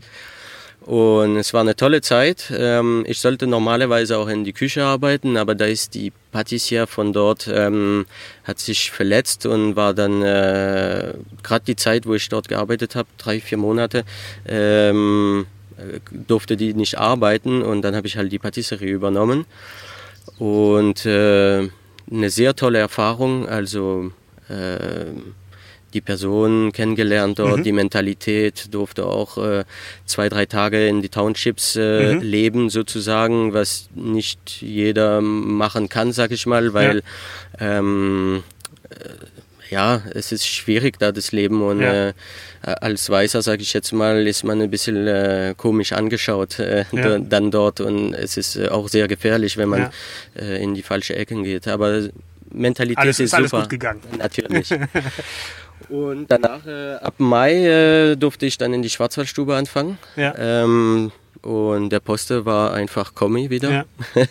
Und 0.88 1.36
es 1.36 1.54
war 1.54 1.60
eine 1.60 1.76
tolle 1.76 2.00
Zeit. 2.00 2.50
Ähm, 2.56 3.04
ich 3.06 3.19
sollte 3.19 3.45
normalerweise 3.45 4.17
auch 4.17 4.30
in 4.30 4.45
die 4.45 4.54
Küche 4.54 4.86
arbeiten, 4.86 5.36
aber 5.36 5.54
da 5.54 5.65
ist 5.65 5.95
die 5.95 6.13
Patissier 6.32 6.88
von 6.88 7.12
dort, 7.12 7.50
ähm, 7.54 8.06
hat 8.45 8.60
sich 8.60 8.89
verletzt 8.89 9.45
und 9.45 9.76
war 9.76 9.93
dann 9.93 10.21
äh, 10.21 11.13
gerade 11.43 11.65
die 11.65 11.76
Zeit, 11.76 12.06
wo 12.06 12.13
ich 12.13 12.30
dort 12.30 12.47
gearbeitet 12.47 12.95
habe, 12.95 13.10
drei, 13.17 13.41
vier 13.41 13.58
Monate, 13.58 14.06
ähm, 14.47 15.45
durfte 16.10 16.56
die 16.56 16.73
nicht 16.73 16.97
arbeiten 16.97 17.63
und 17.63 17.82
dann 17.82 17.93
habe 17.93 18.08
ich 18.08 18.15
halt 18.15 18.32
die 18.32 18.39
Patisserie 18.39 18.93
übernommen. 18.93 19.45
Und 20.39 21.06
äh, 21.06 21.67
eine 22.10 22.30
sehr 22.30 22.56
tolle 22.56 22.80
Erfahrung. 22.80 23.50
Also 23.50 24.13
äh, 24.47 25.08
die 25.98 26.02
Person 26.02 26.72
kennengelernt 26.74 27.40
dort, 27.40 27.58
mhm. 27.58 27.64
die 27.64 27.72
Mentalität, 27.72 28.72
durfte 28.72 29.08
auch 29.08 29.40
äh, 29.40 29.64
zwei, 30.06 30.30
drei 30.30 30.46
Tage 30.46 30.88
in 30.88 31.02
die 31.02 31.10
Townships 31.10 31.76
äh, 31.76 32.14
mhm. 32.14 32.22
leben 32.22 32.70
sozusagen, 32.70 33.54
was 33.54 33.90
nicht 33.96 34.62
jeder 34.62 35.22
machen 35.22 35.90
kann, 35.90 36.12
sag 36.12 36.30
ich 36.32 36.46
mal, 36.46 36.76
weil 36.76 37.02
ja. 37.60 37.80
ähm, 37.80 38.44
äh, 38.92 38.96
ja, 39.72 40.02
es 40.14 40.32
ist 40.32 40.48
schwierig 40.48 41.00
da 41.00 41.12
das 41.12 41.32
Leben 41.32 41.62
und 41.64 41.82
ja. 41.82 42.10
äh, 42.10 42.14
als 42.62 43.10
Weißer, 43.10 43.42
sage 43.42 43.64
ich 43.64 43.74
jetzt 43.74 43.92
mal, 43.92 44.28
ist 44.28 44.44
man 44.44 44.62
ein 44.62 44.70
bisschen 44.70 45.08
äh, 45.08 45.56
komisch 45.58 45.94
angeschaut 45.94 46.60
äh, 46.60 46.86
ja. 46.92 47.18
dann 47.18 47.50
dort 47.50 47.82
und 47.82 48.14
es 48.14 48.38
ist 48.38 48.56
äh, 48.56 48.70
auch 48.70 48.88
sehr 48.88 49.08
gefährlich, 49.08 49.58
wenn 49.58 49.70
man 49.70 49.82
ja. 49.82 49.92
Äh, 50.40 50.64
in 50.64 50.76
die 50.76 50.84
falsche 50.84 51.16
Ecken 51.16 51.44
geht. 51.44 51.68
Aber 51.68 52.08
Mentalität 52.52 53.00
alles, 53.00 53.20
ist, 53.20 53.26
ist 53.26 53.34
alles 53.34 53.52
super. 53.52 53.64
gut 53.64 53.72
gegangen. 53.72 54.02
Natürlich. 54.18 54.70
und 55.89 56.28
danach, 56.30 56.65
äh, 56.65 56.95
ab 56.95 57.15
Mai, 57.17 58.15
durfte 58.17 58.45
ich 58.45 58.58
dann 58.58 58.73
in 58.73 58.82
die 58.82 58.89
Schwarzwaldstube 58.89 59.56
anfangen. 59.56 59.97
Ja. 60.15 60.34
Ähm, 60.38 61.12
und 61.41 61.89
der 61.91 62.00
Poste 62.00 62.45
war 62.45 62.73
einfach 62.73 63.13
Kommi 63.13 63.50
wieder. 63.50 63.71
Ja. 63.71 63.86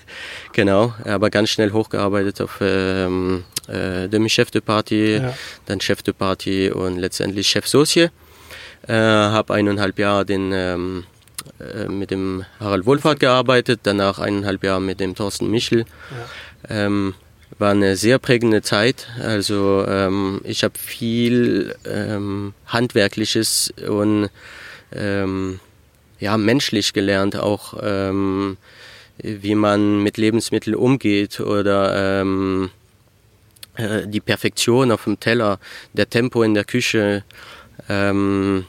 genau, 0.53 0.95
aber 1.05 1.31
ganz 1.31 1.51
schnell 1.51 1.73
hochgearbeitet 1.73 2.41
auf 2.41 2.59
ähm, 2.61 3.45
äh, 3.69 4.09
Demi-Chef 4.09 4.51
de 4.51 4.61
Party, 4.61 5.17
ja. 5.17 5.35
dann 5.67 5.81
Chef 5.81 6.03
de 6.03 6.13
Party 6.13 6.71
und 6.71 6.99
letztendlich 6.99 7.49
Chef 7.49 7.67
Socie. 7.67 8.11
Äh, 8.87 8.93
habe 8.93 9.55
eineinhalb 9.55 9.99
Jahre 9.99 10.25
den, 10.25 10.53
ähm, 10.53 11.05
äh, 11.59 11.89
mit 11.89 12.11
dem 12.11 12.45
Harald 12.61 12.87
Wohlfahrt 12.87 13.21
gearbeitet, 13.21 13.81
danach 13.83 14.19
eineinhalb 14.19 14.63
Jahre 14.63 14.81
mit 14.81 15.01
dem 15.01 15.15
Thorsten 15.15 15.51
Michel. 15.51 15.87
Ja. 16.69 16.87
Ähm, 16.87 17.15
war 17.59 17.71
eine 17.71 17.97
sehr 17.97 18.19
prägende 18.19 18.63
Zeit. 18.63 19.09
Also 19.21 19.85
ähm, 19.89 20.41
ich 20.45 20.65
habe 20.65 20.79
viel 20.79 21.75
ähm, 21.85 22.55
Handwerkliches 22.67 23.73
und 23.89 24.31
ähm, 24.93 25.61
ja, 26.19 26.37
menschlich 26.37 26.93
gelernt, 26.93 27.37
auch 27.37 27.75
ähm, 27.83 28.57
wie 29.19 29.55
man 29.55 30.03
mit 30.03 30.17
Lebensmitteln 30.17 30.77
umgeht 30.77 31.41
oder 31.41 32.21
ähm, 32.21 32.71
äh, 33.77 34.07
die 34.07 34.21
Perfektion 34.21 34.91
auf 34.91 35.05
dem 35.05 35.21
Teller, 35.21 35.59
der 35.93 36.09
Tempo 36.09 36.43
in 36.43 36.55
der 36.55 36.65
Küche, 36.65 37.25
ähm, 37.89 38.65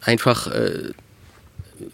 einfach 0.00 0.48
äh, 0.48 0.92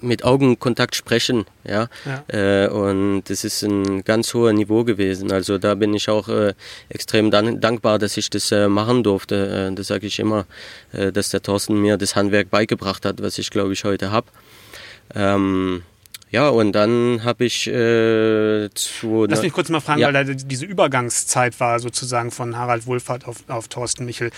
mit 0.01 0.25
Augenkontakt 0.25 0.95
sprechen, 0.95 1.45
ja. 1.65 1.89
ja. 2.05 2.65
Äh, 2.65 2.69
und 2.69 3.25
das 3.29 3.45
ist 3.45 3.63
ein 3.63 4.05
ganz 4.05 4.35
hoher 4.35 4.53
Niveau 4.53 4.85
gewesen. 4.85 5.33
Also 5.33 5.59
da 5.59 5.75
bin 5.75 5.95
ich 5.95 6.09
auch 6.09 6.29
äh, 6.29 6.55
extrem 6.89 7.31
dankbar, 7.31 7.99
dass 7.99 8.17
ich 8.17 8.31
das 8.31 8.53
äh, 8.53 8.69
machen 8.69 9.03
durfte. 9.03 9.71
Äh, 9.71 9.75
das 9.75 9.89
sage 9.89 10.07
ich 10.07 10.19
immer, 10.19 10.47
äh, 10.93 11.13
dass 11.13 11.31
der 11.31 11.43
Thorsten 11.43 11.81
mir 11.81 11.97
das 11.97 12.17
Handwerk 12.17 12.51
beigebracht 12.51 13.05
hat, 13.05 13.23
was 13.23 13.39
ich 13.39 13.51
glaube 13.51 13.73
ich 13.73 13.85
heute 13.85 14.11
habe. 14.11 14.27
Ähm, 15.15 15.83
ja, 16.33 16.49
und 16.49 16.73
dann 16.73 17.25
habe 17.25 17.45
ich 17.45 17.67
äh, 17.67 18.71
zu. 18.75 19.27
Lass 19.29 19.43
mich 19.43 19.53
kurz 19.53 19.69
mal 19.69 19.81
fragen, 19.81 20.01
ja. 20.01 20.13
weil 20.13 20.25
da 20.25 20.33
diese 20.33 20.65
Übergangszeit 20.65 21.61
war 21.61 21.79
sozusagen 21.79 22.31
von 22.31 22.57
Harald 22.57 22.87
Wohlfahrt 22.87 23.27
auf, 23.27 23.45
auf 23.49 23.69
Thorsten 23.69 24.07
Michel. 24.07 24.31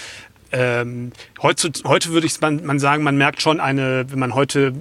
Ähm, 0.57 1.11
heute, 1.42 1.72
heute 1.84 2.11
würde 2.11 2.28
ich 2.28 2.40
man, 2.40 2.64
man 2.64 2.78
sagen, 2.78 3.02
man 3.02 3.16
merkt 3.16 3.42
schon 3.42 3.59
eine, 3.59 4.07
wenn 4.09 4.20
man 4.20 4.36
heute 4.36 4.72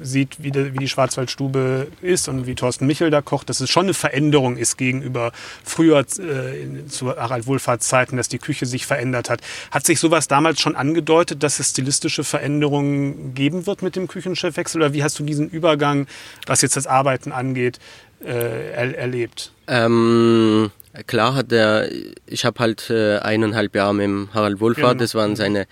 sieht, 0.00 0.42
wie 0.42 0.50
die, 0.50 0.72
wie 0.72 0.78
die 0.78 0.88
Schwarzwaldstube 0.88 1.88
ist 2.00 2.28
und 2.30 2.46
wie 2.46 2.54
Thorsten 2.54 2.86
Michel 2.86 3.10
da 3.10 3.20
kocht, 3.20 3.50
dass 3.50 3.60
es 3.60 3.68
schon 3.68 3.84
eine 3.84 3.92
Veränderung 3.92 4.56
ist 4.56 4.78
gegenüber 4.78 5.32
früher 5.62 6.00
äh, 6.00 6.86
zu 6.86 7.14
Harald 7.14 7.46
Wohlfahrts 7.46 7.88
Zeiten, 7.88 8.16
dass 8.16 8.28
die 8.28 8.38
Küche 8.38 8.64
sich 8.64 8.86
verändert 8.86 9.28
hat. 9.28 9.42
Hat 9.70 9.84
sich 9.84 10.00
sowas 10.00 10.26
damals 10.26 10.58
schon 10.58 10.74
angedeutet, 10.74 11.42
dass 11.42 11.60
es 11.60 11.70
stilistische 11.70 12.24
Veränderungen 12.24 13.34
geben 13.34 13.66
wird 13.66 13.82
mit 13.82 13.96
dem 13.96 14.08
Küchenchefwechsel? 14.08 14.80
Oder 14.80 14.94
wie 14.94 15.02
hast 15.02 15.18
du 15.18 15.22
diesen 15.22 15.50
Übergang, 15.50 16.06
was 16.46 16.62
jetzt 16.62 16.76
das 16.76 16.86
Arbeiten 16.86 17.30
angeht, 17.30 17.78
äh, 18.24 18.72
er, 18.72 18.98
erlebt? 18.98 19.52
Ähm 19.66 20.70
Klar 21.06 21.36
hat 21.36 21.52
er, 21.52 21.88
ich 22.26 22.44
habe 22.44 22.58
halt 22.58 22.90
äh, 22.90 23.18
eineinhalb 23.18 23.76
Jahre 23.76 23.94
mit 23.94 24.04
dem 24.04 24.28
Harald 24.34 24.58
Wohlfahrt, 24.60 24.94
genau. 24.94 25.00
das 25.04 25.14
waren 25.14 25.36
seine 25.36 25.66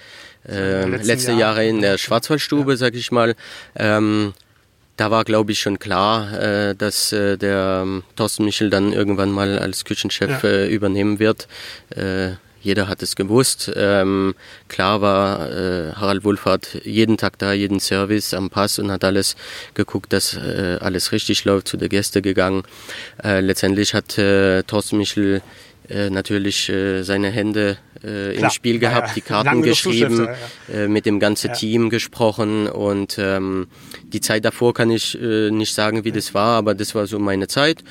äh, 0.49 0.87
letzte 0.87 1.33
Jahr. 1.33 1.41
Jahre 1.41 1.67
in 1.67 1.81
der 1.81 1.99
Schwarzwaldstube, 1.99 2.73
ja. 2.73 2.77
sag 2.77 2.95
ich 2.95 3.11
mal. 3.11 3.35
Ähm, 3.75 4.33
da 4.97 5.11
war, 5.11 5.25
glaube 5.25 5.51
ich, 5.51 5.61
schon 5.61 5.81
klar, 5.81 6.33
äh, 6.41 6.75
dass 6.77 7.13
äh, 7.13 7.37
der 7.37 7.81
ähm, 7.83 8.05
Thorsten 8.15 8.45
Michel 8.45 8.71
dann 8.71 8.93
irgendwann 8.93 9.31
mal 9.31 9.59
als 9.59 9.85
Küchenchef 9.85 10.45
ja. 10.45 10.49
äh, 10.49 10.69
übernehmen 10.69 11.19
wird. 11.19 11.49
Jeder 12.69 12.87
hat 12.87 13.03
es 13.03 13.17
gewusst. 13.17 13.73
Ähm, 13.75 14.35
klar 14.69 15.01
war 15.01 15.51
äh, 15.51 15.93
Harald 15.95 16.23
Wohlfahrt 16.23 16.83
jeden 16.85 17.17
Tag 17.17 17.39
da, 17.39 17.55
jeden 17.55 17.81
Service 17.81 18.35
am 18.35 18.51
Pass 18.51 18.79
und 18.79 18.91
hat 18.91 19.05
alles 19.05 19.37
geguckt, 19.73 20.13
dass 20.13 20.35
äh, 20.35 20.77
alles 20.79 21.13
richtig 21.13 21.47
läuft, 21.47 21.69
zu 21.69 21.79
der 21.79 21.89
Gäste 21.89 22.21
gegangen. 22.21 22.65
Äh, 23.25 23.41
letztendlich 23.41 23.95
hat 23.95 24.19
äh, 24.19 24.65
Thorsten 24.65 24.99
Michel 24.99 25.41
äh, 25.89 26.11
natürlich 26.11 26.69
äh, 26.69 27.05
seine 27.05 27.31
Hände 27.31 27.79
äh, 28.05 28.37
im 28.37 28.51
Spiel 28.51 28.79
gehabt, 28.79 29.09
ja, 29.09 29.15
die 29.15 29.23
Karten 29.23 29.63
geschrieben, 29.63 30.29
ja. 30.69 30.75
äh, 30.75 30.89
mit 30.89 31.07
dem 31.07 31.21
ganzen 31.21 31.55
Team 31.55 31.89
gesprochen 31.89 32.67
und 32.69 33.17
ähm, 33.19 33.69
die 34.03 34.21
Zeit 34.21 34.45
davor 34.45 34.75
kann 34.75 34.91
ich 34.91 35.19
äh, 35.19 35.51
nicht 35.51 35.73
sagen, 35.73 36.05
wie 36.05 36.13
das 36.13 36.35
war, 36.35 36.59
aber 36.59 36.75
das 36.75 36.95
war 36.95 37.07
so 37.07 37.19
meine 37.19 37.49
Zeit. 37.49 37.83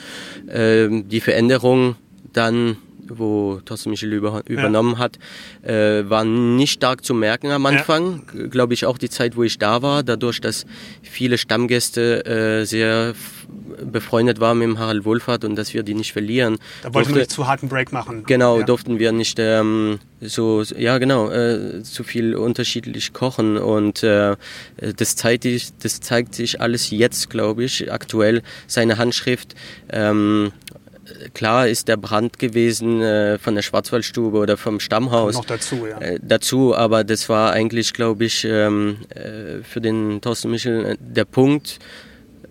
Ähm, 0.47 1.09
die 1.09 1.19
Veränderung 1.19 1.95
dann 2.31 2.77
wo 3.09 3.59
Thorsten 3.65 3.89
Michel 3.89 4.13
über, 4.13 4.43
übernommen 4.47 4.93
ja. 4.93 4.99
hat, 4.99 5.19
äh, 5.63 6.09
war 6.09 6.23
nicht 6.23 6.73
stark 6.73 7.03
zu 7.03 7.13
merken 7.13 7.51
am 7.51 7.65
Anfang. 7.65 8.23
Ja. 8.35 8.47
Glaube 8.47 8.73
ich 8.73 8.85
auch 8.85 8.97
die 8.97 9.09
Zeit, 9.09 9.35
wo 9.35 9.43
ich 9.43 9.57
da 9.57 9.81
war, 9.81 10.03
dadurch, 10.03 10.41
dass 10.41 10.65
viele 11.01 11.37
Stammgäste 11.37 12.25
äh, 12.25 12.65
sehr 12.65 13.13
befreundet 13.91 14.39
waren 14.39 14.57
mit 14.57 14.77
Harald 14.77 15.05
Wohlfahrt 15.05 15.45
und 15.45 15.55
dass 15.55 15.73
wir 15.73 15.83
die 15.83 15.93
nicht 15.93 16.11
verlieren. 16.11 16.57
Da 16.83 16.93
wollten 16.93 17.09
wir 17.09 17.19
nicht 17.19 17.31
zu 17.31 17.47
harten 17.47 17.69
Break 17.69 17.91
machen. 17.91 18.23
Genau, 18.25 18.59
ja. 18.59 18.65
durften 18.65 18.99
wir 18.99 19.11
nicht 19.11 19.37
ähm, 19.39 19.99
so, 20.19 20.63
ja 20.63 20.97
genau, 20.97 21.29
äh, 21.29 21.83
zu 21.83 22.03
viel 22.03 22.35
unterschiedlich 22.35 23.13
kochen 23.13 23.57
und 23.57 24.03
äh, 24.03 24.35
das, 24.95 25.15
zeigt, 25.15 25.45
das 25.83 25.99
zeigt 25.99 26.35
sich 26.35 26.59
alles 26.59 26.89
jetzt, 26.89 27.29
glaube 27.29 27.63
ich, 27.63 27.91
aktuell, 27.91 28.41
seine 28.67 28.97
Handschrift. 28.97 29.55
Ähm, 29.89 30.51
klar 31.33 31.67
ist 31.67 31.87
der 31.87 31.97
Brand 31.97 32.39
gewesen 32.39 33.01
äh, 33.01 33.37
von 33.37 33.55
der 33.55 33.61
Schwarzwaldstube 33.61 34.37
oder 34.37 34.57
vom 34.57 34.79
Stammhaus. 34.79 35.35
Noch 35.35 35.45
dazu, 35.45 35.85
ja. 35.87 35.99
Äh, 35.99 36.19
dazu, 36.21 36.75
aber 36.75 37.03
das 37.03 37.29
war 37.29 37.51
eigentlich, 37.51 37.93
glaube 37.93 38.25
ich, 38.25 38.45
ähm, 38.45 38.97
äh, 39.09 39.63
für 39.63 39.81
den 39.81 40.21
Thorsten 40.21 40.51
Michel 40.51 40.85
äh, 40.85 40.97
der 40.99 41.25
Punkt, 41.25 41.79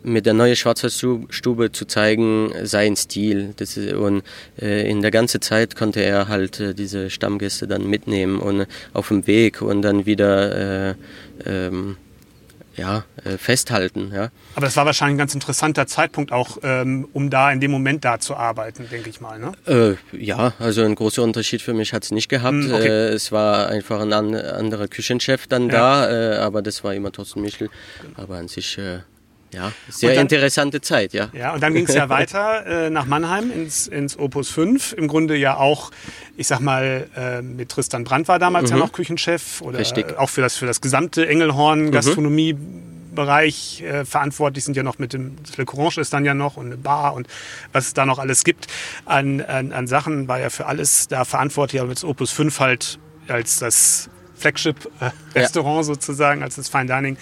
mit 0.03 0.25
der 0.25 0.35
neuen 0.35 0.55
Schwarzwaldstube 0.55 1.73
zu 1.73 1.85
zeigen, 1.85 2.53
sein 2.63 2.95
Stil. 2.95 3.55
Das 3.57 3.77
ist, 3.77 3.93
und 3.93 4.23
äh, 4.61 4.89
in 4.89 5.03
der 5.03 5.11
ganzen 5.11 5.41
Zeit 5.43 5.75
konnte 5.75 6.01
er 6.01 6.29
halt 6.29 6.61
äh, 6.61 6.75
diese 6.75 7.11
Stammgäste 7.11 7.67
dann 7.67 7.89
mitnehmen 7.89 8.39
und 8.39 8.67
auf 8.93 9.09
dem 9.09 9.27
Weg 9.27 9.63
und 9.63 9.83
dann 9.83 10.07
wieder 10.07 10.95
ähm, 11.45 11.97
ja, 12.77 13.05
äh, 13.25 13.39
festhalten. 13.39 14.13
Ja. 14.15 14.31
Aber 14.55 14.67
das 14.67 14.77
war 14.77 14.87
wahrscheinlich 14.87 15.15
ein 15.15 15.19
ganz 15.19 15.35
interessanter 15.35 15.87
Zeitpunkt 15.87 16.33
auch, 16.33 16.59
ähm, 16.63 17.09
um 17.13 17.31
da 17.31 17.51
in 17.51 17.61
dem 17.61 17.71
Moment 17.71 18.05
da 18.05 18.19
zu 18.19 18.37
arbeiten, 18.37 18.89
denke 18.91 19.11
ich 19.11 19.21
mal. 19.21 19.39
Ne? 19.39 19.53
Äh, 20.13 20.17
ja, 20.17 20.53
also 20.59 20.83
ein 20.83 20.95
großer 20.95 21.23
Unterschied 21.23 21.63
für 21.63 21.75
mich 21.75 21.93
hat 21.93 22.05
es 22.05 22.11
nicht 22.11 22.29
gehabt. 22.29 22.57
Mm, 22.57 22.73
okay. 22.73 22.89
äh, 22.89 23.09
es 23.09 23.33
war 23.33 23.69
einfach 23.69 24.01
ein 24.01 24.13
an, 24.13 24.35
anderer 24.35 24.89
Küchenchef 24.89 25.47
dann 25.47 25.69
ja. 25.69 26.07
da, 26.07 26.11
äh, 26.11 26.37
aber 26.39 26.63
das 26.63 26.85
war 26.85 26.95
immer 26.95 27.13
Thorsten 27.13 27.41
Michel. 27.41 27.71
Aber 28.17 28.37
an 28.37 28.49
sich 28.49 28.79
äh, 28.79 29.01
ja, 29.53 29.73
sehr 29.89 30.15
dann, 30.15 30.23
interessante 30.23 30.81
Zeit, 30.81 31.13
ja. 31.13 31.29
Ja, 31.33 31.55
und 31.55 31.63
dann 31.63 31.75
ging 31.75 31.87
es 31.87 31.95
ja 31.95 32.09
weiter 32.11 32.67
äh, 32.67 32.91
nach 32.91 33.07
Mannheim 33.07 33.51
ins, 33.51 33.87
ins 33.87 34.19
Opus 34.19 34.51
5. 34.51 34.93
Im 34.93 35.09
Grunde 35.09 35.37
ja 35.37 35.57
auch, 35.57 35.91
ich 36.37 36.47
sag 36.47 36.61
mal, 36.61 37.09
äh, 37.17 37.43
mit 37.43 37.71
Tristan 37.71 38.05
Brandt 38.05 38.29
war 38.29 38.39
damals 38.39 38.71
mhm. 38.71 38.79
ja 38.79 38.85
noch 38.85 38.93
Küchenchef 38.93 39.61
oder 39.63 39.79
Richtig. 39.79 40.19
auch 40.19 40.31
für 40.31 40.41
das, 40.41 40.57
für 40.57 40.67
das 40.67 40.81
gesamte 40.81 41.27
Engelhorn 41.27 41.91
Gastronomie. 41.91 42.55
Mhm. 42.55 42.93
Bereich 43.17 43.81
äh, 43.81 44.05
verantwortlich 44.05 44.63
sind 44.65 44.77
ja 44.77 44.83
noch 44.83 44.99
mit 44.99 45.15
dem 45.15 45.37
Le 45.57 45.65
Courange 45.65 46.03
ist 46.03 46.13
dann 46.13 46.27
ja 46.27 46.35
noch 46.35 46.59
und 46.59 46.67
eine 46.67 46.77
Bar 46.77 47.15
und 47.15 47.27
was 47.73 47.87
es 47.87 47.95
da 47.95 48.05
noch 48.05 48.19
alles 48.19 48.45
gibt 48.45 48.67
an, 49.07 49.41
an, 49.41 49.73
an 49.73 49.87
Sachen, 49.87 50.29
war 50.29 50.39
ja 50.39 50.51
für 50.51 50.67
alles 50.67 51.09
da 51.09 51.25
verantwortlich, 51.25 51.81
aber 51.81 51.89
mit 51.89 52.05
Opus 52.05 52.31
5 52.31 52.61
halt 52.61 52.99
als 53.27 53.59
das 53.59 54.11
Flagship-Restaurant 54.37 55.77
äh, 55.77 55.79
ja. 55.79 55.83
sozusagen, 55.83 56.43
als 56.43 56.57
das 56.57 56.69
Fine 56.69 56.87
Dining 56.87 57.17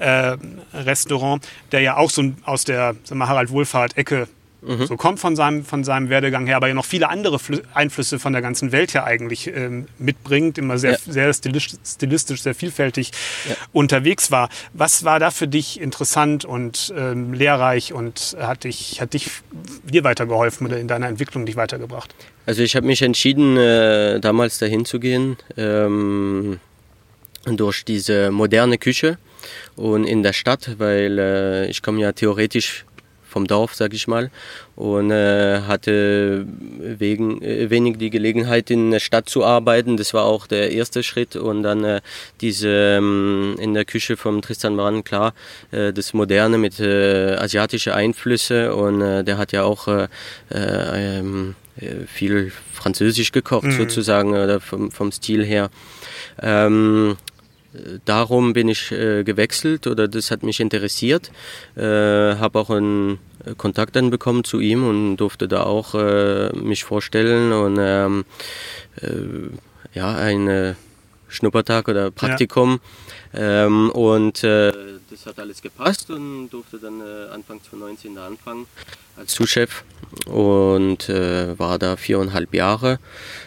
äh, 0.00 0.36
Restaurant, 0.74 1.46
der 1.72 1.80
ja 1.80 1.96
auch 1.96 2.10
so 2.10 2.32
aus 2.44 2.64
der 2.64 2.96
mal, 3.12 3.28
Harald 3.28 3.50
Wohlfahrt-Ecke 3.50 4.28
mhm. 4.62 4.86
so 4.86 4.96
kommt 4.96 5.20
von 5.20 5.36
seinem, 5.36 5.64
von 5.64 5.84
seinem 5.84 6.08
Werdegang 6.08 6.46
her, 6.46 6.56
aber 6.56 6.68
ja 6.68 6.74
noch 6.74 6.84
viele 6.84 7.08
andere 7.08 7.38
Fl 7.38 7.62
Einflüsse 7.74 8.18
von 8.18 8.32
der 8.32 8.42
ganzen 8.42 8.72
Welt 8.72 8.94
her 8.94 9.04
eigentlich 9.04 9.46
ähm, 9.48 9.86
mitbringt, 9.98 10.58
immer 10.58 10.78
sehr, 10.78 10.92
ja. 10.92 10.98
sehr 11.06 11.32
stilistisch, 11.32 11.78
stilistisch, 11.84 12.42
sehr 12.42 12.54
vielfältig 12.54 13.12
ja. 13.48 13.54
unterwegs 13.72 14.30
war. 14.30 14.48
Was 14.72 15.04
war 15.04 15.18
da 15.18 15.30
für 15.30 15.48
dich 15.48 15.80
interessant 15.80 16.44
und 16.44 16.92
ähm, 16.96 17.32
lehrreich 17.32 17.92
und 17.92 18.36
hat 18.40 18.64
dich, 18.64 19.00
hat 19.00 19.14
dich 19.14 19.30
dir 19.84 20.04
weitergeholfen 20.04 20.66
oder 20.66 20.78
in 20.78 20.88
deiner 20.88 21.08
Entwicklung 21.08 21.46
dich 21.46 21.56
weitergebracht? 21.56 22.14
Also 22.46 22.62
ich 22.62 22.76
habe 22.76 22.86
mich 22.86 23.02
entschieden, 23.02 23.56
äh, 23.56 24.20
damals 24.20 24.58
dahin 24.58 24.84
zu 24.84 24.98
gehen, 24.98 25.36
ähm, 25.56 26.58
durch 27.44 27.84
diese 27.84 28.30
moderne 28.30 28.76
Küche 28.76 29.18
und 29.76 30.04
in 30.04 30.22
der 30.22 30.32
Stadt, 30.32 30.78
weil 30.78 31.18
äh, 31.18 31.66
ich 31.68 31.82
komme 31.82 32.00
ja 32.00 32.12
theoretisch 32.12 32.84
vom 33.30 33.46
Dorf, 33.46 33.74
sag 33.74 33.94
ich 33.94 34.08
mal, 34.08 34.30
und 34.76 35.10
äh, 35.10 35.60
hatte 35.62 36.44
wegen, 36.80 37.40
äh, 37.42 37.70
wenig 37.70 37.96
die 37.96 38.10
Gelegenheit 38.10 38.70
in 38.70 38.90
der 38.90 38.98
Stadt 38.98 39.28
zu 39.28 39.44
arbeiten. 39.44 39.96
Das 39.96 40.12
war 40.12 40.24
auch 40.24 40.46
der 40.46 40.72
erste 40.72 41.02
Schritt 41.02 41.36
und 41.36 41.62
dann 41.62 41.84
äh, 41.84 42.00
diese 42.40 42.68
ähm, 42.68 43.56
in 43.58 43.72
der 43.72 43.84
Küche 43.84 44.16
vom 44.16 44.42
Tristan 44.42 44.76
Brand, 44.76 45.04
klar, 45.04 45.32
äh, 45.70 45.92
das 45.92 46.12
Moderne 46.12 46.58
mit 46.58 46.80
äh, 46.80 47.36
asiatischen 47.36 47.92
Einflüsse 47.92 48.74
und 48.74 49.00
äh, 49.00 49.24
der 49.24 49.38
hat 49.38 49.52
ja 49.52 49.62
auch 49.62 49.86
äh, 49.88 50.08
ähm, 50.50 51.54
viel 52.06 52.52
Französisch 52.74 53.32
gekocht 53.32 53.64
mhm. 53.64 53.78
sozusagen 53.78 54.30
oder 54.30 54.60
vom, 54.60 54.90
vom 54.90 55.12
Stil 55.12 55.44
her. 55.44 55.70
Ähm, 56.42 57.16
darum 58.04 58.52
bin 58.52 58.68
ich 58.68 58.90
äh, 58.92 59.24
gewechselt 59.24 59.86
oder 59.86 60.08
das 60.08 60.30
hat 60.30 60.42
mich 60.42 60.60
interessiert. 60.60 61.30
Äh, 61.76 61.82
habe 61.82 62.58
auch 62.58 62.70
einen 62.70 63.18
Kontakt 63.56 63.96
dann 63.96 64.10
bekommen 64.10 64.44
zu 64.44 64.60
ihm 64.60 64.86
und 64.86 65.16
durfte 65.16 65.48
da 65.48 65.62
auch 65.62 65.94
äh, 65.94 66.50
mich 66.56 66.84
vorstellen 66.84 67.52
und 67.52 67.78
ähm, 67.80 68.24
äh, 69.00 69.96
ja, 69.96 70.14
ein 70.14 70.76
Schnuppertag 71.28 71.88
oder 71.88 72.10
Praktikum. 72.10 72.72
Ja. 72.72 73.09
Ähm, 73.32 73.90
und 73.90 74.42
äh, 74.42 74.72
das 75.10 75.26
hat 75.26 75.38
alles 75.38 75.62
gepasst 75.62 76.10
und 76.10 76.48
durfte 76.50 76.78
dann 76.78 77.00
äh, 77.00 77.32
Anfang 77.32 77.60
2019 77.62 78.16
da 78.16 78.26
anfangen 78.26 78.66
als 79.16 79.32
Zuschef 79.32 79.84
und 80.26 81.08
äh, 81.08 81.58
war 81.58 81.78
da 81.78 81.96
viereinhalb 81.96 82.54
Jahre. 82.54 82.98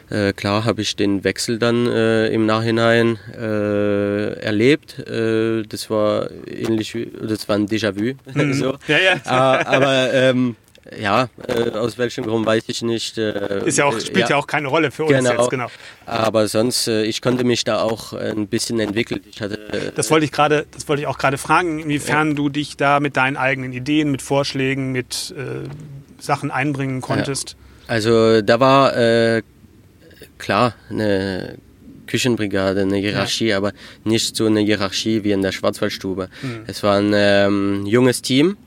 Äh, 0.10 0.34
klar 0.34 0.64
habe 0.64 0.82
ich 0.82 0.96
den 0.96 1.24
Wechsel 1.24 1.60
dann 1.60 1.88
äh, 1.88 2.28
im 2.28 2.46
Nachhinein 2.46 3.18
äh, 3.36 4.34
erlebt. 4.40 5.00
Äh, 5.00 5.64
das 5.64 5.90
war 5.90 6.30
ähnlich, 6.48 6.96
wie, 6.96 7.12
das 7.22 7.50
war 7.50 7.56
ein 7.56 7.68
Déjà-vu. 7.68 8.14
Mhm. 8.34 8.54
so. 8.54 8.78
Ja, 8.88 8.98
ja. 9.00 9.22
aber 9.26 10.14
ähm, 10.14 10.56
ja, 11.00 11.30
äh, 11.48 11.72
aus 11.72 11.98
welchem 11.98 12.26
Grund 12.26 12.46
weiß 12.46 12.64
ich 12.68 12.82
nicht. 12.82 13.18
Äh, 13.18 13.66
ist 13.66 13.78
ja 13.78 13.86
auch, 13.86 14.00
spielt 14.00 14.18
ja. 14.18 14.30
ja. 14.32 14.36
auch 14.38 14.48
keine 14.48 14.68
Rolle 14.68 14.92
für 14.92 15.06
uns 15.06 15.18
genau. 15.18 15.32
jetzt, 15.32 15.50
genau. 15.50 15.68
Aber 16.06 16.48
sonst, 16.48 16.88
äh, 16.88 17.04
ich 17.04 17.22
konnte 17.22 17.44
mich 17.44 17.64
da 17.64 17.82
auch 17.82 18.14
ein 18.14 18.48
bisschen 18.48 18.80
entwickeln. 18.80 19.22
Ich 19.30 19.42
hatte, 19.42 19.94
das 19.96 20.12
wollte 20.12 20.26
ich 20.26 20.32
gerade, 20.32 20.66
das 20.72 20.88
wollte 20.88 21.02
ich 21.02 21.08
auch 21.08 21.18
gerade 21.18 21.38
fragen, 21.38 21.80
inwiefern 21.80 22.30
ja. 22.30 22.34
du 22.36 22.50
dich 22.50 22.78
da 22.78 23.00
mit 23.00 23.18
deinen 23.18 23.38
eigenen 23.38 23.74
Ideen, 23.74 24.12
mit 24.12 24.22
Vorschlägen, 24.22 24.92
mit 24.92 25.34
äh, 25.38 25.68
Sachen 26.22 26.52
einbringen 26.52 27.02
konntest. 27.02 27.56
Also 27.88 28.42
da 28.42 28.60
war 28.60 28.96
äh, 28.96 29.42
klar 30.38 30.76
eine 30.90 31.58
Küchenbrigade, 32.08 32.82
eine 32.82 32.98
Hierarchie, 32.98 33.48
ja. 33.48 33.58
aber 33.58 33.74
nicht 34.04 34.36
so 34.36 34.46
eine 34.46 34.62
Hierarchie 34.62 35.24
wie 35.24 35.32
in 35.32 35.42
der 35.42 35.52
Schwarzwaldstube. 35.52 36.30
Mhm. 36.42 36.64
Es 36.68 36.84
war 36.84 36.98
ein 36.98 37.12
ähm, 37.14 37.86
junges 37.86 38.22
Team 38.22 38.58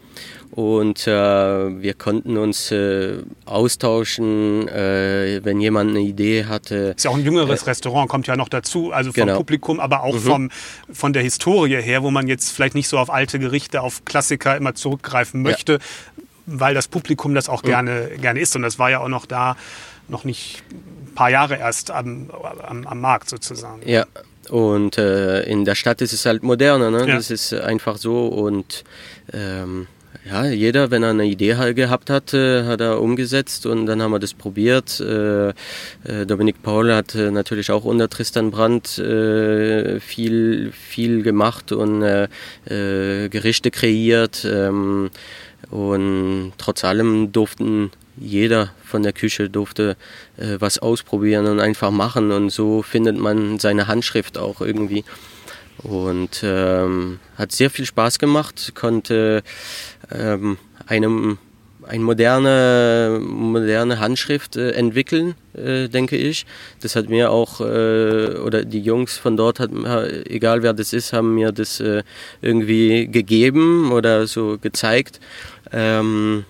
und 0.52 1.06
äh, 1.06 1.10
wir 1.10 1.94
konnten 1.94 2.36
uns 2.36 2.70
äh, 2.70 3.18
austauschen, 3.44 4.68
äh, 4.68 5.40
wenn 5.42 5.60
jemand 5.60 5.90
eine 5.90 6.00
Idee 6.00 6.44
hatte. 6.44 6.94
Ist 6.96 7.04
ja 7.04 7.10
auch 7.10 7.16
ein 7.16 7.24
jüngeres 7.24 7.62
äh, 7.62 7.66
Restaurant, 7.66 8.08
kommt 8.08 8.26
ja 8.26 8.36
noch 8.36 8.48
dazu, 8.48 8.92
also 8.92 9.12
vom 9.12 9.26
genau. 9.26 9.36
Publikum, 9.36 9.80
aber 9.80 10.02
auch 10.02 10.14
mhm. 10.14 10.20
vom, 10.20 10.50
von 10.92 11.12
der 11.12 11.22
Historie 11.22 11.80
her, 11.82 12.02
wo 12.02 12.10
man 12.10 12.28
jetzt 12.28 12.52
vielleicht 12.52 12.74
nicht 12.74 12.88
so 12.88 12.98
auf 12.98 13.10
alte 13.10 13.38
Gerichte, 13.38 13.82
auf 13.82 14.04
Klassiker 14.04 14.56
immer 14.56 14.74
zurückgreifen 14.74 15.42
möchte, 15.42 15.72
ja. 15.72 15.78
weil 16.46 16.74
das 16.74 16.88
Publikum 16.88 17.34
das 17.34 17.48
auch 17.48 17.62
mhm. 17.62 17.68
gerne, 17.68 18.10
gerne 18.20 18.40
isst. 18.40 18.56
Und 18.56 18.62
das 18.62 18.78
war 18.78 18.90
ja 18.90 19.00
auch 19.00 19.08
noch 19.08 19.26
da, 19.26 19.56
noch 20.08 20.24
nicht 20.24 20.62
ein 20.70 21.14
paar 21.14 21.30
Jahre 21.30 21.56
erst 21.56 21.90
am, 21.90 22.30
am, 22.62 22.86
am 22.86 23.00
Markt 23.00 23.28
sozusagen. 23.28 23.80
Ja, 23.84 24.06
und 24.48 24.96
äh, 24.98 25.42
in 25.42 25.64
der 25.64 25.74
Stadt 25.74 26.00
ist 26.00 26.12
es 26.12 26.24
halt 26.24 26.42
moderner, 26.42 26.90
ne? 26.90 27.00
Ja. 27.00 27.16
das 27.16 27.30
ist 27.30 27.52
einfach 27.52 27.96
so 27.96 28.28
und 28.28 28.84
ähm, 29.32 29.86
ja, 30.28 30.44
jeder, 30.46 30.90
wenn 30.90 31.04
er 31.04 31.10
eine 31.10 31.24
Idee 31.24 31.72
gehabt 31.74 32.10
hat, 32.10 32.34
äh, 32.34 32.64
hat 32.64 32.80
er 32.80 33.00
umgesetzt 33.00 33.64
und 33.64 33.86
dann 33.86 34.02
haben 34.02 34.10
wir 34.10 34.18
das 34.18 34.34
probiert. 34.34 34.98
Äh, 34.98 35.50
äh, 35.50 35.54
Dominik 36.26 36.62
Paul 36.62 36.92
hat 36.92 37.14
natürlich 37.14 37.70
auch 37.70 37.84
unter 37.84 38.08
Tristan 38.08 38.50
Brandt 38.50 38.88
viel, 38.88 40.72
viel 40.72 41.22
gemacht 41.22 41.72
und 41.72 42.28
Gerichte 42.64 43.70
kreiert. 43.70 44.44
Ähm, 44.44 45.10
und 45.70 46.52
trotz 46.58 46.84
allem 46.84 47.32
durften 47.32 47.90
jeder 48.16 48.72
von 48.84 49.02
der 49.02 49.12
Küche 49.12 49.50
durfte 49.50 49.96
was 50.36 50.78
ausprobieren 50.78 51.46
und 51.46 51.60
einfach 51.60 51.90
machen 51.90 52.30
und 52.30 52.50
so 52.50 52.82
findet 52.82 53.18
man 53.18 53.58
seine 53.58 53.88
Handschrift 53.88 54.38
auch 54.38 54.60
irgendwie 54.60 55.04
und 55.82 56.40
ähm, 56.42 57.18
hat 57.36 57.52
sehr 57.52 57.70
viel 57.70 57.86
Spaß 57.86 58.18
gemacht, 58.18 58.72
konnte 58.74 59.42
ähm, 60.12 60.58
einem 60.86 61.38
eine 61.86 62.02
moderne, 62.02 63.20
moderne 63.20 64.00
Handschrift 64.00 64.56
äh, 64.56 64.72
entwickeln, 64.72 65.34
äh, 65.54 65.88
denke 65.88 66.16
ich. 66.16 66.46
Das 66.82 66.96
hat 66.96 67.08
mir 67.08 67.30
auch, 67.30 67.60
äh, 67.60 68.34
oder 68.34 68.64
die 68.64 68.80
Jungs 68.80 69.16
von 69.18 69.36
dort, 69.36 69.60
hat, 69.60 69.70
egal 70.28 70.62
wer 70.62 70.72
das 70.72 70.92
ist, 70.92 71.12
haben 71.12 71.34
mir 71.34 71.52
das 71.52 71.80
äh, 71.80 72.02
irgendwie 72.42 73.06
gegeben 73.06 73.92
oder 73.92 74.26
so 74.26 74.58
gezeigt. 74.58 75.20
Ähm, 75.72 76.44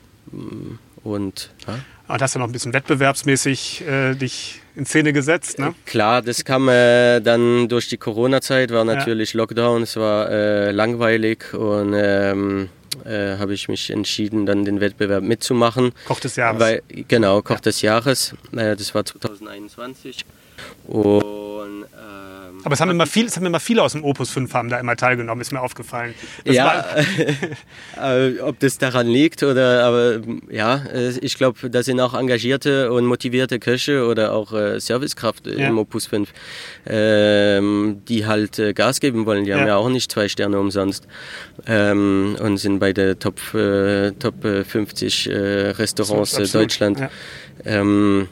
und 1.04 1.50
ja. 1.66 1.78
Und 2.08 2.22
hast 2.22 2.36
du 2.36 2.38
noch 2.38 2.46
ein 2.46 2.52
bisschen 2.52 2.72
wettbewerbsmäßig 2.72 3.84
äh, 3.84 4.14
dich 4.14 4.60
in 4.76 4.86
Szene 4.86 5.12
gesetzt, 5.12 5.58
ne? 5.58 5.74
Klar, 5.86 6.22
das 6.22 6.44
kam 6.44 6.68
äh, 6.68 7.20
dann 7.20 7.68
durch 7.68 7.88
die 7.88 7.96
Corona-Zeit, 7.96 8.70
war 8.70 8.84
natürlich 8.84 9.32
ja. 9.32 9.38
Lockdown, 9.38 9.82
es 9.82 9.96
war 9.96 10.30
äh, 10.30 10.70
langweilig 10.70 11.52
und 11.52 11.94
ähm, 11.96 12.68
äh, 13.04 13.38
habe 13.38 13.54
ich 13.54 13.68
mich 13.68 13.90
entschieden, 13.90 14.46
dann 14.46 14.64
den 14.64 14.80
Wettbewerb 14.80 15.22
mitzumachen. 15.22 15.92
Koch 16.06 16.20
des 16.20 16.36
Jahres. 16.36 16.60
Weil, 16.60 16.82
genau, 16.88 17.42
Koch 17.42 17.56
ja. 17.56 17.60
des 17.60 17.82
Jahres. 17.82 18.34
Äh, 18.52 18.76
das 18.76 18.94
war 18.94 19.04
2021. 19.04 20.24
Und 20.86 21.86
aber 22.66 22.72
es 22.72 22.80
haben, 22.80 22.90
immer 22.90 23.06
viel, 23.06 23.26
es 23.26 23.36
haben 23.36 23.46
immer 23.46 23.60
viele 23.60 23.80
aus 23.80 23.92
dem 23.92 24.02
Opus 24.02 24.30
5 24.30 24.52
haben 24.52 24.68
da 24.68 24.80
immer 24.80 24.96
teilgenommen, 24.96 25.40
ist 25.40 25.52
mir 25.52 25.60
aufgefallen. 25.60 26.16
Das 26.44 26.56
ja, 26.56 26.84
äh, 28.02 28.40
ob 28.40 28.58
das 28.58 28.76
daran 28.78 29.06
liegt 29.06 29.44
oder, 29.44 29.84
aber 29.84 30.20
ja, 30.50 30.82
äh, 30.92 31.10
ich 31.20 31.36
glaube, 31.36 31.70
da 31.70 31.84
sind 31.84 32.00
auch 32.00 32.12
engagierte 32.12 32.92
und 32.92 33.06
motivierte 33.06 33.60
Köche 33.60 34.04
oder 34.04 34.32
auch 34.32 34.52
äh, 34.52 34.80
Servicekraft 34.80 35.46
ja. 35.46 35.68
im 35.68 35.78
Opus 35.78 36.06
5, 36.06 36.28
ähm, 36.88 38.02
die 38.08 38.26
halt 38.26 38.58
äh, 38.58 38.72
Gas 38.72 38.98
geben 38.98 39.26
wollen. 39.26 39.44
Die 39.44 39.50
ja. 39.50 39.60
haben 39.60 39.68
ja 39.68 39.76
auch 39.76 39.88
nicht 39.88 40.10
zwei 40.10 40.26
Sterne 40.26 40.58
umsonst 40.58 41.06
ähm, 41.68 42.36
und 42.40 42.56
sind 42.56 42.80
bei 42.80 42.92
der 42.92 43.16
Top, 43.16 43.38
äh, 43.54 44.10
Top 44.18 44.42
50 44.42 45.30
äh, 45.30 45.34
Restaurants 45.70 46.32
Deutschland. 46.50 46.98
Ja. 46.98 47.10
Ähm, 47.64 48.26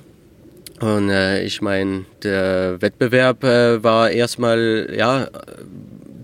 und 0.80 1.10
äh, 1.10 1.42
ich 1.44 1.62
meine, 1.62 2.04
der 2.22 2.80
Wettbewerb 2.80 3.44
äh, 3.44 3.82
war 3.82 4.10
erstmal, 4.10 4.92
ja, 4.96 5.28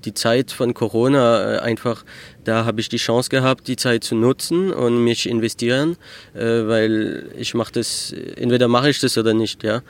die 0.05 0.15
Zeit 0.15 0.51
von 0.51 0.75
Corona 0.75 1.57
äh, 1.57 1.59
einfach, 1.59 2.05
da 2.45 2.65
habe 2.65 2.81
ich 2.81 2.89
die 2.89 2.97
Chance 2.97 3.31
gehabt, 3.31 3.69
die 3.69 3.77
Zeit 3.77 4.05
zu 4.05 4.15
nutzen 4.15 4.73
und 4.73 5.05
mich 5.05 5.29
investieren, 5.29 5.97
äh, 6.35 6.41
weil 6.41 7.27
ich 7.37 7.55
mache 7.55 7.73
das, 7.73 8.13
entweder 8.37 8.69
mache 8.69 8.91
ich 8.91 8.99
das 9.01 9.17
oder 9.19 9.35
nicht, 9.35 9.63
ja. 9.63 9.83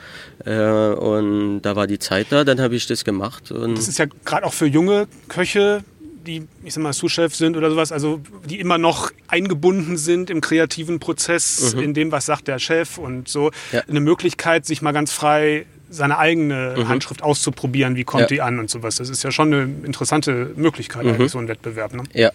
Äh, 0.45 0.93
und 0.93 1.61
da 1.61 1.75
war 1.75 1.87
die 1.87 1.99
Zeit 1.99 2.27
da, 2.29 2.43
dann 2.43 2.59
habe 2.59 2.75
ich 2.75 2.87
das 2.87 3.03
gemacht. 3.03 3.51
Und 3.51 3.77
das 3.77 3.87
ist 3.87 3.99
ja 3.99 4.05
gerade 4.25 4.45
auch 4.45 4.53
für 4.53 4.67
junge 4.67 5.07
Köche 5.27 5.83
die, 6.25 6.47
ich 6.63 6.73
sag 6.73 6.83
mal, 6.83 6.93
Sous-Chef 6.93 7.35
sind 7.35 7.57
oder 7.57 7.69
sowas, 7.69 7.91
also 7.91 8.21
die 8.45 8.59
immer 8.59 8.77
noch 8.77 9.11
eingebunden 9.27 9.97
sind 9.97 10.29
im 10.29 10.41
kreativen 10.41 10.99
Prozess, 10.99 11.73
mhm. 11.75 11.81
in 11.81 11.93
dem, 11.93 12.11
was 12.11 12.25
sagt 12.25 12.47
der 12.47 12.59
Chef 12.59 12.97
und 12.97 13.27
so, 13.27 13.51
ja. 13.71 13.81
eine 13.87 13.99
Möglichkeit, 13.99 14.65
sich 14.65 14.81
mal 14.81 14.91
ganz 14.91 15.11
frei 15.11 15.65
seine 15.89 16.17
eigene 16.17 16.75
mhm. 16.77 16.87
Handschrift 16.87 17.21
auszuprobieren, 17.21 17.95
wie 17.95 18.05
kommt 18.05 18.21
ja. 18.21 18.27
die 18.27 18.41
an 18.41 18.59
und 18.59 18.69
sowas. 18.69 18.95
Das 18.95 19.09
ist 19.09 19.23
ja 19.23 19.31
schon 19.31 19.53
eine 19.53 19.63
interessante 19.85 20.51
Möglichkeit, 20.55 21.03
mhm. 21.03 21.11
eigentlich 21.11 21.31
so 21.31 21.37
ein 21.37 21.49
Wettbewerb. 21.49 21.93
Ne? 21.93 22.03
Ja, 22.13 22.31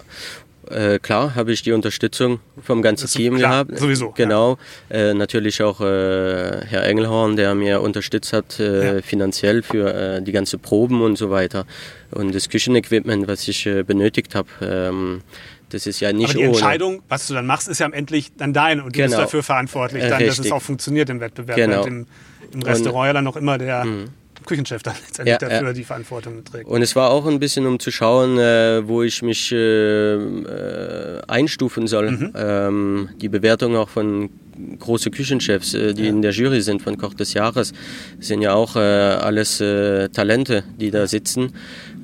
äh, 0.71 0.99
klar 0.99 1.35
habe 1.35 1.53
ich 1.53 1.63
die 1.63 1.73
Unterstützung 1.73 2.41
vom 2.63 2.83
ganzen 2.83 3.09
Team 3.09 3.37
klar, 3.37 3.65
gehabt. 3.65 3.79
Sowieso. 3.79 4.11
Genau. 4.11 4.59
Ja. 4.91 5.11
Äh, 5.11 5.15
natürlich 5.15 5.63
auch 5.63 5.81
äh, 5.81 5.85
Herr 5.85 6.85
Engelhorn, 6.85 7.37
der 7.37 7.55
mir 7.55 7.81
unterstützt 7.81 8.33
hat 8.33 8.59
äh, 8.59 8.97
ja. 8.97 9.03
finanziell 9.03 9.63
für 9.63 9.95
äh, 9.95 10.23
die 10.23 10.33
ganze 10.33 10.59
Proben 10.59 11.03
und 11.03 11.17
so 11.17 11.31
weiter. 11.31 11.67
Und 12.11 12.35
das 12.35 12.49
Küchenequipment, 12.49 13.29
was 13.29 13.47
ich 13.49 13.67
äh, 13.67 13.83
benötigt 13.83 14.35
habe. 14.35 14.49
Ähm, 14.61 15.23
das 15.71 15.87
ist 15.87 15.99
ja 16.01 16.13
nicht 16.13 16.31
Aber 16.31 16.39
die 16.39 16.45
Entscheidung, 16.45 17.03
was 17.09 17.27
du 17.27 17.35
dann 17.35 17.47
machst, 17.47 17.69
ist 17.69 17.81
ja 17.81 17.89
endlich 17.89 18.33
dann 18.37 18.53
deine 18.53 18.85
und 18.85 18.95
du 18.95 19.01
genau. 19.01 19.09
bist 19.09 19.19
dafür 19.19 19.43
verantwortlich, 19.43 20.05
dann, 20.09 20.25
dass 20.25 20.39
es 20.39 20.53
auch 20.53 20.63
funktioniert 20.63 21.11
im 21.11 21.21
Wettbewerb. 21.21 21.57
Genau. 21.57 21.85
Im, 21.85 22.07
Im, 22.53 22.63
Restaurant 22.63 23.01
und, 23.01 23.07
ja 23.07 23.13
dann 23.13 23.25
noch 23.25 23.37
immer 23.37 23.59
der. 23.59 23.85
Mh 23.85 24.07
Küchenchef 24.47 24.83
dann 24.83 24.95
letztendlich 25.07 25.33
ja, 25.33 25.39
dafür 25.39 25.69
ja. 25.69 25.73
die 25.73 25.85
Verantwortung 25.85 26.45
trägt. 26.45 26.69
Und 26.69 26.83
es 26.83 26.97
war 26.97 27.11
auch 27.11 27.27
ein 27.27 27.39
bisschen, 27.39 27.67
um 27.67 27.79
zu 27.79 27.91
schauen, 27.91 28.39
äh, 28.39 28.87
wo 28.87 29.03
ich 29.03 29.23
mich 29.23 29.53
äh, 29.53 30.15
äh, 30.15 31.21
einstufen 31.29 31.87
soll. 31.87 32.13
Mhm. 32.13 32.33
Ähm, 32.35 33.09
die 33.21 33.29
Bewertung 33.29 33.77
auch 33.77 33.89
von 33.89 34.31
große 34.79 35.11
Küchenchefs, 35.11 35.75
äh, 35.75 35.93
die 35.93 36.05
ja. 36.05 36.09
in 36.09 36.23
der 36.23 36.33
Jury 36.33 36.63
sind 36.63 36.83
von 36.83 36.97
Koch 36.97 37.15
des 37.15 37.35
Jahres, 37.35 37.73
sind 38.21 38.41
ja 38.41 38.55
auch 38.55 38.77
äh, 38.77 38.79
alles 38.79 39.61
äh, 39.61 40.09
Talente, 40.09 40.65
die 40.79 40.91
da 40.91 41.07
sitzen. 41.07 41.53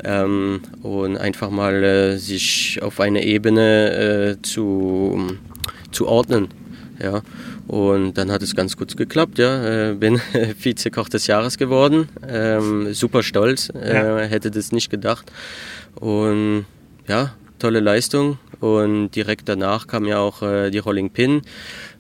Ähm, 0.05 0.61
und 0.83 1.17
einfach 1.17 1.51
mal 1.51 2.19
sich 2.19 2.81
auf 2.83 3.01
eine 3.01 3.25
Ebene 3.25 4.39
zu, 4.43 5.39
zu 5.93 6.07
ordnen. 6.09 6.49
Ja. 7.03 7.23
Und 7.73 8.19
dann 8.19 8.31
hat 8.31 8.43
es 8.43 8.55
ganz 8.55 8.77
gut 8.77 8.99
geklappt, 8.99 9.39
ja. 9.39 9.93
Äh, 9.93 9.95
bin 9.95 10.21
Vizekoch 10.61 11.09
des 11.09 11.27
Jahres 11.27 11.57
geworden. 11.57 12.07
Ähm, 12.29 12.93
super 12.93 13.23
stolz, 13.23 13.71
äh, 13.71 13.95
ja. 13.95 14.19
hätte 14.19 14.51
das 14.51 14.73
nicht 14.73 14.91
gedacht. 14.91 15.33
Und 15.95 16.67
ja, 17.09 17.33
tolle 17.59 17.81
Leistung. 17.81 18.37
Und 18.61 19.13
direkt 19.13 19.49
danach 19.49 19.87
kam 19.87 20.05
ja 20.05 20.19
auch 20.19 20.43
äh, 20.43 20.69
die 20.69 20.81
Rolling 20.81 21.09
Pin. 21.09 21.41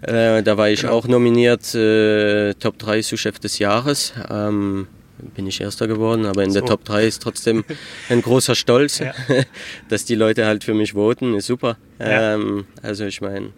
Äh, 0.03 0.43
da 0.43 0.59
war 0.59 0.69
ich 0.69 0.83
genau. 0.83 0.93
auch 0.93 1.09
nominiert, 1.09 1.75
äh, 1.75 2.53
Top 2.53 2.79
3 2.79 3.01
Sous-Chef 3.01 3.39
des 3.39 3.59
Jahres. 3.59 4.13
Ähm, 4.29 4.89
bin 5.35 5.47
ich 5.47 5.59
Erster 5.59 5.89
geworden, 5.89 6.27
aber 6.27 6.45
in 6.45 6.51
so. 6.51 6.61
der 6.61 6.69
Top 6.69 6.85
3 6.85 7.07
ist 7.07 7.23
trotzdem 7.23 7.65
ein 8.11 8.21
großer 8.21 8.57
Stolz, 8.57 8.99
ja. 8.99 9.15
dass 9.89 10.05
die 10.05 10.17
Leute 10.17 10.45
halt 10.45 10.65
für 10.65 10.75
mich 10.75 10.93
voten, 10.93 11.35
ist 11.35 11.47
super. 11.47 11.79
Ja. 11.99 12.35
Ähm, 12.35 12.67
also 12.83 13.07
ich 13.07 13.23
meine, 13.23 13.53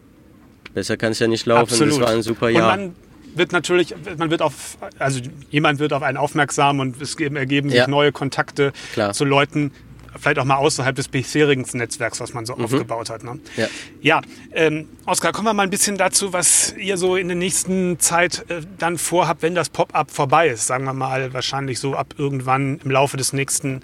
Besser 0.75 0.97
kann 0.97 1.13
es 1.13 1.19
ja 1.19 1.29
nicht 1.29 1.47
laufen. 1.47 1.63
Absolut. 1.63 1.95
Das 1.95 2.01
war 2.01 2.11
ein 2.11 2.23
super 2.23 2.49
Jahr. 2.51 2.73
Und 2.73 2.81
man 2.81 2.97
wird 3.35 3.53
natürlich, 3.53 3.95
man 4.19 4.31
wird 4.31 4.43
auf, 4.43 4.79
also 4.99 5.21
jemand 5.51 5.79
wird 5.79 5.93
auf 5.93 6.03
einen 6.03 6.17
aufmerksam 6.17 6.81
und 6.81 7.01
es 7.01 7.15
ergeben 7.15 7.71
sich 7.71 7.79
ja. 7.79 7.89
neue 7.89 8.13
Kontakte 8.13 8.73
Klar. 8.93 9.13
zu 9.13 9.25
Leuten, 9.25 9.73
vielleicht 10.19 10.39
auch 10.39 10.45
mal 10.45 10.57
außerhalb 10.57 10.95
des 10.95 11.09
bisherigen 11.09 11.67
Netzwerks, 11.73 12.21
was 12.21 12.35
man 12.35 12.47
so 12.47 12.55
mhm. 12.55 12.65
aufgebaut 12.65 13.11
hat. 13.11 13.25
Ne? 13.25 13.39
Ja, 13.57 13.69
ja 14.01 14.21
ähm, 14.53 14.89
Oskar, 15.07 15.33
kommen 15.33 15.49
wir 15.49 15.55
mal 15.55 15.65
ein 15.65 15.71
bisschen 15.71 15.97
dazu, 15.97 16.33
was 16.33 16.75
ihr 16.77 16.97
so 16.97 17.17
in 17.17 17.29
der 17.29 17.37
nächsten 17.37 17.99
Zeit 17.99 18.45
äh, 18.49 18.61
dann 18.79 18.99
vorhabt, 18.99 19.43
wenn 19.43 19.55
das 19.55 19.69
Pop-up 19.69 20.11
vorbei 20.11 20.49
ist. 20.49 20.67
Sagen 20.67 20.85
wir 20.85 20.93
mal 20.93 21.33
wahrscheinlich 21.33 21.79
so 21.81 21.95
ab 21.95 22.15
irgendwann 22.19 22.81
im 22.85 22.91
Laufe 22.91 23.17
des 23.17 23.33
nächsten 23.33 23.81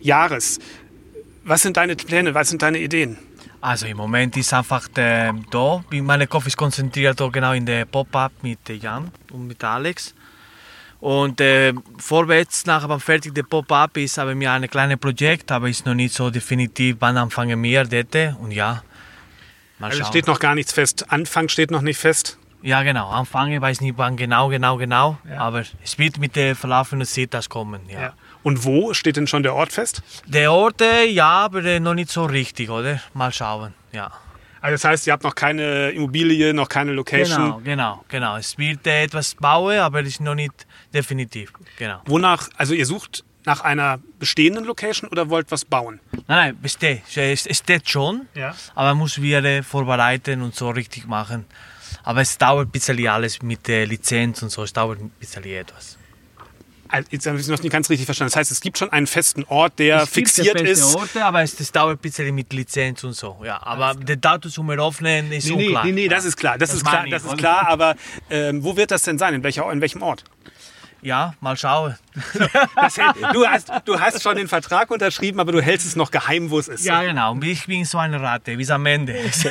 Jahres. 0.00 0.58
Was 1.44 1.62
sind 1.62 1.76
deine 1.76 1.96
Pläne, 1.96 2.34
was 2.34 2.48
sind 2.48 2.62
deine 2.62 2.78
Ideen? 2.78 3.16
Also 3.60 3.86
im 3.86 3.96
Moment 3.96 4.36
ist 4.36 4.54
einfach 4.54 4.86
der, 4.88 5.34
da, 5.50 5.82
meine 5.90 6.26
Kopf 6.26 6.46
ist 6.46 6.56
konzentriert 6.56 7.18
genau 7.32 7.52
in 7.52 7.66
der 7.66 7.84
Pop-Up 7.86 8.32
mit 8.42 8.68
Jan 8.68 9.10
und 9.32 9.48
mit 9.48 9.62
Alex. 9.64 10.14
Und 11.00 11.40
äh, 11.40 11.72
vorwärts, 11.98 12.66
nachher 12.66 12.88
beim 12.88 13.00
fertig 13.00 13.34
der 13.34 13.44
Pop-Up 13.44 13.96
ist 13.96 14.18
haben 14.18 14.38
wir 14.38 14.52
ein 14.52 14.68
kleines 14.68 14.98
Projekt, 14.98 15.50
aber 15.52 15.68
ist 15.68 15.86
noch 15.86 15.94
nicht 15.94 16.14
so 16.14 16.30
definitiv, 16.30 16.96
wann 17.00 17.16
anfangen 17.16 17.62
wir 17.62 17.84
dort. 17.84 18.36
Und 18.40 18.52
ja, 18.52 18.82
mal 19.78 19.90
also 19.90 20.04
steht 20.04 20.26
noch 20.26 20.40
gar 20.40 20.54
nichts 20.54 20.72
fest. 20.72 21.10
Anfang 21.10 21.48
steht 21.48 21.70
noch 21.70 21.82
nicht 21.82 21.98
fest. 21.98 22.38
Ja, 22.62 22.82
genau. 22.82 23.08
Anfangen, 23.10 23.52
ich 23.52 23.60
weiß 23.60 23.80
nicht 23.80 23.96
wann 23.96 24.16
genau, 24.16 24.48
genau, 24.48 24.76
genau. 24.76 25.18
Ja. 25.28 25.38
Aber 25.38 25.60
es 25.60 25.98
wird 25.98 26.18
mit 26.18 26.34
der 26.34 26.56
verlaufenden 26.56 27.06
Zeit 27.06 27.32
das 27.34 27.48
kommen. 27.48 27.82
Ja. 27.88 28.00
ja. 28.00 28.12
Und 28.48 28.64
wo 28.64 28.94
steht 28.94 29.18
denn 29.18 29.26
schon 29.26 29.42
der 29.42 29.54
Ort 29.54 29.72
fest? 29.72 30.02
Der 30.24 30.50
Ort, 30.50 30.80
äh, 30.80 31.04
ja, 31.04 31.28
aber 31.28 31.62
äh, 31.66 31.80
noch 31.80 31.92
nicht 31.92 32.08
so 32.08 32.24
richtig, 32.24 32.70
oder? 32.70 32.98
Mal 33.12 33.30
schauen, 33.30 33.74
ja. 33.92 34.10
Also 34.62 34.72
das 34.72 34.84
heißt, 34.84 35.06
ihr 35.06 35.12
habt 35.12 35.22
noch 35.22 35.34
keine 35.34 35.90
Immobilie, 35.90 36.54
noch 36.54 36.70
keine 36.70 36.92
Location? 36.92 37.42
Genau, 37.42 37.60
genau, 37.62 38.04
genau. 38.08 38.36
Es 38.38 38.56
wird 38.56 38.86
äh, 38.86 39.02
etwas 39.02 39.34
bauen, 39.34 39.78
aber 39.80 40.00
es 40.00 40.08
ist 40.08 40.20
noch 40.22 40.34
nicht 40.34 40.66
definitiv, 40.94 41.52
genau. 41.76 42.00
Wonach, 42.06 42.48
also 42.56 42.72
ihr 42.72 42.86
sucht 42.86 43.22
nach 43.44 43.60
einer 43.60 43.98
bestehenden 44.18 44.64
Location 44.64 45.10
oder 45.10 45.28
wollt 45.28 45.50
was 45.50 45.66
bauen? 45.66 46.00
Nein, 46.12 46.22
nein, 46.26 46.58
besteht. 46.62 47.02
Es 47.14 47.58
steht 47.58 47.90
schon, 47.90 48.28
ja. 48.34 48.54
aber 48.74 48.94
muss 48.94 49.20
wieder 49.20 49.62
vorbereiten 49.62 50.40
und 50.40 50.54
so 50.54 50.70
richtig 50.70 51.06
machen. 51.06 51.44
Aber 52.02 52.22
es 52.22 52.38
dauert 52.38 52.68
ein 52.68 52.70
bisschen 52.70 53.06
alles 53.08 53.42
mit 53.42 53.68
der 53.68 53.86
Lizenz 53.86 54.40
und 54.42 54.48
so, 54.48 54.62
es 54.62 54.72
dauert 54.72 55.00
ein 55.00 55.10
bisschen 55.20 55.44
etwas. 55.44 55.97
Also, 56.88 57.08
jetzt 57.10 57.26
habe 57.26 57.36
ich 57.36 57.42
es 57.42 57.48
noch 57.48 57.62
nicht 57.62 57.72
ganz 57.72 57.90
richtig 57.90 58.06
verstanden. 58.06 58.30
Das 58.30 58.36
heißt, 58.36 58.50
es 58.50 58.60
gibt 58.60 58.78
schon 58.78 58.90
einen 58.90 59.06
festen 59.06 59.44
Ort, 59.44 59.78
der 59.78 60.02
es 60.02 60.08
fixiert 60.08 60.56
gibt 60.56 60.68
ist. 60.68 60.94
Orte, 60.94 61.24
aber 61.24 61.42
es 61.42 61.56
das 61.56 61.72
dauert 61.72 61.98
ein 61.98 62.02
bisschen 62.02 62.34
mit 62.34 62.52
Lizenz 62.52 63.04
und 63.04 63.12
so. 63.12 63.38
Ja, 63.44 63.60
aber 63.62 63.94
der 63.94 64.16
Datum 64.16 64.50
zum 64.50 64.70
Öffnen 64.70 65.32
ist 65.32 65.46
nee, 65.48 65.66
unklar. 65.66 65.84
Nee, 65.84 65.92
nee, 65.92 66.08
das 66.08 66.24
ist 66.24 66.36
klar. 66.36 66.58
Das, 66.58 66.70
das 66.70 66.78
ist 66.78 66.86
klar, 66.86 67.06
das 67.08 67.24
ist 67.24 67.36
klar. 67.36 67.68
Aber 67.68 67.94
ähm, 68.30 68.62
wo 68.62 68.76
wird 68.76 68.90
das 68.90 69.02
denn 69.02 69.18
sein? 69.18 69.34
In, 69.34 69.42
welcher, 69.42 69.70
in 69.70 69.80
welchem 69.80 70.02
Ort? 70.02 70.24
Ja, 71.00 71.34
mal 71.40 71.56
schauen. 71.56 71.96
du, 73.32 73.46
hast, 73.46 73.70
du 73.84 74.00
hast 74.00 74.22
schon 74.22 74.36
den 74.36 74.48
Vertrag 74.48 74.90
unterschrieben, 74.90 75.38
aber 75.38 75.52
du 75.52 75.60
hältst 75.60 75.86
es 75.86 75.94
noch 75.94 76.10
geheim, 76.10 76.50
wo 76.50 76.58
es 76.58 76.66
ist. 76.66 76.84
Ja, 76.84 77.02
genau. 77.02 77.38
Ich 77.40 77.66
bin 77.66 77.84
so 77.84 77.98
eine 77.98 78.20
Rate, 78.20 78.58
wie 78.58 78.62
es 78.62 78.70
am 78.70 78.84
Ende 78.86 79.12
ist. 79.12 79.48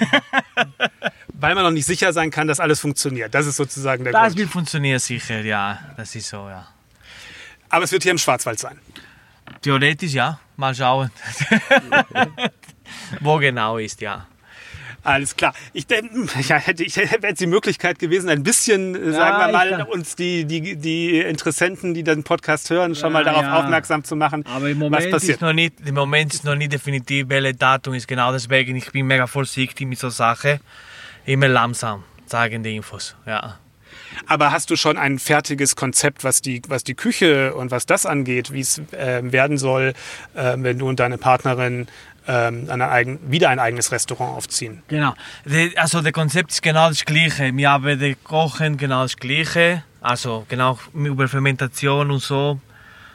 Weil 1.34 1.56
man 1.56 1.64
noch 1.64 1.72
nicht 1.72 1.86
sicher 1.86 2.12
sein 2.12 2.32
kann, 2.32 2.48
dass 2.48 2.60
alles 2.60 2.80
funktioniert. 2.80 3.34
Das 3.34 3.46
ist 3.46 3.56
sozusagen 3.56 4.04
der 4.04 4.12
das 4.12 4.22
Grund. 4.22 4.32
Das 4.32 4.38
wird 4.38 4.50
funktionieren 4.50 5.00
sicher, 5.00 5.40
ja. 5.42 5.80
Das 5.96 6.16
ist 6.16 6.28
so, 6.28 6.50
ja. 6.50 6.68
Aber 7.70 7.84
es 7.84 7.91
wird 7.91 8.03
hier 8.03 8.11
im 8.11 8.18
Schwarzwald 8.18 8.59
sein. 8.59 8.80
Theoretisch 9.61 10.13
ja. 10.13 10.39
Mal 10.55 10.74
schauen. 10.74 11.11
Wo 13.22 13.38
genau 13.38 13.78
ist, 13.78 14.01
ja. 14.01 14.28
Alles 15.03 15.36
klar. 15.36 15.53
Ich, 15.72 15.86
ja, 15.89 16.55
hätte, 16.57 16.84
ich 16.84 16.97
hätte 16.97 17.34
die 17.34 17.47
Möglichkeit 17.47 17.97
gewesen, 17.99 18.28
ein 18.28 18.43
bisschen, 18.43 18.93
ja, 18.93 19.11
sagen 19.13 19.39
wir 19.39 19.53
mal, 19.53 19.84
uns 19.84 20.15
die, 20.15 20.43
die, 20.45 20.76
die 20.76 21.20
Interessenten, 21.20 21.93
die 21.93 22.03
den 22.03 22.24
Podcast 22.24 22.70
hören, 22.70 22.93
schon 22.93 23.13
ja, 23.13 23.13
mal 23.13 23.24
darauf 23.24 23.45
aufmerksam 23.45 24.03
zu 24.03 24.18
machen. 24.18 24.45
Aber 24.47 24.68
im 24.68 24.80
Moment, 24.80 25.11
was 25.13 25.24
Ist 25.24 25.39
noch 25.39 25.53
nicht, 25.53 25.76
im 25.86 25.95
Moment 25.95 26.34
ist 26.34 26.43
noch 26.43 26.55
nicht 26.55 26.74
definitiv, 26.74 27.30
welche 27.30 27.53
Datum 27.53 27.93
ist 27.93 28.07
genau 28.07 28.34
deswegen. 28.34 28.76
Ich 28.76 28.91
bin 28.91 29.07
mega 29.07 29.28
vorsichtig 29.28 29.88
mit 29.88 29.97
so 29.97 30.09
Sachen. 30.09 30.59
Immer 31.26 31.47
langsam 31.47 32.03
zeigen 32.26 32.63
die 32.63 32.76
Infos. 32.76 33.15
Ja. 33.26 33.59
Aber 34.28 34.52
hast 34.52 34.70
du 34.70 34.76
schon 34.76 34.98
ein 34.98 35.20
fertiges 35.20 35.76
Konzept, 35.76 36.24
was 36.24 36.41
die, 36.41 36.62
was 36.68 36.84
die 36.84 36.95
Küche 36.95 37.54
und 37.56 37.72
was 37.72 37.86
das 37.86 38.06
angeht, 38.06 38.52
wie 38.52 38.62
es 38.62 38.80
äh, 38.91 39.22
werden 39.32 39.58
soll, 39.58 39.93
äh, 40.34 40.56
wenn 40.58 40.80
du 40.80 40.88
und 40.88 41.00
deine 41.00 41.18
Partnerin 41.18 41.88
ähm, 42.28 42.70
eigen, 42.70 43.20
wieder 43.32 43.50
ein 43.50 43.60
eigenes 43.60 43.91
Restaurant 43.91 44.36
aufziehen? 44.36 44.84
Genau. 44.88 45.14
Also 45.76 46.02
das 46.02 46.14
Konzept 46.14 46.52
ist 46.52 46.62
genau 46.62 46.89
das 46.89 47.06
gleiche. 47.06 47.56
Wir 47.56 47.72
haben 47.72 48.00
das 48.00 48.16
Kochen 48.24 48.78
genau 48.78 49.04
das 49.04 49.18
gleiche. 49.18 49.84
Also 50.02 50.45
genau 50.48 50.78
über 50.93 51.28
Fermentation 51.28 52.12
und 52.12 52.22
so 52.22 52.60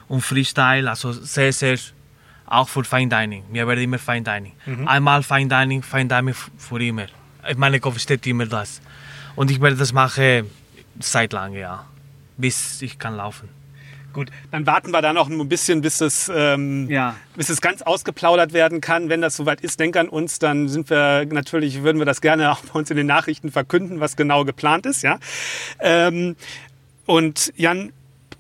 und 0.09 0.23
Freestyle. 0.23 0.89
Also 0.89 1.13
sehr, 1.13 1.53
sehr 1.53 1.79
auch 2.47 2.69
für 2.69 2.85
Fine 2.85 3.09
Dining. 3.09 3.45
Wir 3.51 3.67
werden 3.67 3.83
immer 3.83 3.99
Fine 3.99 4.23
Dining. 4.23 4.53
Mhm. 4.67 4.89
Einmal 4.89 5.23
Fine 5.23 5.49
Dining, 5.49 5.83
Fine 5.83 6.07
Dining 6.07 6.35
für 6.35 6.83
immer. 6.83 7.07
In 7.49 7.59
meinem 7.59 7.81
Kopf 7.81 7.99
steht 7.99 8.27
immer 8.27 8.47
das. 8.47 8.81
Und 9.35 9.51
ich 9.51 9.61
werde 9.61 9.77
das 9.77 9.93
machen 9.93 10.51
Zeit 11.01 11.33
lang, 11.33 11.55
ja. 11.55 11.85
Bis 12.37 12.83
ich 12.83 12.99
kann 12.99 13.17
laufen. 13.17 13.49
Gut, 14.13 14.31
dann 14.51 14.67
warten 14.67 14.91
wir 14.91 15.01
da 15.01 15.13
noch 15.13 15.29
ein 15.29 15.49
bisschen, 15.49 15.81
bis 15.81 16.01
es, 16.01 16.31
ähm, 16.35 16.89
ja. 16.91 17.17
bis 17.35 17.49
es 17.49 17.61
ganz 17.61 17.83
ausgeplaudert 17.83 18.53
werden 18.53 18.81
kann. 18.81 19.09
Wenn 19.09 19.23
das 19.23 19.37
soweit 19.37 19.63
ist, 19.63 19.81
denk 19.81 19.97
an 19.97 20.09
uns, 20.09 20.39
dann 20.39 20.69
sind 20.69 20.91
wir 20.91 21.25
natürlich, 21.27 21.83
würden 21.83 21.99
wir 21.99 22.05
das 22.05 22.21
gerne 22.21 22.53
auch 22.53 22.61
bei 22.61 22.79
uns 22.79 22.91
in 22.91 22.97
den 22.97 23.07
Nachrichten 23.07 23.51
verkünden, 23.51 24.01
was 24.01 24.17
genau 24.17 24.45
geplant 24.45 24.87
ist. 24.87 25.03
Ja? 25.03 25.19
Ähm, 25.81 26.37
und 27.07 27.53
Jan, 27.57 27.93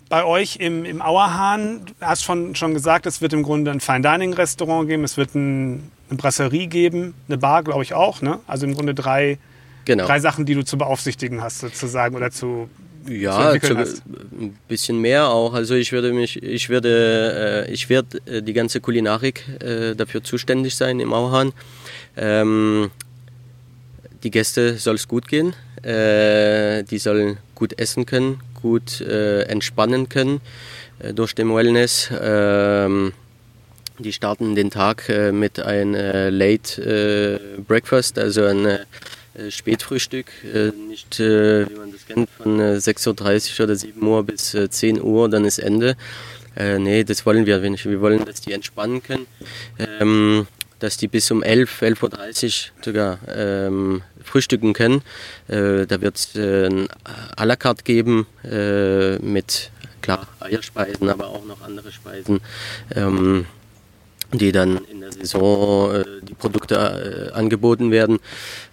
bei 0.09 0.24
euch 0.24 0.57
im, 0.57 0.84
im 0.84 1.00
Auerhahn, 1.00 1.86
du 1.86 1.92
hast 2.07 2.22
schon, 2.22 2.55
schon 2.55 2.74
gesagt, 2.74 3.07
es 3.07 3.22
wird 3.22 3.32
im 3.32 3.42
Grunde 3.42 3.70
ein 3.70 3.80
Fine 3.80 4.03
Dining 4.03 4.34
Restaurant 4.34 4.88
geben, 4.88 5.05
es 5.05 5.16
wird 5.16 5.34
ein, 5.34 5.90
eine 6.11 6.18
Brasserie 6.18 6.66
geben, 6.66 7.14
eine 7.28 7.38
Bar, 7.38 7.62
glaube 7.62 7.82
ich 7.82 7.94
auch. 7.94 8.20
Ne? 8.20 8.40
Also 8.46 8.66
im 8.66 8.74
Grunde 8.74 8.94
drei 8.94 9.38
Genau. 9.85 10.07
Drei 10.07 10.20
Sachen, 10.20 10.47
die 10.47 10.55
du 10.55 10.64
zu 10.64 10.78
beaufsichtigen 10.78 11.43
hast, 11.43 11.61
sozusagen, 11.61 12.14
oder 12.14 12.30
zu 12.30 12.68
ja, 13.09 13.59
zu, 13.61 13.76
ein 13.76 14.57
bisschen 14.68 14.99
mehr 14.99 15.28
auch. 15.28 15.55
Also 15.55 15.74
ich 15.74 15.93
würde 15.93 16.12
mich, 16.12 16.43
ich 16.43 16.68
würde, 16.68 17.66
äh, 17.68 17.72
ich 17.72 17.89
werde 17.89 18.18
äh, 18.26 18.43
die 18.43 18.53
ganze 18.53 18.80
Kulinarik 18.80 19.45
äh, 19.61 19.95
dafür 19.95 20.22
zuständig 20.22 20.76
sein 20.76 21.01
im 21.01 21.12
Auhan. 21.12 21.53
Ähm, 22.16 22.91
die 24.22 24.30
Gäste 24.30 24.76
soll 24.78 24.97
es 24.97 25.09
gut 25.09 25.26
gehen. 25.26 25.55
Äh, 25.83 26.85
die 26.85 26.99
sollen 26.99 27.39
gut 27.55 27.78
essen 27.78 28.07
können, 28.07 28.41
gut 28.61 29.01
äh, 29.01 29.43
entspannen 29.43 30.09
können 30.09 30.41
durch 31.14 31.35
den 31.35 31.53
Wellness. 31.53 32.11
Ähm, 32.20 33.12
die 33.99 34.12
starten 34.12 34.55
den 34.55 34.70
Tag 34.70 35.09
mit 35.33 35.59
einem 35.61 35.95
Late 36.35 37.41
Breakfast, 37.66 38.18
also 38.18 38.45
ein 38.45 38.78
Spätfrühstück, 39.49 40.26
äh, 40.45 40.70
nicht 40.89 41.18
äh, 41.20 41.68
wie 41.68 41.74
man 41.74 41.93
das 41.93 42.07
kennt, 42.07 42.28
von 42.30 42.61
6.30 42.61 43.59
Uhr 43.59 43.64
oder 43.64 43.76
7 43.76 44.07
Uhr 44.07 44.22
bis 44.24 44.57
10 44.70 45.01
Uhr, 45.03 45.28
dann 45.28 45.45
ist 45.45 45.59
Ende. 45.59 45.97
Äh, 46.57 46.78
nee, 46.78 47.05
das 47.05 47.24
wollen 47.24 47.47
wir 47.47 47.59
nicht. 47.59 47.85
Wir 47.87 48.01
wollen, 48.01 48.24
dass 48.24 48.41
die 48.41 48.53
entspannen 48.53 49.03
können, 49.03 49.26
ähm, 49.78 50.47
dass 50.78 50.97
die 50.97 51.09
bis 51.09 51.30
um 51.30 51.43
11, 51.43 51.83
11.30 51.83 52.45
Uhr 52.45 52.85
sogar 52.85 53.18
ähm, 53.28 54.03
frühstücken 54.22 54.72
können. 54.72 55.03
Äh, 55.49 55.87
da 55.87 56.01
wird 56.01 56.16
es 56.16 56.35
äh, 56.37 56.66
ein 56.66 56.89
à 57.37 57.45
la 57.45 57.57
carte 57.57 57.85
geben 57.85 58.26
äh, 58.45 59.18
mit, 59.18 59.70
klar, 60.03 60.26
Eierspeisen, 60.41 61.09
aber 61.09 61.28
auch 61.28 61.45
noch 61.45 61.62
andere 61.62 61.91
Speisen. 61.93 62.41
Ähm, 62.95 63.47
die 64.33 64.53
dann 64.53 64.78
in 64.91 65.01
der 65.01 65.12
Saison 65.12 65.95
äh, 65.95 66.05
die 66.22 66.35
Produkte 66.35 67.30
äh, 67.33 67.33
angeboten 67.35 67.91
werden. 67.91 68.18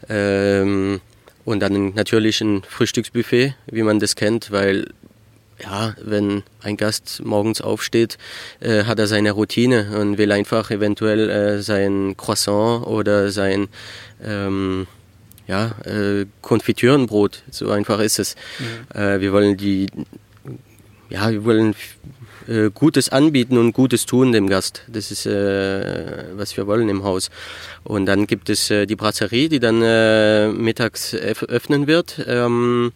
Ähm, 0.07 1.01
und 1.45 1.61
dann 1.61 1.93
natürlich 1.93 2.41
ein 2.41 2.63
Frühstücksbuffet, 2.63 3.55
wie 3.67 3.83
man 3.83 3.99
das 3.99 4.15
kennt, 4.15 4.51
weil 4.51 4.87
ja, 5.61 5.95
wenn 6.01 6.43
ein 6.61 6.77
Gast 6.77 7.21
morgens 7.23 7.61
aufsteht, 7.61 8.17
äh, 8.59 8.85
hat 8.85 8.99
er 8.99 9.07
seine 9.07 9.31
Routine 9.31 9.97
und 9.99 10.17
will 10.17 10.31
einfach 10.31 10.71
eventuell 10.71 11.29
äh, 11.29 11.61
sein 11.61 12.15
Croissant 12.15 12.85
oder 12.85 13.31
sein 13.31 13.67
ähm, 14.23 14.87
ja, 15.47 15.71
äh, 15.85 16.25
Konfitürenbrot. 16.41 17.43
So 17.49 17.71
einfach 17.71 17.99
ist 17.99 18.19
es. 18.19 18.35
Mhm. 18.59 19.01
Äh, 19.01 19.21
wir 19.21 19.33
wollen 19.33 19.57
die, 19.57 19.87
ja, 21.09 21.31
wir 21.31 21.43
wollen 21.43 21.75
äh, 22.49 22.71
Gutes 22.73 23.09
anbieten 23.09 23.57
und 23.57 23.73
Gutes 23.73 24.05
tun 24.05 24.31
dem 24.31 24.47
Gast. 24.47 24.83
Das 24.87 25.11
ist, 25.11 25.25
äh, 25.27 26.23
was 26.33 26.57
wir 26.57 26.65
wollen 26.65 26.89
im 26.89 27.03
Haus. 27.03 27.29
Und 27.83 28.07
dann 28.07 28.25
gibt 28.25 28.49
es 28.49 28.71
äh, 28.71 28.87
die 28.87 28.95
Brasserie, 28.95 29.49
die 29.49 29.59
dann 29.59 29.81
äh, 29.83 30.47
mittags 30.47 31.13
öffnen 31.13 31.85
wird. 31.85 32.25
Ähm, 32.27 32.91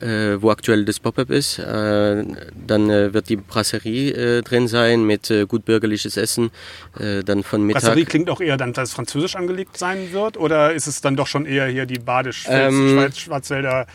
äh, 0.00 0.42
wo 0.42 0.50
aktuell 0.50 0.84
das 0.84 0.98
Pop-up 0.98 1.30
ist. 1.30 1.58
Dann 1.58 2.88
wird 2.88 3.28
die 3.28 3.36
Brasserie 3.36 4.42
drin 4.42 4.66
sein 4.66 5.06
mit 5.06 5.32
gut 5.48 5.64
bürgerliches 5.64 6.16
Essen. 6.16 6.50
Dann 6.98 7.44
von 7.44 7.62
Mittag. 7.62 7.82
Brasserie 7.82 8.04
klingt 8.04 8.28
auch 8.28 8.40
eher 8.40 8.56
dann, 8.56 8.72
dass 8.72 8.88
es 8.88 8.94
französisch 8.94 9.36
angelegt 9.36 9.78
sein 9.78 10.12
wird 10.12 10.36
oder 10.36 10.74
ist 10.74 10.88
es 10.88 11.00
dann 11.00 11.16
doch 11.16 11.28
schon 11.28 11.46
eher 11.46 11.68
hier 11.68 11.86
die 11.86 12.00
Badisch, 12.00 12.44
ähm, 12.48 13.08
Schwarzwälder? 13.14 13.86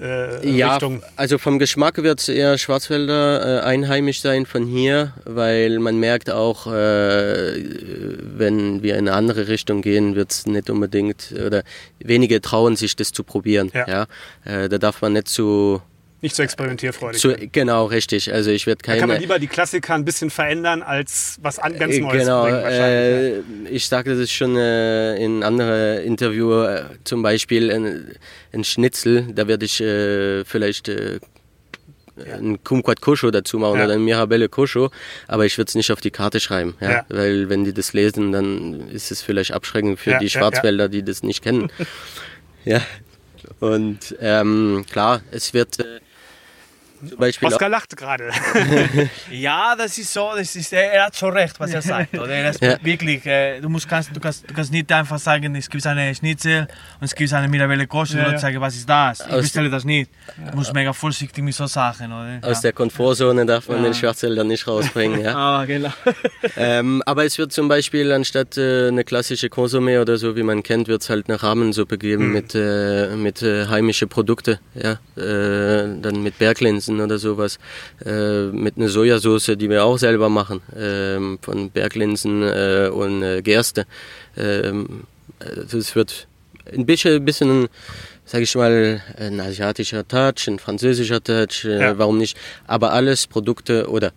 Äh, 0.00 0.48
ja, 0.48 0.72
Richtung? 0.72 1.02
Also 1.16 1.38
vom 1.38 1.58
Geschmack 1.58 2.02
wird 2.02 2.20
es 2.20 2.28
eher 2.28 2.56
Schwarzwälder 2.58 3.60
äh, 3.60 3.64
einheimisch 3.64 4.20
sein 4.20 4.46
von 4.46 4.66
hier, 4.66 5.12
weil 5.24 5.78
man 5.78 5.98
merkt 5.98 6.30
auch, 6.30 6.66
äh, 6.66 7.62
wenn 8.22 8.82
wir 8.82 8.94
in 8.94 9.08
eine 9.08 9.16
andere 9.16 9.48
Richtung 9.48 9.82
gehen, 9.82 10.14
wird 10.14 10.30
es 10.30 10.46
nicht 10.46 10.70
unbedingt 10.70 11.32
oder 11.32 11.62
wenige 11.98 12.40
trauen 12.40 12.76
sich 12.76 12.96
das 12.96 13.12
zu 13.12 13.24
probieren. 13.24 13.70
Ja. 13.74 13.86
ja? 13.88 14.06
Äh, 14.44 14.68
da 14.68 14.78
darf 14.78 15.02
man 15.02 15.12
nicht 15.12 15.28
zu 15.28 15.82
Nicht 16.22 16.36
so 16.36 16.42
experimentierfreudig. 16.42 17.20
Zu, 17.20 17.34
genau, 17.50 17.86
richtig. 17.86 18.32
Also 18.32 18.50
ich 18.50 18.66
werde 18.66 18.82
keine. 18.82 18.96
Da 18.96 19.00
kann 19.00 19.08
man 19.08 19.20
lieber 19.20 19.38
die 19.38 19.46
Klassiker 19.46 19.94
ein 19.94 20.04
bisschen 20.04 20.28
verändern, 20.30 20.82
als 20.82 21.38
was 21.40 21.58
an, 21.58 21.78
ganz 21.78 21.94
Äh, 21.94 22.00
Neues 22.00 22.22
genau, 22.24 22.42
bringen 22.44 22.62
wahrscheinlich. 22.62 23.66
äh, 23.66 23.68
ich 23.70 23.86
sagte 23.86 24.18
das 24.18 24.30
schon 24.30 24.54
äh, 24.56 25.16
in 25.16 25.42
anderen 25.42 26.02
Interview, 26.04 26.62
äh, 26.62 26.84
zum 27.04 27.22
Beispiel 27.22 27.70
ein, 27.72 28.14
ein 28.52 28.64
Schnitzel, 28.64 29.28
da 29.34 29.48
werde 29.48 29.64
ich 29.64 29.80
äh, 29.80 30.44
vielleicht 30.44 30.88
äh, 30.90 31.20
ein 32.34 32.62
Kumquat 32.64 33.00
Kosho 33.00 33.30
dazu 33.30 33.58
machen 33.58 33.78
Ja. 33.78 33.86
oder 33.86 33.94
ein 33.94 34.04
Mirabelle 34.04 34.50
Kosho, 34.50 34.90
aber 35.26 35.46
ich 35.46 35.56
würde 35.56 35.68
es 35.70 35.74
nicht 35.74 35.90
auf 35.90 36.02
die 36.02 36.10
Karte 36.10 36.38
schreiben, 36.38 36.74
ja? 36.80 36.90
Ja. 36.90 37.04
weil 37.08 37.48
wenn 37.48 37.64
die 37.64 37.72
das 37.72 37.94
lesen, 37.94 38.30
dann 38.32 38.90
ist 38.90 39.10
es 39.10 39.22
vielleicht 39.22 39.52
abschreckend 39.52 39.98
für 39.98 40.10
Ja, 40.10 40.18
die 40.18 40.26
ja, 40.26 40.30
Schwarzwälder, 40.38 40.90
die 40.90 41.02
das 41.02 41.22
nicht 41.22 41.42
kennen. 41.42 41.72
ja, 42.66 42.82
und 43.60 44.14
ähm, 44.20 44.84
klar, 44.92 45.22
es 45.30 45.54
wird 45.54 45.80
äh, 45.80 45.84
zum 47.08 47.18
Beispiel 47.18 47.48
Oskar 47.48 47.68
lacht 47.68 47.96
gerade. 47.96 48.30
Ja, 49.30 49.74
das 49.76 49.96
ist 49.98 50.12
so, 50.12 50.30
das 50.36 50.54
ist, 50.56 50.72
er 50.72 51.06
hat 51.06 51.16
schon 51.16 51.32
recht, 51.32 51.58
was 51.60 51.72
er 51.72 51.82
sagt. 51.82 52.14
Oder? 52.18 52.28
Er 52.30 52.50
ist 52.50 52.60
Ja. 52.62 52.76
wirklich, 52.82 53.24
äh, 53.26 53.60
du, 53.60 53.68
musst, 53.68 53.88
kannst, 53.88 54.14
du, 54.14 54.20
kannst, 54.20 54.48
du 54.48 54.54
kannst 54.54 54.72
nicht 54.72 54.90
einfach 54.92 55.18
sagen, 55.18 55.54
es 55.54 55.68
gibt 55.68 55.86
eine 55.86 56.14
Schnitzel 56.14 56.68
und 57.00 57.04
es 57.04 57.14
gibt 57.14 57.32
eine 57.32 57.48
Mirabelle 57.48 57.86
Kosche 57.86 58.18
Ja, 58.18 58.26
und 58.26 58.32
ja. 58.32 58.38
sagen, 58.38 58.60
was 58.60 58.74
ist 58.76 58.88
das? 58.88 59.20
Ich 59.20 59.26
bestelle 59.36 59.70
das 59.70 59.84
nicht. 59.84 60.10
Du 60.50 60.56
musst 60.56 60.72
mega 60.74 60.92
vorsichtig 60.92 61.42
mit 61.44 61.54
so 61.54 61.66
Sachen. 61.66 62.06
Oder? 62.12 62.38
aus 62.42 62.60
der 62.60 62.72
Komfortzone 62.72 63.46
darf 63.46 63.68
man 63.68 63.78
Ja. 63.78 63.84
den 63.84 63.94
Schwarzwälder 63.94 64.44
nicht 64.44 64.66
rausbringen. 64.66 65.20
Ja? 65.22 65.34
Ah, 65.60 65.64
genau. 65.64 65.90
Ähm, 66.56 67.02
aber 67.06 67.24
es 67.24 67.38
wird 67.38 67.52
zum 67.52 67.68
Beispiel 67.68 68.10
anstatt 68.12 68.56
äh, 68.58 68.88
eine 68.88 69.04
klassische 69.04 69.48
Konsumé 69.48 70.00
oder 70.00 70.16
so, 70.16 70.36
wie 70.36 70.42
man 70.42 70.62
kennt, 70.62 70.88
wird 70.88 71.02
es 71.02 71.10
halt 71.10 71.28
eine 71.28 71.42
Rahmensuppe 71.42 71.96
geben 71.98 72.26
Mhm. 72.28 72.32
mit, 72.32 72.54
äh, 72.54 73.08
mit 73.16 73.42
äh, 73.42 73.66
heimische 73.66 74.06
Produkte. 74.06 74.58
Ja? 74.74 74.92
Äh, 75.16 76.00
dann 76.00 76.22
mit 76.22 76.38
Berglinsen 76.38 76.89
oder 76.98 77.18
sowas. 77.18 77.58
Äh, 78.06 78.46
mit 78.46 78.78
einer 78.78 78.88
Sojasauce, 78.88 79.52
die 79.58 79.68
wir 79.68 79.84
auch 79.84 79.98
selber 79.98 80.30
machen. 80.30 80.62
ähm, 80.74 81.38
von 81.42 81.68
Berglinsen 81.70 82.42
äh, 82.42 82.88
und 82.90 83.22
äh, 83.22 83.42
Gerste. 83.42 83.84
Ähm, 84.36 85.04
also 85.38 85.76
es 85.76 85.94
wird 85.94 86.26
ein 86.72 86.86
bisschen, 86.86 87.22
bisschen 87.24 87.68
sage 88.24 88.44
ich 88.44 88.54
mal, 88.54 89.02
ein 89.18 89.40
asiatischer 89.40 90.06
Touch, 90.08 90.46
ein 90.48 90.58
französischer 90.58 91.22
Touch, 91.22 91.64
äh, 91.64 91.80
Ja. 91.80 91.98
warum 91.98 92.16
nicht? 92.18 92.36
Aber 92.66 92.92
alles 92.92 93.26
Produkte 93.26 93.88
oder 93.90 94.12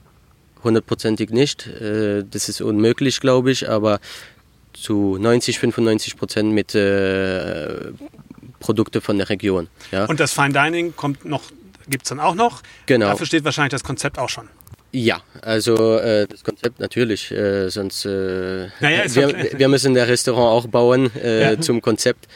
hundertprozentig 0.63 1.29
nicht. 1.31 1.67
Äh, 1.67 2.23
das 2.29 2.47
ist 2.47 2.61
unmöglich, 2.61 3.19
glaube 3.19 3.51
ich, 3.51 3.67
aber 3.69 3.99
zu 4.73 5.17
90, 5.19 5.59
95 5.59 6.15
Prozent 6.17 6.51
mit 6.53 6.73
äh, 6.73 7.91
Produkte 8.59 9.01
von 9.01 9.17
der 9.17 9.29
Region. 9.29 9.67
Ja, 9.91 10.05
Und 10.05 10.19
das 10.19 10.31
Fine 10.33 10.53
Dining 10.53 10.95
kommt 10.95 11.25
noch, 11.25 11.43
gibt 11.89 12.03
es 12.05 12.09
dann 12.09 12.19
auch 12.19 12.35
noch. 12.35 12.61
Genau. 12.85 13.07
Dafür 13.07 13.25
steht 13.25 13.43
wahrscheinlich 13.43 13.71
das 13.71 13.83
Konzept 13.83 14.17
auch 14.19 14.29
schon. 14.29 14.47
ja 14.91 15.21
also 15.41 15.97
äh, 15.97 16.27
das 16.27 16.43
Konzept 16.43 16.79
natürlich, 16.79 17.31
äh, 17.31 17.69
sonst 17.69 18.05
äh, 18.05 18.67
Naja, 18.79 19.03
wir, 19.15 19.49
wir 19.57 19.67
müssen 19.67 19.93
der 19.93 20.07
Restaurant 20.07 20.51
auch 20.65 20.67
bauen 20.69 21.11
äh, 21.15 21.53
Ja. 21.53 21.59
zum 21.59 21.81
Konzept. 21.81 22.27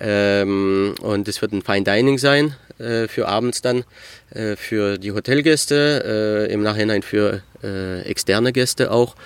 Ähm, 0.00 0.94
und 1.02 1.28
es 1.28 1.40
wird 1.42 1.52
ein 1.52 1.62
Fine 1.62 1.82
Dining 1.84 2.18
sein 2.18 2.54
äh, 2.78 3.08
für 3.08 3.28
abends 3.28 3.60
dann, 3.62 3.84
äh, 4.30 4.56
für 4.56 4.98
die 4.98 5.12
Hotelgäste, 5.12 6.48
im 6.50 6.62
Nachhinein 6.62 7.02
für 7.02 7.42
externe 8.04 8.52
Gäste 8.52 8.90
auch. 8.92 9.16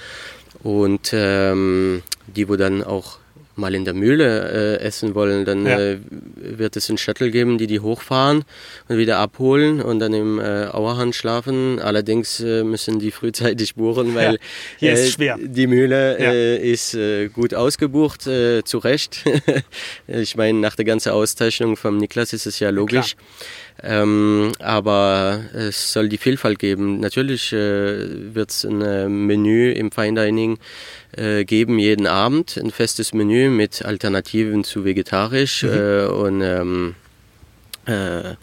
Und 0.62 1.10
ähm, 1.12 2.02
die, 2.28 2.48
wo 2.48 2.56
dann 2.56 2.82
auch 2.82 3.18
mal 3.54 3.74
in 3.74 3.84
der 3.84 3.94
Mühle 3.94 4.78
äh, 4.78 4.82
essen 4.82 5.14
wollen, 5.14 5.44
dann 5.44 5.66
Ja. 5.66 5.78
äh, 5.78 5.98
wird 6.36 6.76
es 6.76 6.88
einen 6.88 6.98
Shuttle 6.98 7.30
geben, 7.30 7.58
die 7.58 7.66
die 7.66 7.80
hochfahren 7.80 8.44
und 8.88 8.96
wieder 8.98 9.18
abholen 9.18 9.80
und 9.82 9.98
dann 9.98 10.14
im 10.14 10.38
äh, 10.38 10.66
Auerhand 10.66 11.14
schlafen. 11.14 11.78
Allerdings 11.80 12.40
äh, 12.40 12.64
müssen 12.64 12.98
die 12.98 13.10
frühzeitig 13.10 13.74
buchen, 13.76 14.14
weil 14.14 14.38
Ja, 14.80 14.92
äh, 14.92 15.36
die 15.38 15.66
Mühle 15.66 16.18
Ja. 16.20 16.32
äh, 16.32 16.56
ist 16.72 16.96
gut 17.34 17.54
ausgebucht, 17.54 18.22
zu 18.22 18.78
Recht. 18.78 19.24
ich 20.06 20.36
meine, 20.36 20.58
nach 20.58 20.76
der 20.76 20.84
ganzen 20.84 21.10
Auszeichnung 21.12 21.76
vom 21.76 21.96
Niklas 21.98 22.32
ist 22.32 22.46
es 22.46 22.58
ja 22.58 22.70
logisch. 22.70 23.16
Ähm, 23.82 24.52
aber 24.60 25.40
es 25.54 25.92
soll 25.92 26.08
die 26.08 26.18
Vielfalt 26.18 26.58
geben. 26.58 27.00
Natürlich 27.00 27.52
wird 27.52 28.50
es 28.50 28.64
ein 28.64 29.26
Menü 29.26 29.72
im 29.72 29.90
Fine 29.90 30.24
Dining 30.24 30.54
äh, 30.54 30.58
geben, 31.44 31.78
jeden 31.78 32.06
Abend. 32.06 32.56
Ein 32.56 32.70
festes 32.70 33.12
Menü 33.12 33.50
mit 33.50 33.84
Alternativen 33.84 34.64
zu 34.64 34.84
vegetarisch. 34.84 35.62
Äh, 35.62 36.06
und 36.06 36.40
ähm, 36.40 36.94
äh, 37.86 38.34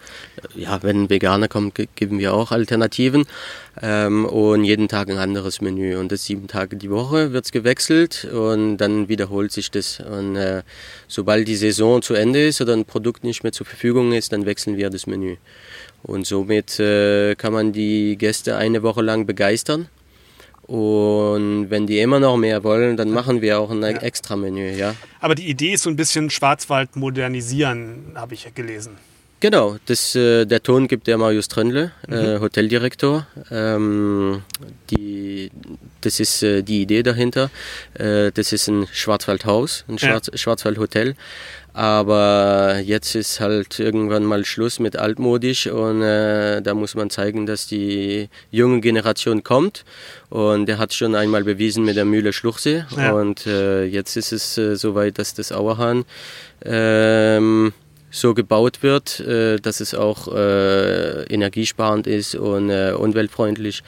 ja, 0.54 0.82
wenn 0.82 1.04
ein 1.04 1.10
Veganer 1.10 1.48
kommt, 1.48 1.74
ge- 1.74 1.88
geben 1.94 2.18
wir 2.18 2.34
auch 2.34 2.52
Alternativen. 2.52 3.24
Ähm, 3.80 4.26
und 4.26 4.64
jeden 4.64 4.88
Tag 4.88 5.08
ein 5.08 5.16
anderes 5.16 5.60
Menü. 5.60 5.96
Und 5.96 6.12
das 6.12 6.24
sieben 6.26 6.46
Tage 6.46 6.76
die 6.76 6.90
Woche 6.90 7.32
wird 7.32 7.46
es 7.46 7.52
gewechselt 7.52 8.26
und 8.26 8.76
dann 8.76 9.08
wiederholt 9.08 9.50
sich 9.50 9.70
das. 9.70 10.00
Und 10.00 10.36
äh, 10.36 10.62
sobald 11.08 11.48
die 11.48 11.56
Saison 11.56 12.02
zu 12.02 12.14
Ende 12.14 12.46
ist 12.46 12.60
oder 12.60 12.74
ein 12.74 12.84
Produkt 12.84 13.24
nicht 13.24 13.42
mehr 13.42 13.52
zur 13.52 13.66
Verfügung 13.66 14.12
ist, 14.12 14.32
dann 14.32 14.44
wechseln 14.44 14.76
wir 14.76 14.90
das 14.90 15.06
Menü. 15.06 15.36
Und 16.02 16.26
somit 16.26 16.78
äh, 16.78 17.34
kann 17.34 17.52
man 17.52 17.72
die 17.72 18.16
Gäste 18.16 18.56
eine 18.56 18.82
Woche 18.82 19.02
lang 19.02 19.26
begeistern. 19.26 19.88
Und 20.70 21.68
wenn 21.68 21.88
die 21.88 21.98
immer 21.98 22.20
noch 22.20 22.36
mehr 22.36 22.62
wollen, 22.62 22.96
dann 22.96 23.10
machen 23.10 23.42
wir 23.42 23.58
auch 23.58 23.70
ein 23.72 23.82
extra 23.82 24.36
Menü, 24.36 24.70
ja. 24.76 24.94
Aber 25.18 25.34
die 25.34 25.48
Idee 25.48 25.72
ist 25.72 25.82
so 25.82 25.90
ein 25.90 25.96
bisschen 25.96 26.30
Schwarzwald 26.30 26.94
modernisieren, 26.94 28.12
habe 28.14 28.34
ich 28.34 28.46
gelesen. 28.54 28.92
Genau, 29.40 29.78
das, 29.86 30.14
äh, 30.14 30.44
der 30.44 30.62
Ton 30.62 30.86
gibt 30.86 31.08
der 31.08 31.16
Marius 31.18 31.48
Tröndle, 31.48 31.90
äh, 32.08 32.36
Mhm. 32.36 32.40
Hoteldirektor. 32.42 33.26
Ähm, 33.50 34.42
die, 34.90 35.50
das 36.02 36.20
ist 36.20 36.42
äh, 36.44 36.62
die 36.62 36.82
Idee 36.82 37.02
dahinter. 37.02 37.50
Äh, 37.94 38.30
das 38.32 38.52
ist 38.52 38.68
ein 38.68 38.86
Schwarzwaldhaus, 38.92 39.84
ein 39.88 39.96
Ja. 39.96 40.08
Schwarz, 40.10 40.30
Schwarzwaldhotel. 40.34 41.16
Aber 41.72 42.80
jetzt 42.84 43.14
ist 43.14 43.40
halt 43.40 43.78
irgendwann 43.78 44.24
mal 44.24 44.44
Schluss 44.44 44.80
mit 44.80 44.96
altmodisch 44.96 45.66
und 45.66 46.02
äh, 46.02 46.60
da 46.62 46.74
muss 46.74 46.94
man 46.94 47.10
zeigen, 47.10 47.46
dass 47.46 47.66
die 47.66 48.28
junge 48.50 48.80
Generation 48.80 49.42
kommt. 49.44 49.84
Und 50.30 50.68
er 50.68 50.78
hat 50.78 50.92
schon 50.94 51.14
einmal 51.14 51.44
bewiesen 51.44 51.84
mit 51.84 51.96
der 51.96 52.04
Mühle 52.04 52.32
Schluchsee. 52.32 52.84
Ja. 52.96 53.12
Und 53.12 53.46
äh, 53.46 53.84
jetzt 53.84 54.16
ist 54.16 54.32
es 54.32 54.58
äh, 54.58 54.76
soweit, 54.76 55.18
dass 55.18 55.34
das 55.34 55.52
Auerhahn 55.52 56.04
ähm, 56.64 57.72
so 58.10 58.34
gebaut 58.34 58.82
wird, 58.82 59.20
äh, 59.20 59.58
dass 59.58 59.80
es 59.80 59.94
auch 59.94 60.28
äh, 60.34 61.22
energiesparend 61.24 62.06
ist 62.06 62.34
und 62.34 62.70
äh, 62.70 62.92
umweltfreundlich. 62.92 63.82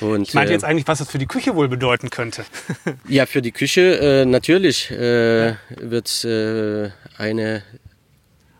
Und, 0.00 0.28
Ich 0.28 0.34
meinte 0.34 0.52
äh, 0.52 0.54
jetzt 0.54 0.64
eigentlich, 0.64 0.86
was 0.86 0.98
das 0.98 1.10
für 1.10 1.18
die 1.18 1.26
Küche 1.26 1.54
wohl 1.54 1.68
bedeuten 1.68 2.10
könnte. 2.10 2.44
ja, 3.08 3.26
für 3.26 3.42
die 3.42 3.52
Küche 3.52 3.98
äh, 4.00 4.24
natürlich 4.24 4.90
äh, 4.90 5.54
wird 5.76 6.06
es 6.06 6.24
äh, 6.24 6.90
eine 7.16 7.62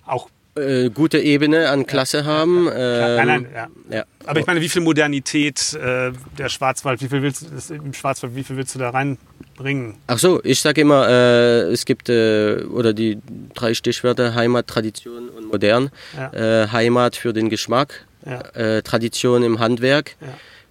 Auch. 0.05 0.28
äh, 0.57 0.91
gute 0.91 1.18
Ebene 1.20 1.68
an 1.68 1.86
Klasse 1.86 2.24
haben. 2.24 2.66
Klar, 2.66 2.76
nein, 2.76 3.18
Ähm, 3.18 3.26
nein, 3.26 3.47
ja. 3.91 3.97
ja. 3.99 4.05
Aber 4.26 4.41
ich 4.41 4.47
meine, 4.47 4.61
wie 4.61 4.68
viel 4.68 4.82
Modernität 4.82 5.74
äh, 5.74 6.12
der 6.36 6.49
Schwarzwald, 6.49 7.01
wie 7.03 7.09
viel 7.09 7.22
willst 7.22 7.47
du 7.70 7.74
im 7.74 7.95
Schwarzwald, 7.95 8.34
wie 8.34 8.45
viel 8.45 8.57
willst 8.57 8.74
du 8.74 8.78
da 8.78 8.91
reinbringen? 8.91 9.95
Ach 10.07 10.18
so, 10.18 10.41
ich 10.45 10.61
sage 10.61 10.80
immer, 10.82 11.09
äh, 11.09 11.61
es 11.72 11.84
gibt 11.84 12.09
äh, 12.09 12.62
oder 12.64 12.93
die 12.93 13.18
drei 13.55 13.74
Stichwörter 13.74 14.34
Heimat, 14.34 14.66
Tradition 14.66 15.28
und 15.30 15.47
modern. 15.47 15.91
Ja. 16.16 16.32
Äh, 16.64 16.68
Heimat 16.68 17.16
für 17.16 17.32
den 17.32 17.49
Geschmack, 17.49 18.07
Ja. 18.26 18.82
Tradition 18.82 19.43
im 19.45 19.61
Handwerk, 19.61 20.16
Ja. 20.20 20.26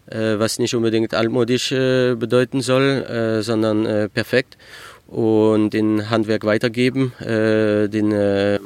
Was 0.10 0.60
nicht 0.60 0.76
unbedingt 0.76 1.14
altmodisch 1.14 1.72
äh, 1.72 2.16
bedeuten 2.16 2.62
soll, 2.62 2.84
äh, 2.84 3.42
sondern 3.42 3.86
äh, 3.86 4.10
perfekt. 4.10 4.58
Und 5.08 5.70
den 5.72 6.10
Handwerk 6.10 6.44
weitergeben, 6.44 7.14
äh, 7.22 7.88
den 7.88 8.12
äh, 8.12 8.60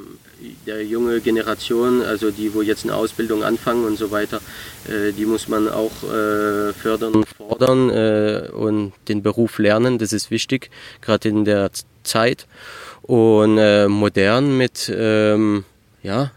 der 0.66 0.84
junge 0.84 1.22
Generation, 1.22 2.02
also 2.02 2.32
die, 2.32 2.54
wo 2.54 2.62
jetzt 2.62 2.84
eine 2.84 2.96
Ausbildung 2.96 3.44
anfangen 3.44 3.86
und 3.86 3.98
so 3.98 4.12
weiter, 4.12 4.42
äh, 4.88 5.12
die 5.12 5.26
muss 5.26 5.48
man 5.48 5.70
auch 5.70 5.92
äh, 6.04 6.74
fördern 6.74 7.24
fordern 7.26 7.90
äh, 7.90 8.50
und 8.52 8.94
den 9.08 9.22
Beruf 9.22 9.60
lernen. 9.60 9.98
Das 10.00 10.14
ist 10.14 10.32
wichtig, 10.32 10.70
gerade 11.02 11.30
in 11.30 11.46
der 11.46 11.72
Zeit. 12.04 12.48
Und 13.02 13.58
äh, 13.58 13.88
modern 13.88 14.58
mit, 14.58 14.92
ähm, 14.96 15.66
ja, 16.04 16.32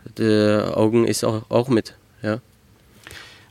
Augen 0.74 1.06
ist 1.06 1.24
auch, 1.24 1.50
auch 1.50 1.68
mit. 1.68 1.94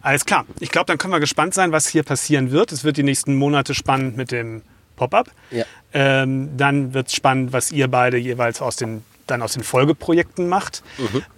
Alles 0.04 0.26
klar. 0.26 0.46
Ich 0.60 0.70
glaube, 0.70 0.86
dann 0.86 0.98
können 0.98 1.14
wir 1.14 1.22
gespannt 1.22 1.54
sein, 1.54 1.72
was 1.72 1.88
hier 1.88 2.04
passieren 2.04 2.52
wird. 2.52 2.72
Es 2.74 2.84
wird 2.84 2.98
die 2.98 3.04
nächsten 3.04 3.36
Monate 3.36 3.74
spannend 3.74 4.18
mit 4.18 4.32
dem 4.32 4.62
Pop-up. 4.98 5.32
Ja. 5.50 5.64
Ähm, 5.94 6.56
dann 6.58 6.94
wird 6.94 7.08
es 7.08 7.16
spannend, 7.16 7.54
was 7.54 7.72
ihr 7.72 7.88
beide 7.88 8.18
jeweils 8.18 8.62
aus 8.62 8.76
den, 8.76 9.04
dann 9.28 9.42
aus 9.42 9.54
den 9.54 9.64
Folgeprojekten 9.64 10.48
macht. 10.50 10.84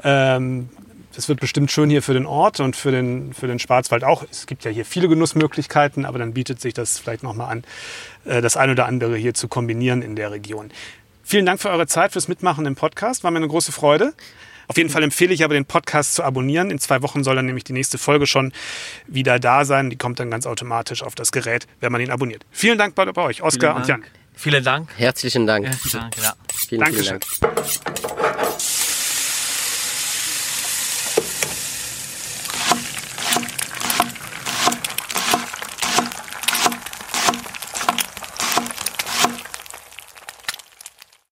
Ähm, 0.03 0.69
das 1.15 1.29
wird 1.29 1.39
bestimmt 1.39 1.71
schön 1.71 1.89
hier 1.91 2.01
für 2.01 2.13
den 2.13 2.25
Ort 2.25 2.59
und 2.59 2.75
für 2.75 2.91
den, 2.91 3.33
für 3.33 3.47
den 3.47 3.59
Schwarzwald 3.59 4.03
auch. 4.03 4.25
Es 4.29 4.47
gibt 4.47 4.65
ja 4.65 4.71
hier 4.71 4.83
viele 4.83 5.07
Genussmöglichkeiten, 5.07 6.03
aber 6.03 6.19
dann 6.19 6.33
bietet 6.33 6.59
sich 6.59 6.73
das 6.73 6.97
vielleicht 6.97 7.23
nochmal 7.23 7.51
an, 7.51 7.63
äh, 8.25 8.41
das 8.41 8.57
ein 8.57 8.71
oder 8.71 8.87
andere 8.87 9.15
hier 9.15 9.35
zu 9.35 9.47
kombinieren 9.47 10.01
in 10.01 10.15
der 10.15 10.31
Region. 10.31 10.71
Vielen 11.23 11.45
Dank 11.45 11.61
für 11.61 11.69
eure 11.69 11.87
Zeit, 11.87 12.11
fürs 12.11 12.27
Mitmachen 12.27 12.65
im 12.65 12.75
Podcast. 12.75 13.23
War 13.23 13.31
mir 13.31 13.37
eine 13.37 13.47
große 13.47 13.71
Freude. 13.71 14.13
Auf 14.67 14.77
jeden 14.77 14.89
Fall 14.89 15.03
empfehle 15.03 15.33
ich 15.33 15.43
aber 15.43 15.53
den 15.53 15.65
Podcast 15.65 16.15
zu 16.15 16.23
abonnieren. 16.23 16.71
In 16.71 16.79
zwei 16.79 17.01
Wochen 17.01 17.23
soll 17.23 17.35
dann 17.35 17.45
nämlich 17.45 17.63
die 17.63 17.73
nächste 17.73 17.97
Folge 17.97 18.27
schon 18.27 18.51
wieder 19.07 19.39
da 19.39 19.65
sein. 19.65 19.89
Die 19.89 19.97
kommt 19.97 20.19
dann 20.19 20.31
ganz 20.31 20.45
automatisch 20.45 21.03
auf 21.03 21.15
das 21.15 21.31
Gerät, 21.31 21.67
wenn 21.79 21.91
man 21.91 22.01
ihn 22.01 22.11
abonniert. 22.11 22.45
Vielen 22.51 22.77
Dank 22.77 22.95
bei, 22.95 23.05
bei 23.05 23.21
euch, 23.21 23.41
Oskar 23.41 23.75
und 23.75 23.87
Jan. 23.87 24.03
Vielen 24.35 24.63
Dank. 24.63 24.89
Herzlichen 24.97 25.47
Dank. 25.47 25.65
Herzlichen 25.65 25.99
Dank. 25.99 26.17
Ja. 26.17 26.33
Vielen, 26.53 26.67
vielen 26.67 26.81
Dankeschön. 26.81 27.19
Dank. 27.39 28.84